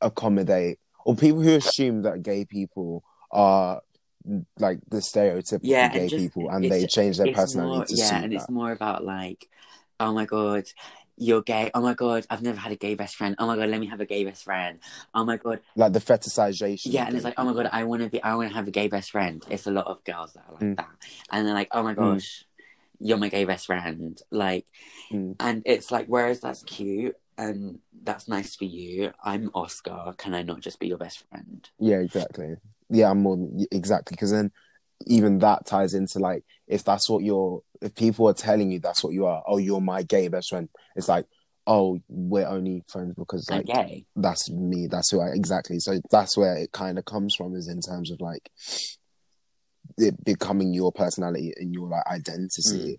accommodate, 0.00 0.78
or 1.08 1.16
people 1.16 1.40
who 1.40 1.54
assume 1.56 2.02
that 2.02 2.22
gay 2.22 2.44
people 2.44 3.02
are 3.32 3.80
like 4.58 4.78
the 4.90 4.98
stereotypical 4.98 5.60
Yeah, 5.62 5.88
gay 5.88 6.08
just- 6.08 6.16
people, 6.22 6.50
and 6.50 6.70
they 6.70 6.86
change 6.86 7.16
their 7.16 7.32
personality 7.32 7.94
more 7.94 7.98
yeah 7.98 8.22
and 8.22 8.32
that. 8.32 8.36
it's 8.36 8.50
more 8.50 8.72
about 8.72 9.02
like 9.04 9.48
oh 9.98 10.12
my 10.12 10.26
god 10.26 10.64
you're 11.16 11.40
gay 11.40 11.70
oh 11.74 11.80
my 11.80 11.94
god 11.94 12.26
I've 12.28 12.42
never 12.42 12.58
had 12.58 12.72
a 12.72 12.76
gay 12.76 12.94
best 12.94 13.16
friend 13.16 13.34
oh 13.38 13.46
my 13.46 13.56
god 13.56 13.70
let 13.70 13.80
me 13.80 13.86
have 13.86 14.00
a 14.02 14.04
gay 14.06 14.22
best 14.24 14.44
friend 14.44 14.80
oh 15.14 15.24
my 15.24 15.38
god 15.38 15.60
Like 15.76 15.94
the 15.94 15.98
fetishization. 16.00 16.92
Yeah, 16.92 17.06
and 17.06 17.16
it's 17.16 17.24
like, 17.24 17.38
oh 17.38 17.44
my 17.44 17.54
god, 17.54 17.70
I 17.72 17.84
want 17.84 18.02
to 18.02 18.10
be, 18.10 18.22
I 18.22 18.34
want 18.34 18.50
to 18.50 18.54
have 18.54 18.68
a 18.68 18.70
gay 18.70 18.88
best 18.88 19.10
friend. 19.10 19.42
It's 19.50 19.66
a 19.66 19.70
lot 19.70 19.86
of 19.86 20.04
girls 20.04 20.34
that 20.34 20.44
are 20.46 20.52
like 20.56 20.62
Mm. 20.62 20.76
that, 20.76 20.94
and 21.32 21.46
they're 21.46 21.54
like, 21.62 21.68
oh 21.72 21.82
my 21.82 21.94
gosh, 21.94 22.44
you're 23.00 23.16
my 23.24 23.30
gay 23.30 23.44
best 23.46 23.64
friend. 23.66 24.20
Like, 24.30 24.66
Mm. 25.10 25.36
and 25.40 25.62
it's 25.64 25.90
like, 25.90 26.06
whereas 26.06 26.40
that's 26.40 26.62
cute 26.64 27.16
and 27.38 27.78
that's 28.02 28.28
nice 28.28 28.56
for 28.56 28.64
you. 28.64 29.12
I'm 29.22 29.50
Oscar. 29.54 30.14
Can 30.18 30.34
I 30.34 30.42
not 30.42 30.60
just 30.60 30.80
be 30.80 30.88
your 30.88 30.98
best 30.98 31.24
friend? 31.30 31.66
Yeah, 31.78 31.98
exactly. 31.98 32.56
Yeah, 32.90 33.10
I'm 33.10 33.22
more 33.22 33.36
than, 33.36 33.64
exactly 33.70 34.16
because 34.16 34.32
then 34.32 34.50
even 35.06 35.38
that 35.38 35.64
ties 35.64 35.94
into 35.94 36.18
like 36.18 36.44
if 36.66 36.82
that's 36.82 37.08
what 37.08 37.22
you're, 37.22 37.62
if 37.80 37.94
people 37.94 38.28
are 38.28 38.34
telling 38.34 38.72
you 38.72 38.80
that's 38.80 39.04
what 39.04 39.12
you 39.12 39.26
are, 39.26 39.42
oh, 39.46 39.58
you're 39.58 39.80
my 39.80 40.02
gay 40.02 40.26
best 40.28 40.50
friend. 40.50 40.68
It's 40.96 41.08
like, 41.08 41.26
oh, 41.66 42.00
we're 42.08 42.48
only 42.48 42.82
friends 42.88 43.14
because 43.16 43.48
like 43.48 43.66
that's 44.16 44.50
me. 44.50 44.88
That's 44.88 45.10
who 45.10 45.20
I 45.20 45.28
exactly. 45.28 45.78
So 45.78 46.00
that's 46.10 46.36
where 46.36 46.56
it 46.56 46.72
kind 46.72 46.98
of 46.98 47.04
comes 47.04 47.36
from, 47.36 47.54
is 47.54 47.68
in 47.68 47.80
terms 47.80 48.10
of 48.10 48.20
like 48.20 48.50
it 49.96 50.24
becoming 50.24 50.74
your 50.74 50.90
personality 50.90 51.52
and 51.56 51.72
your 51.72 51.88
like 51.88 52.06
identity, 52.08 52.98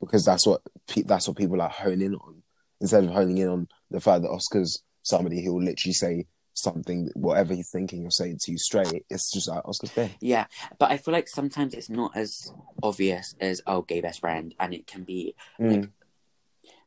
because 0.00 0.24
that's 0.24 0.46
what 0.46 0.62
pe- 0.88 1.02
that's 1.02 1.28
what 1.28 1.36
people 1.36 1.62
are 1.62 1.68
honing 1.68 2.14
on. 2.14 2.39
Instead 2.80 3.04
of 3.04 3.10
honing 3.10 3.38
in 3.38 3.48
on 3.48 3.68
the 3.90 4.00
fact 4.00 4.22
that 4.22 4.30
Oscar's 4.30 4.82
somebody 5.02 5.44
who 5.44 5.54
will 5.54 5.62
literally 5.62 5.92
say 5.94 6.26
something, 6.54 7.08
whatever 7.14 7.54
he's 7.54 7.70
thinking, 7.70 8.02
he'll 8.02 8.10
say 8.10 8.30
it 8.30 8.40
to 8.40 8.52
you 8.52 8.58
straight. 8.58 9.04
It's 9.08 9.30
just 9.32 9.48
like 9.48 9.66
Oscar's 9.66 9.90
gay. 9.92 10.14
Yeah, 10.20 10.46
but 10.78 10.90
I 10.90 10.96
feel 10.98 11.12
like 11.12 11.28
sometimes 11.28 11.74
it's 11.74 11.88
not 11.90 12.16
as 12.16 12.52
obvious 12.82 13.34
as 13.40 13.62
oh, 13.66 13.82
gay 13.82 14.00
best 14.00 14.20
friend, 14.20 14.54
and 14.60 14.74
it 14.74 14.86
can 14.86 15.04
be 15.04 15.34
Mm. 15.58 15.70
like 15.72 15.90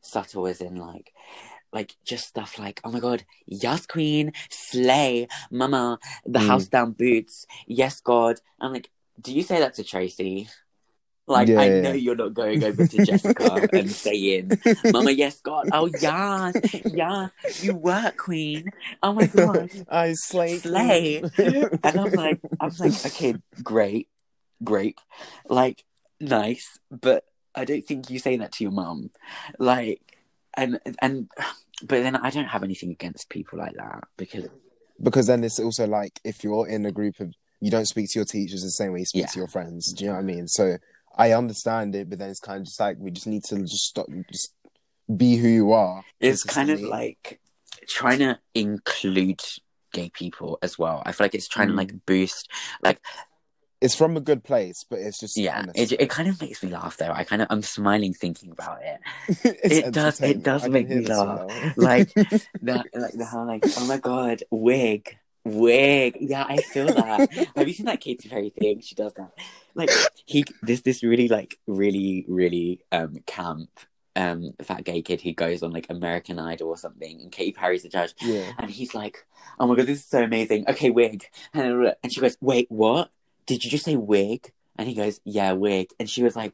subtle 0.00 0.46
as 0.46 0.60
in 0.60 0.76
like 0.76 1.12
like 1.72 1.96
just 2.04 2.28
stuff 2.28 2.58
like 2.58 2.80
oh 2.84 2.90
my 2.90 3.00
god 3.00 3.24
yes 3.46 3.86
queen 3.86 4.32
slay 4.50 5.26
mama 5.50 5.98
the 6.26 6.38
Mm. 6.38 6.46
house 6.46 6.66
down 6.68 6.92
boots 6.92 7.46
yes 7.66 8.00
god 8.00 8.38
i'm 8.60 8.72
like 8.72 8.90
do 9.20 9.32
you 9.34 9.42
say 9.42 9.58
that 9.58 9.74
to 9.74 9.82
tracy 9.82 10.48
like 11.26 11.48
Yeah, 11.48 11.60
i 11.60 11.68
know 11.68 11.88
yeah. 11.88 11.92
you're 11.94 12.14
not 12.16 12.34
going 12.34 12.62
over 12.62 12.86
to 12.86 13.04
jessica 13.04 13.66
and 13.72 13.90
saying 13.90 14.50
mama 14.92 15.10
yes 15.10 15.40
god 15.40 15.68
oh 15.72 15.86
yes 15.86 16.54
yes 16.92 17.30
you 17.62 17.74
work 17.74 18.16
queen 18.18 18.70
oh 19.02 19.12
my 19.14 19.26
god 19.26 19.70
I 19.88 20.12
slay. 20.14 20.58
Slay. 20.58 21.22
and 21.38 21.98
i'm 22.00 22.12
like 22.12 22.40
i 22.60 22.66
was 22.66 22.78
like 22.84 22.92
okay 23.06 23.34
great 23.62 24.08
great 24.62 24.98
like 25.48 25.84
nice 26.20 26.78
but 26.90 27.24
i 27.54 27.64
don't 27.64 27.84
think 27.86 28.10
you 28.10 28.18
say 28.18 28.36
that 28.36 28.52
to 28.52 28.64
your 28.64 28.72
mum 28.72 29.10
like 29.58 30.00
and 30.54 30.78
and 31.00 31.30
but 31.82 32.02
then 32.02 32.16
i 32.16 32.30
don't 32.30 32.46
have 32.46 32.62
anything 32.62 32.90
against 32.90 33.28
people 33.30 33.58
like 33.58 33.74
that 33.76 34.04
because 34.16 34.46
because 35.02 35.26
then 35.26 35.42
it's 35.42 35.58
also 35.58 35.86
like 35.86 36.20
if 36.22 36.44
you're 36.44 36.68
in 36.68 36.86
a 36.86 36.92
group 36.92 37.18
of 37.18 37.32
you 37.60 37.70
don't 37.70 37.86
speak 37.86 38.08
to 38.10 38.18
your 38.18 38.26
teachers 38.26 38.62
the 38.62 38.68
same 38.70 38.92
way 38.92 38.98
you 39.00 39.06
speak 39.06 39.22
Yeah. 39.22 39.26
to 39.28 39.38
your 39.38 39.48
friends. 39.48 39.92
Do 39.94 40.04
you 40.04 40.10
know 40.10 40.16
what 40.16 40.20
I 40.22 40.24
mean? 40.24 40.46
So 40.48 40.76
I 41.16 41.32
understand 41.32 41.94
it, 41.94 42.08
but 42.10 42.18
then 42.18 42.30
it's 42.30 42.40
kind 42.40 42.58
of 42.60 42.64
just 42.66 42.80
like 42.80 42.96
we 42.98 43.10
just 43.10 43.26
need 43.26 43.44
to 43.44 43.56
just 43.60 43.84
stop, 43.86 44.06
just 44.32 44.52
be 45.16 45.36
who 45.36 45.48
you 45.48 45.72
are. 45.72 46.04
it's 46.20 46.42
kind 46.42 46.70
of 46.70 46.80
like 46.80 47.40
trying 47.88 48.18
to 48.20 48.38
include 48.54 49.40
gay 49.92 50.10
people 50.10 50.58
as 50.62 50.78
well. 50.78 51.02
I 51.06 51.12
feel 51.12 51.24
like 51.24 51.34
it's 51.34 51.48
trying 51.48 51.68
to 51.68 51.74
Mm. 51.74 51.78
like 51.78 52.06
boost 52.06 52.50
like 52.82 53.00
it's 53.80 53.94
from 53.94 54.16
a 54.16 54.20
good 54.20 54.42
place, 54.42 54.84
but 54.88 54.98
it's 54.98 55.20
just 55.20 55.36
yeah 55.36 55.66
it, 55.74 55.92
it 55.92 56.08
kind 56.08 56.28
of 56.28 56.40
makes 56.40 56.62
me 56.62 56.70
laugh 56.70 56.96
though. 56.96 57.12
I 57.12 57.22
kind 57.24 57.42
of 57.42 57.48
i'm 57.50 57.62
smiling 57.62 58.14
thinking 58.14 58.50
about 58.50 58.78
it. 58.82 58.98
It 59.62 59.92
does- 59.92 60.20
it 60.22 60.42
does 60.42 60.64
I 60.64 60.68
make 60.68 60.88
me 60.88 61.04
laugh. 61.06 61.76
Like, 61.76 62.12
that 62.62 62.86
like 62.94 63.12
the 63.12 63.26
whole 63.30 63.46
like 63.46 63.64
oh 63.78 63.86
my 63.86 63.98
god 63.98 64.42
wig 64.50 65.16
wig. 65.44 66.16
Yeah 66.20 66.44
i 66.48 66.56
feel 66.56 66.86
that. 66.86 67.32
Have 67.56 67.68
you 67.68 67.74
seen 67.74 67.86
that 67.86 68.00
katy 68.00 68.28
perry 68.28 68.50
thing? 68.50 68.80
She 68.80 68.94
does 68.94 69.12
that. 69.14 69.32
Like 69.74 69.90
he 70.24 70.44
this 70.62 70.80
this 70.82 71.02
really 71.02 71.28
like 71.28 71.58
really 71.66 72.24
really 72.28 72.80
um 72.92 73.18
camp 73.26 73.70
um 74.16 74.52
fat 74.62 74.84
gay 74.84 75.02
kid 75.02 75.20
who 75.20 75.32
goes 75.32 75.62
on 75.64 75.72
like 75.72 75.86
american 75.90 76.38
idol 76.38 76.68
or 76.68 76.76
something 76.76 77.20
and 77.20 77.32
katy 77.32 77.52
perry's 77.52 77.82
the 77.82 77.88
judge. 77.88 78.14
Yeah. 78.20 78.52
and 78.58 78.70
he's 78.70 78.94
like 78.94 79.26
oh 79.58 79.66
my 79.66 79.74
god 79.74 79.86
this 79.86 79.98
is 79.98 80.06
so 80.06 80.22
amazing. 80.22 80.64
Okay 80.68 80.90
wig. 80.90 81.26
And, 81.52 81.94
and 82.02 82.12
she 82.12 82.20
goes 82.20 82.36
wait 82.40 82.70
what? 82.70 83.10
Did 83.46 83.64
you 83.64 83.70
just 83.70 83.84
say 83.84 83.96
wig? 83.96 84.52
And 84.76 84.88
he 84.88 84.94
goes 84.94 85.20
yeah 85.24 85.52
wig. 85.52 85.90
And 86.00 86.08
she 86.08 86.22
was 86.22 86.36
like 86.36 86.52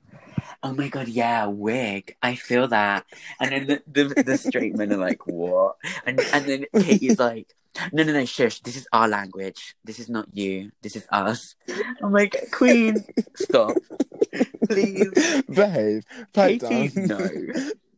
oh 0.62 0.72
my 0.74 0.88
god 0.88 1.08
yeah 1.08 1.46
wig 1.46 2.16
i 2.22 2.34
feel 2.34 2.68
that 2.68 3.04
and 3.40 3.52
then 3.52 3.66
the, 3.66 4.04
the, 4.04 4.22
the 4.22 4.36
straight 4.36 4.76
men 4.76 4.92
are 4.92 4.96
like 4.96 5.26
what 5.26 5.76
and 6.06 6.20
and 6.32 6.44
then 6.46 6.64
katy's 6.80 7.18
like 7.18 7.54
no 7.92 8.02
no 8.02 8.12
no 8.12 8.24
shush 8.24 8.60
this 8.60 8.76
is 8.76 8.86
our 8.92 9.08
language 9.08 9.74
this 9.84 9.98
is 9.98 10.08
not 10.08 10.26
you 10.32 10.70
this 10.82 10.96
is 10.96 11.06
us 11.10 11.54
i'm 12.02 12.12
like 12.12 12.36
queen 12.52 12.96
stop 13.36 13.76
please 14.68 15.42
Behave. 15.48 16.04
Katy 16.32 16.88
down. 16.88 17.06
no 17.06 17.28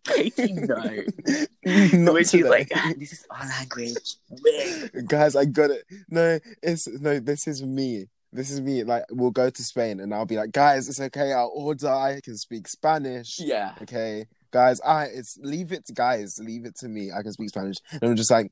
katy 0.05 0.53
no 0.53 2.13
Not 2.13 2.19
she's 2.19 2.31
today. 2.31 2.49
like 2.49 2.71
ah, 2.75 2.93
this 2.97 3.13
is 3.13 3.27
our 3.31 3.47
language 3.47 4.17
wig 4.31 5.09
guys, 5.09 5.37
I 5.37 5.45
got 5.45 5.71
it. 5.71 5.85
No, 6.09 6.39
it's 6.63 6.89
no. 6.89 7.21
This 7.21 7.47
is 7.47 7.63
me. 7.63 8.09
This 8.33 8.51
is 8.51 8.61
me. 8.61 8.83
Like 8.83 9.05
we'll 9.11 9.31
go 9.31 9.51
to 9.51 9.63
Spain, 9.63 10.01
and 10.01 10.15
I'll 10.15 10.27
be 10.27 10.37
like, 10.37 10.53
guys, 10.53 10.89
it's 10.89 11.01
okay. 11.01 11.33
I'll 11.33 11.53
order. 11.55 11.89
I 11.89 12.21
can 12.23 12.37
speak 12.37 12.67
Spanish. 12.69 13.39
yeah 13.39 13.75
Okay, 13.83 14.27
guys. 14.51 14.81
I 14.81 15.05
it's 15.05 15.39
leave 15.43 15.71
it, 15.73 15.87
to 15.87 15.93
guys. 15.93 16.39
Leave 16.39 16.65
it 16.65 16.77
to 16.77 16.89
me. 16.89 17.11
I 17.13 17.23
can 17.23 17.33
speak 17.33 17.51
Spanish. 17.51 17.77
And 17.91 18.03
I'm 18.05 18.17
just 18.17 18.31
like, 18.31 18.51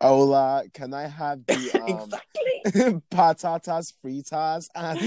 hola. 0.00 0.64
Can 0.74 0.92
I 0.92 1.06
have 1.06 1.46
the 1.46 1.54
um, 1.82 1.88
exactly 1.88 3.00
patatas 3.10 3.92
fritas 4.04 4.68
and 4.74 4.98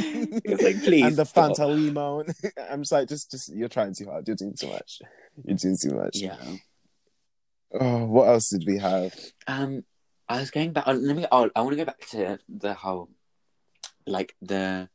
It's 0.43 0.63
like, 0.63 0.83
please 0.83 1.05
and 1.05 1.15
the. 1.15 1.23
Fanta 1.23 1.67
limon? 1.67 2.33
I'm 2.71 2.81
just 2.81 2.91
like, 2.91 3.07
just 3.07 3.29
just 3.31 3.53
you're 3.55 3.69
trying 3.69 3.93
too 3.93 4.05
hard. 4.05 4.27
You're 4.27 4.35
doing 4.35 4.55
too 4.59 4.69
much. 4.69 5.01
You're 5.43 5.57
doing 5.57 5.77
too 5.81 5.95
much. 5.95 6.17
yeah 6.17 6.37
Oh, 7.79 8.05
what 8.05 8.27
else 8.27 8.49
did 8.49 8.63
we 8.65 8.77
have? 8.77 9.13
Um, 9.47 9.83
I 10.29 10.39
was 10.39 10.49
going 10.49 10.71
back. 10.71 10.85
Oh, 10.87 10.93
let 10.93 11.15
me. 11.15 11.25
Oh, 11.31 11.49
I 11.55 11.61
want 11.61 11.71
to 11.73 11.77
go 11.77 11.85
back 11.85 12.07
to 12.11 12.39
the 12.47 12.73
whole, 12.73 13.09
like 14.05 14.35
the. 14.41 14.89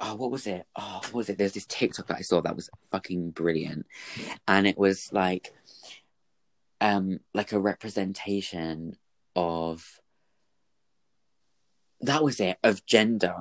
Oh, 0.00 0.14
what 0.14 0.30
was 0.30 0.46
it? 0.46 0.64
Oh, 0.76 1.00
what 1.04 1.14
was 1.14 1.28
it? 1.28 1.38
There's 1.38 1.54
this 1.54 1.66
TikTok 1.66 2.06
that 2.06 2.18
I 2.18 2.22
saw 2.22 2.40
that 2.40 2.54
was 2.56 2.70
fucking 2.90 3.30
brilliant, 3.30 3.86
and 4.46 4.66
it 4.66 4.78
was 4.78 5.12
like, 5.12 5.52
um, 6.80 7.20
like 7.34 7.52
a 7.52 7.60
representation 7.60 8.96
of. 9.34 10.00
That 12.00 12.22
was 12.22 12.38
it 12.38 12.58
of 12.62 12.86
gender, 12.86 13.34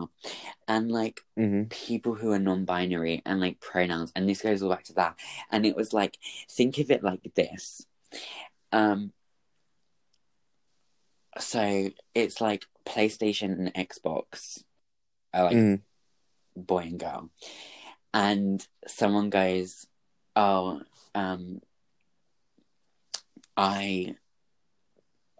and 0.67 0.91
like 0.91 1.21
hmm 1.35 1.63
people 1.69 2.15
who 2.15 2.31
are 2.31 2.39
non-binary 2.39 3.21
and 3.25 3.39
like 3.39 3.59
pronouns 3.59 4.11
and 4.15 4.27
this 4.27 4.41
goes 4.41 4.61
all 4.61 4.69
back 4.69 4.83
to 4.83 4.93
that 4.93 5.15
and 5.51 5.65
it 5.65 5.75
was 5.75 5.93
like 5.93 6.17
think 6.49 6.77
of 6.77 6.91
it 6.91 7.03
like 7.03 7.19
this 7.35 7.85
um 8.71 9.11
so 11.39 11.89
it's 12.15 12.41
like 12.41 12.65
playstation 12.87 13.51
and 13.59 13.73
xbox 13.89 14.63
are 15.33 15.43
like 15.45 15.55
Mm. 15.55 15.81
boy 16.55 16.79
and 16.79 16.99
girl 16.99 17.29
and 18.13 18.65
someone 18.87 19.29
goes 19.29 19.85
oh 20.35 20.81
um 21.13 21.61
i 23.55 24.15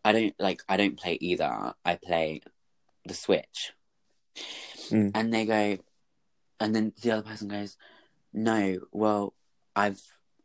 i 0.03 0.11
don't 0.11 0.35
like 0.39 0.61
i 0.67 0.77
don't 0.77 0.97
play 0.99 1.17
either 1.21 1.73
i 1.85 1.95
play 1.95 2.41
the 3.05 3.13
switch 3.13 3.73
Mm. 4.91 5.11
and 5.15 5.33
they 5.33 5.45
go 5.45 5.77
and 6.59 6.75
then 6.75 6.93
the 7.01 7.11
other 7.11 7.23
person 7.23 7.47
goes 7.47 7.75
no 8.31 8.77
well 8.91 9.33
i've 9.75 10.01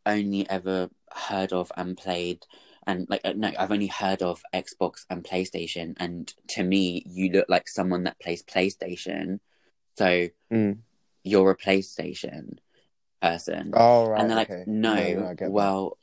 only 0.06 0.48
ever 0.48 0.88
heard 1.14 1.52
of 1.52 1.70
and 1.76 1.96
played 1.96 2.46
and 2.86 3.06
like 3.08 3.20
uh, 3.24 3.32
no 3.36 3.52
i've 3.58 3.70
only 3.72 3.86
heard 3.86 4.22
of 4.22 4.42
xbox 4.54 5.04
and 5.10 5.22
playstation 5.24 5.94
and 5.98 6.34
to 6.48 6.62
me 6.62 7.02
you 7.06 7.30
look 7.30 7.46
like 7.48 7.68
someone 7.68 8.04
that 8.04 8.18
plays 8.18 8.42
playstation 8.42 9.40
so 9.96 10.28
Mm. 10.52 10.78
you're 11.24 11.50
a 11.50 11.56
playstation 11.56 12.58
person 13.20 13.72
Oh 13.74 14.08
right. 14.08 14.20
and 14.20 14.28
they're 14.30 14.36
like 14.36 14.50
okay. 14.50 14.64
no, 14.66 14.92
I 14.92 15.04
get 15.34 15.38
that. 15.38 15.50
well 15.50 15.96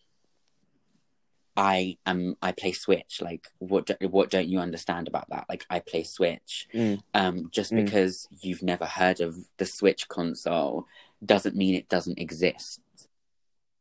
i 1.57 1.97
am 2.05 2.35
i 2.41 2.51
play 2.53 2.71
switch 2.71 3.21
like 3.21 3.47
what 3.57 3.85
do, 3.87 3.95
what 4.07 4.29
don't 4.29 4.47
you 4.47 4.59
understand 4.59 5.07
about 5.07 5.27
that 5.29 5.45
like 5.49 5.65
i 5.69 5.79
play 5.79 6.03
switch 6.03 6.67
Mm. 6.73 7.01
um 7.13 7.49
just 7.51 7.71
Mm. 7.73 7.83
because 7.85 8.27
you've 8.41 8.63
never 8.63 8.85
heard 8.85 9.19
of 9.19 9.35
the 9.57 9.65
switch 9.65 10.07
console 10.07 10.85
doesn't 11.25 11.55
mean 11.55 11.75
it 11.75 11.89
doesn't 11.89 12.19
exist 12.19 12.79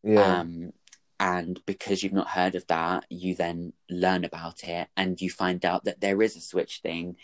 yeah. 0.02 0.40
um 0.40 0.72
and 1.20 1.60
because 1.66 2.02
you've 2.02 2.12
not 2.12 2.28
heard 2.28 2.54
of 2.54 2.66
that 2.68 3.04
you 3.10 3.34
then 3.34 3.72
learn 3.90 4.24
about 4.24 4.64
it 4.64 4.88
and 4.96 5.20
you 5.20 5.28
find 5.30 5.64
out 5.64 5.84
that 5.84 6.00
there 6.00 6.22
is 6.22 6.36
a 6.36 6.40
switch 6.40 6.80
thing. 6.80 7.16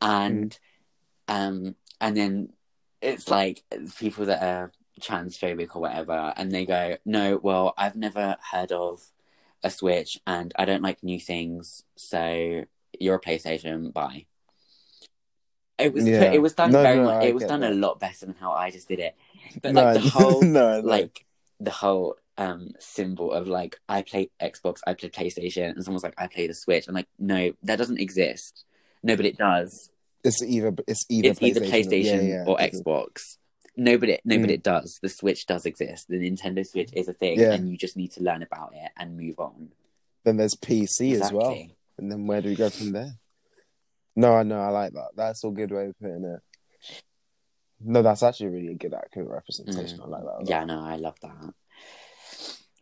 And 0.00 0.58
um 1.28 1.74
and 2.00 2.16
then 2.16 2.52
it's 3.00 3.28
like 3.28 3.62
people 3.98 4.26
that 4.26 4.42
are 4.42 4.72
transphobic 5.00 5.74
or 5.74 5.80
whatever 5.82 6.32
and 6.36 6.52
they 6.52 6.64
go 6.64 6.96
no 7.04 7.38
well 7.42 7.74
i've 7.76 7.96
never 7.96 8.36
heard 8.52 8.70
of 8.70 9.02
a 9.62 9.70
switch 9.70 10.20
and 10.26 10.52
i 10.56 10.64
don't 10.64 10.82
like 10.82 11.02
new 11.02 11.18
things 11.18 11.82
so 11.96 12.64
you're 13.00 13.16
a 13.16 13.20
playstation 13.20 13.92
bye. 13.92 14.26
It 15.78 15.92
was 15.92 16.06
Yeah. 16.06 16.32
it 16.32 16.40
was 16.40 16.54
done 16.54 16.70
No, 16.70 16.82
very 16.82 16.98
no, 16.98 17.04
much 17.04 17.24
it 17.24 17.34
was 17.34 17.44
done 17.44 17.64
a 17.64 17.70
lot 17.70 17.98
better 17.98 18.26
than 18.26 18.36
how 18.38 18.52
i 18.52 18.70
just 18.70 18.86
did 18.86 19.00
it. 19.00 19.16
But 19.62 19.72
no, 19.74 19.84
like 19.84 19.94
the 19.94 20.08
whole 20.16 20.42
no. 20.42 20.80
like 20.80 21.24
the 21.58 21.72
whole 21.72 22.16
um 22.36 22.70
symbol 22.80 23.32
of 23.32 23.46
like 23.46 23.78
I 23.88 24.02
play 24.02 24.30
Xbox, 24.40 24.80
I 24.86 24.94
play 24.94 25.08
PlayStation, 25.10 25.70
and 25.74 25.84
someone's 25.84 26.02
like 26.02 26.14
I 26.18 26.26
play 26.26 26.46
the 26.46 26.54
Switch. 26.54 26.88
I'm 26.88 26.94
like, 26.94 27.08
no, 27.18 27.52
that 27.62 27.76
doesn't 27.76 28.00
exist. 28.00 28.64
No, 29.02 29.16
but 29.16 29.26
it 29.26 29.36
does. 29.36 29.90
it's 30.24 30.42
either 30.42 30.72
it's 30.88 31.04
either 31.08 31.28
it's 31.30 31.42
either 31.42 31.60
PlayStation 31.60 32.28
yeah, 32.28 32.44
yeah, 32.44 32.44
or 32.46 32.56
Xbox. 32.58 33.36
No, 33.76 33.98
but 33.98 34.08
it 34.08 34.20
no, 34.24 34.38
but 34.38 34.48
Mm. 34.50 34.52
it 34.54 34.62
does. 34.62 34.98
The 35.02 35.08
Switch 35.08 35.46
does 35.46 35.66
exist. 35.66 36.06
The 36.08 36.16
Nintendo 36.16 36.64
Switch 36.66 36.90
is 36.92 37.08
a 37.08 37.12
thing, 37.12 37.38
Yeah. 37.40 37.52
and 37.52 37.68
you 37.68 37.76
just 37.76 37.96
need 37.96 38.12
to 38.12 38.22
learn 38.22 38.42
about 38.42 38.72
it 38.74 38.90
and 38.96 39.16
move 39.16 39.38
on. 39.38 39.72
Then 40.24 40.36
there's 40.36 40.54
PC 40.54 41.20
as 41.20 41.32
well, 41.32 41.56
and 41.98 42.10
then 42.10 42.26
where 42.26 42.40
do 42.40 42.48
we 42.48 42.54
go 42.56 42.70
from 42.70 42.92
there? 42.92 43.14
No, 44.16 44.34
I 44.34 44.44
know, 44.44 44.60
I 44.60 44.68
like 44.68 44.92
that. 44.92 45.08
That's 45.16 45.42
a 45.44 45.50
good 45.50 45.72
way 45.72 45.86
of 45.86 45.98
putting 45.98 46.24
it. 46.24 46.40
No, 47.80 48.00
that's 48.02 48.22
actually 48.22 48.46
a 48.46 48.50
really 48.50 48.74
good 48.74 48.94
accurate 48.94 49.28
representation. 49.28 50.00
I 50.00 50.06
like 50.06 50.22
that. 50.22 50.28
a. 50.30 50.42
Mm. 50.44 50.48
Yeah, 50.48 50.64
no, 50.64 50.80
I 50.80 50.96
love 50.96 51.18
that. 51.20 51.52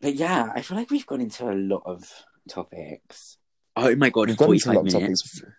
But 0.03 0.15
yeah, 0.15 0.53
I 0.55 0.61
feel 0.61 0.77
like 0.77 0.91
we've 0.91 1.07
gone 1.07 1.23
into 1.23 1.49
a 1.51 1.55
lot 1.55 1.83
of 1.87 2.05
topics. 2.49 3.39
Oh 3.77 3.97
my 3.97 4.11
god, 4.11 4.29
We've 4.29 4.37
gone 4.37 4.53
into 4.53 4.69
a 4.69 4.73
lot 4.75 4.81
forty-five 4.81 4.97
of 4.97 5.03
minutes. 5.03 5.23
topics. 5.23 5.53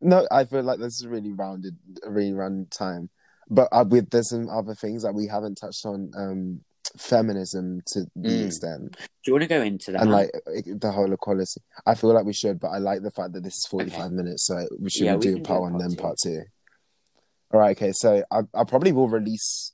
No, 0.00 0.26
I 0.30 0.44
feel 0.44 0.62
like 0.62 0.78
this 0.78 0.94
is 0.94 1.06
really 1.06 1.32
rounded, 1.32 1.76
a 2.02 2.10
really 2.10 2.32
rounded 2.32 2.70
time. 2.70 3.10
But 3.50 3.68
uh, 3.72 3.84
with 3.86 4.08
there's 4.08 4.30
some 4.30 4.48
other 4.48 4.74
things 4.74 5.02
that 5.02 5.12
we 5.12 5.26
haven't 5.26 5.56
touched 5.56 5.84
on. 5.84 6.10
Um, 6.16 6.60
feminism 6.98 7.80
to 7.86 8.00
the 8.16 8.28
Mm. 8.42 8.46
extent, 8.46 8.96
Do 8.96 9.06
you 9.28 9.32
want 9.34 9.42
to 9.44 9.48
go 9.48 9.62
into 9.62 9.92
that? 9.92 10.02
and 10.02 10.10
like 10.10 10.30
the 10.44 10.90
whole 10.90 11.12
equality. 11.12 11.60
I 11.86 11.94
feel 11.94 12.12
like 12.12 12.24
we 12.24 12.32
should, 12.32 12.58
but 12.58 12.70
I 12.70 12.78
like 12.78 13.02
the 13.02 13.12
fact 13.12 13.32
that 13.34 13.44
this 13.44 13.58
is 13.58 13.66
forty 13.66 13.90
five 13.90 14.10
minutes, 14.10 14.46
so 14.46 14.66
we 14.80 14.90
should 14.90 15.04
Yeah, 15.06 15.16
do 15.16 15.34
can 15.34 15.42
part 15.44 15.58
do 15.58 15.62
one 15.62 15.72
part 15.74 15.82
then 15.82 15.90
two. 15.90 16.02
part 16.02 16.16
two. 16.20 16.42
All 17.52 17.60
right, 17.60 17.76
okay. 17.76 17.92
So 17.92 18.24
I, 18.28 18.40
I 18.54 18.64
probably 18.64 18.90
will 18.90 19.08
release 19.08 19.72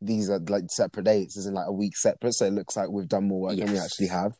these 0.00 0.28
are 0.30 0.38
like 0.38 0.64
separate 0.70 1.04
dates, 1.04 1.46
in 1.46 1.54
like 1.54 1.68
a 1.68 1.72
week 1.72 1.96
separate, 1.96 2.34
so 2.34 2.46
it 2.46 2.52
looks 2.52 2.76
like 2.76 2.90
we've 2.90 3.08
done 3.08 3.28
more 3.28 3.40
work 3.40 3.56
than 3.56 3.72
we 3.72 3.78
actually 3.78 4.08
have. 4.08 4.36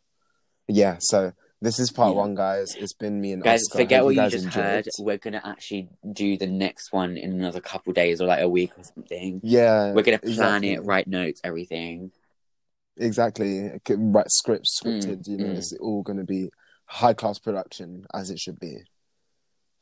Yeah. 0.68 0.96
So 1.00 1.32
this 1.62 1.78
is 1.78 1.90
part 1.90 2.12
Yeah. 2.14 2.20
one, 2.20 2.34
guys. 2.34 2.74
It's 2.76 2.92
been 2.92 3.20
me 3.20 3.32
and 3.32 3.42
Guys, 3.42 3.62
Oscar. 3.70 3.78
forget 3.78 4.04
what 4.04 4.10
you 4.10 4.16
guys 4.20 4.32
just 4.32 4.44
enjoyed. 4.44 4.64
heard. 4.64 4.88
We're 4.98 5.16
gonna 5.18 5.42
actually 5.44 5.88
do 6.12 6.36
the 6.36 6.46
next 6.46 6.92
one 6.92 7.16
in 7.16 7.32
another 7.32 7.60
couple 7.60 7.92
days 7.92 8.20
or 8.20 8.26
like 8.26 8.42
a 8.42 8.48
week 8.48 8.78
or 8.78 8.84
something. 8.84 9.40
Yeah, 9.42 9.92
We're 9.92 10.02
gonna 10.02 10.18
plan 10.18 10.32
exactly. 10.32 10.72
it, 10.74 10.84
write 10.84 11.06
notes, 11.06 11.40
everything. 11.42 12.12
Exactly. 12.98 13.70
Write 13.90 14.30
scripts, 14.30 14.80
scripted. 14.82 15.18
Mm, 15.24 15.28
you 15.28 15.36
know, 15.36 15.44
mm. 15.46 15.56
it's 15.58 15.72
all 15.80 16.02
going 16.02 16.18
to 16.18 16.24
be 16.24 16.50
high 16.86 17.12
class 17.12 17.38
production 17.38 18.06
as 18.14 18.30
it 18.30 18.38
should 18.38 18.58
be. 18.58 18.78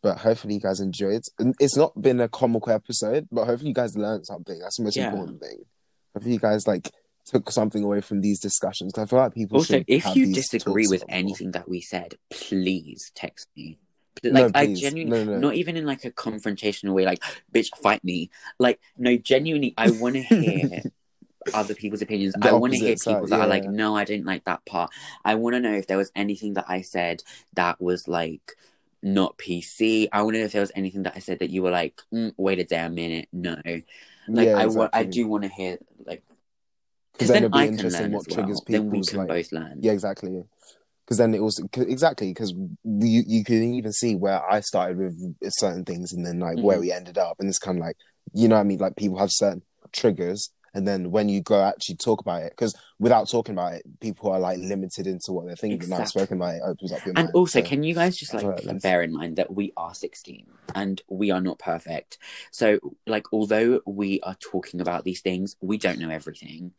But 0.05 0.19
hopefully 0.19 0.53
you 0.55 0.61
guys 0.61 0.81
enjoyed. 0.81 1.23
And 1.39 1.55
It's 1.59 1.79
not 1.79 2.01
been 2.01 2.21
a 2.21 2.29
comical 2.29 2.71
episode, 2.73 3.27
but 3.33 3.47
hopefully 3.47 3.69
you 3.71 3.75
guys 3.75 3.97
learned 3.97 4.27
something. 4.27 4.59
That's 4.59 4.77
the 4.77 4.83
most 4.85 4.97
Yeah. 4.97 5.07
important 5.07 5.41
thing. 5.41 5.65
Hopefully 6.13 6.35
you 6.35 6.39
guys 6.41 6.67
like 6.67 6.91
took 7.25 7.51
something 7.51 7.83
away 7.83 8.03
from 8.03 8.21
these 8.21 8.39
discussions. 8.39 8.93
'cause 8.93 9.05
I 9.05 9.07
feel 9.07 9.19
like 9.19 9.33
people 9.33 9.57
Also, 9.57 9.83
if 9.89 10.15
you 10.15 10.27
disagree 10.35 10.87
with 10.87 11.05
anything 11.09 11.53
that 11.53 11.71
we 11.71 11.81
said, 11.81 12.17
please 12.29 13.11
text 13.15 13.49
me. 13.57 13.79
Like 14.23 14.35
No, 14.45 14.51
I 14.55 14.67
genuinely, 14.75 15.25
No, 15.25 15.33
no. 15.33 15.39
not 15.41 15.55
even 15.55 15.79
in 15.79 15.87
like 15.87 16.05
a 16.05 16.11
confrontational 16.11 16.93
way, 16.93 17.07
like 17.07 17.23
bitch, 17.51 17.69
fight 17.83 18.05
me. 18.05 18.29
Like 18.59 18.81
no, 18.99 19.17
genuinely, 19.17 19.73
I 19.79 19.89
want 19.89 20.17
to 20.17 20.23
hear 20.23 20.83
other 21.55 21.75
people's 21.75 22.03
opinions. 22.03 22.35
The 22.35 22.49
I 22.51 22.53
want 22.53 22.75
to 22.75 22.79
hear 22.79 22.91
opposite 22.91 23.05
side, 23.05 23.15
people 23.15 23.29
that 23.29 23.41
are 23.41 23.47
like, 23.47 23.65
no, 23.65 23.97
I 23.97 24.05
didn't 24.05 24.27
like 24.27 24.45
that 24.45 24.67
part. 24.67 24.91
I 25.25 25.35
want 25.37 25.55
to 25.55 25.61
know 25.61 25.73
if 25.73 25.87
there 25.87 25.97
was 25.97 26.13
anything 26.15 26.53
that 26.55 26.67
I 26.69 26.83
said 26.83 27.23
that 27.55 27.81
was 27.81 28.07
like 28.07 28.53
not 29.05 29.39
PC. 29.39 30.09
I 30.13 30.23
want 30.23 30.35
to 30.35 30.41
know 30.41 30.47
if 30.47 30.53
there 30.53 30.61
was 30.63 30.73
anything 30.75 31.03
that 31.05 31.13
I 31.15 31.19
said 31.21 31.39
that 31.41 31.51
you 31.51 31.63
were 31.63 31.71
like, 31.71 32.01
mm, 32.13 32.33
wait 32.37 32.59
a 32.59 32.65
damn 32.65 32.95
minute, 32.95 33.29
no. 33.33 33.57
Like 34.27 34.49
yeah, 34.49 34.57
I 34.57 34.67
want, 34.67 34.91
I 34.95 35.05
do 35.05 35.29
want 35.29 35.45
to 35.45 35.51
hear 35.51 35.79
like. 36.07 36.25
Because 37.13 37.29
then 37.29 37.43
then, 37.43 37.45
it'll 37.45 37.51
be 37.51 37.59
I 37.59 37.67
can 37.77 37.89
learn 37.91 38.13
what 38.13 38.21
as 38.23 38.27
well. 38.29 38.35
triggers 38.47 38.61
Then 38.67 38.91
we 38.91 39.03
can 39.03 39.19
like- 39.19 39.29
both 39.29 39.53
learn. 39.53 39.79
Yeah, 39.81 39.93
exactly. 39.93 40.43
Because 41.05 41.19
then 41.19 41.35
it 41.35 41.39
also 41.41 41.63
exactly 41.77 42.29
because 42.33 42.53
you 42.83 43.23
you 43.27 43.45
can 43.45 43.63
even 43.75 43.93
see 43.93 44.17
where 44.17 44.43
I 44.51 44.61
started 44.61 44.97
with 44.97 45.37
certain 45.51 45.85
things 45.85 46.15
and 46.15 46.25
then 46.25 46.41
like 46.41 46.59
where 46.59 46.79
Mhm. 46.79 46.81
we 46.81 46.93
ended 46.93 47.19
up, 47.19 47.37
and 47.39 47.49
it's 47.49 47.59
kind 47.59 47.79
of 47.79 47.85
like 47.85 47.99
you 48.33 48.49
know 48.49 48.55
what 48.57 48.63
I 48.63 48.65
mean. 48.65 48.79
Like 48.79 48.97
people 48.97 49.19
have 49.19 49.31
certain 49.31 49.63
triggers, 49.93 50.51
and 50.75 50.87
then 50.87 51.11
when 51.11 51.29
you 51.29 51.41
go 51.41 51.63
actually 51.63 51.97
talk 51.97 52.21
about 52.21 52.43
it, 52.43 52.51
because 52.51 52.75
without 52.99 53.31
talking 53.31 53.55
about 53.55 53.75
it, 53.75 53.83
people 54.01 54.31
are 54.31 54.41
like 54.41 54.59
limited 54.59 55.07
into 55.07 55.33
what 55.33 55.47
they're 55.47 55.57
thinking. 55.57 55.89
But 55.89 55.99
now 55.99 56.05
spoken 56.05 56.37
about 56.39 56.57
it 56.57 56.63
opens 56.65 56.93
up 56.93 57.05
your 57.07 57.15
And 57.17 57.27
mind. 57.27 57.35
also, 57.35 57.61
so- 57.61 57.67
can 57.67 57.83
you 57.85 57.95
guys 57.95 58.17
just 58.17 58.35
like 58.35 58.45
like 58.65 58.83
bear 58.83 59.03
in 59.03 59.13
mind 59.13 59.37
that 59.37 59.53
we 59.55 59.73
are 59.77 59.95
16 59.95 60.47
and 60.75 61.01
we 61.09 61.31
are 61.31 61.41
not 61.41 61.59
perfect. 61.59 62.19
So, 62.51 62.79
like, 63.07 63.33
although 63.33 63.81
we 63.87 64.21
are 64.21 64.37
talking 64.41 64.81
about 64.81 65.05
these 65.05 65.21
things, 65.21 65.57
we 65.61 65.79
don't 65.79 65.99
know 65.99 66.11
everything. 66.11 66.73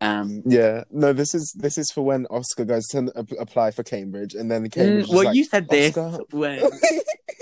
Um, 0.00 0.42
yeah, 0.44 0.84
no, 0.90 1.12
this 1.12 1.34
is 1.34 1.54
this 1.58 1.78
is 1.78 1.90
for 1.90 2.02
when 2.04 2.26
Oscar 2.26 2.64
goes 2.66 2.86
to 2.88 3.10
apply 3.38 3.70
for 3.70 3.82
Cambridge, 3.82 4.34
and 4.34 4.50
then 4.50 4.68
Cambridge. 4.68 5.06
mm, 5.06 5.14
well, 5.14 5.24
like, 5.24 5.34
you 5.36 5.44
said 5.44 5.68
this 5.68 5.96
when 6.32 6.60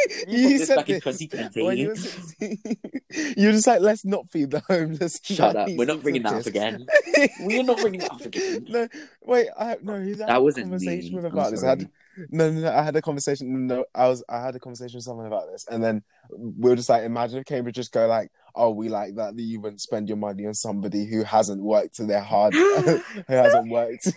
you, 0.29 0.49
you, 0.49 0.59
said 0.59 0.77
this 0.77 0.77
back 0.77 0.89
in 0.89 1.01
2020. 1.01 1.81
You 1.81 1.89
were 1.89 3.35
you're 3.37 3.53
just 3.53 3.67
like, 3.67 3.81
let's 3.81 4.05
not 4.05 4.29
feed 4.31 4.51
the 4.51 4.61
homeless. 4.61 5.21
Shut 5.25 5.57
up. 5.57 5.69
We're 5.71 5.87
not 5.87 6.03
bringing 6.03 6.23
that 6.23 6.35
up 6.35 6.47
again. 6.47 6.87
We 7.45 7.61
are 7.61 7.63
not 7.63 7.79
bringing 7.79 8.01
that 8.01 8.13
up 8.13 8.21
again. 8.21 8.67
no, 8.69 8.89
wait. 9.23 9.49
I 9.59 9.77
no. 9.83 10.01
Who's 10.01 10.19
had 10.19 10.29
That 10.29 10.43
wasn't 10.43 10.67
conversation 10.67 11.11
me. 11.11 11.17
with 11.17 11.25
about 11.27 11.51
this. 11.53 11.63
I 11.63 11.71
had 11.71 11.91
no, 12.31 12.51
no, 12.51 12.61
no. 12.61 12.73
I 12.73 12.83
had 12.83 12.97
a 12.97 13.03
conversation. 13.03 13.67
No, 13.67 13.85
I 13.95 14.09
was. 14.09 14.23
I 14.29 14.41
had 14.41 14.57
a 14.57 14.61
conversation 14.61 14.99
with 14.99 15.05
someone 15.05 15.27
about 15.27 15.51
this, 15.51 15.67
and 15.71 15.83
then 15.83 16.03
we 16.31 16.71
were 16.71 16.77
just 16.77 16.89
like, 16.89 17.05
imagine 17.05 17.39
if 17.39 17.45
Cambridge 17.45 17.77
just 17.77 17.93
go 17.93 18.07
like, 18.07 18.31
oh, 18.55 18.71
we 18.71 18.89
like 18.89 19.15
that. 19.17 19.37
That 19.37 19.43
you 19.43 19.61
wouldn't 19.61 19.81
spend 19.81 20.09
your 20.09 20.17
money 20.17 20.47
on 20.47 20.55
somebody 20.55 21.07
who 21.07 21.25
hasn't 21.25 21.63
worked 21.63 21.97
to 21.97 22.05
their 22.05 22.23
hard, 22.23 22.55
who 22.55 23.03
hasn't 23.29 23.71
worked. 23.71 24.09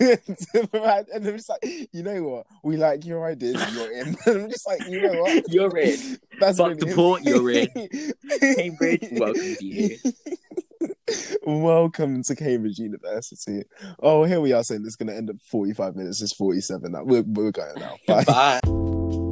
And 1.18 1.26
I'm 1.26 1.36
just 1.36 1.48
like, 1.48 1.64
you 1.92 2.02
know 2.02 2.22
what? 2.22 2.46
We 2.62 2.76
like 2.76 3.04
your 3.04 3.26
ideas. 3.26 3.62
You're 3.74 3.92
in. 3.92 4.16
And 4.26 4.42
I'm 4.42 4.50
just 4.50 4.66
like, 4.66 4.86
you 4.88 5.00
know 5.00 5.20
what? 5.20 5.44
You're 5.48 5.76
in. 5.78 6.18
That's 6.40 6.58
Fuck 6.58 6.78
the 6.78 6.92
port, 6.94 7.22
you're 7.22 7.50
in. 7.50 7.68
Cambridge, 8.40 9.08
welcome 9.12 9.56
to 9.56 9.64
you. 9.64 9.96
Welcome 11.44 12.22
to 12.24 12.36
Cambridge 12.36 12.78
University. 12.78 13.64
Oh, 14.00 14.24
here 14.24 14.40
we 14.40 14.52
are 14.52 14.62
saying 14.62 14.82
this 14.82 14.90
is 14.90 14.96
going 14.96 15.08
to 15.08 15.16
end 15.16 15.30
up 15.30 15.36
45 15.40 15.96
minutes. 15.96 16.20
It's 16.22 16.32
47 16.32 16.92
now. 16.92 17.04
We're, 17.04 17.22
we're 17.22 17.52
going 17.52 17.74
now. 17.76 17.96
Bye. 18.06 18.24
Bye. 18.24 19.27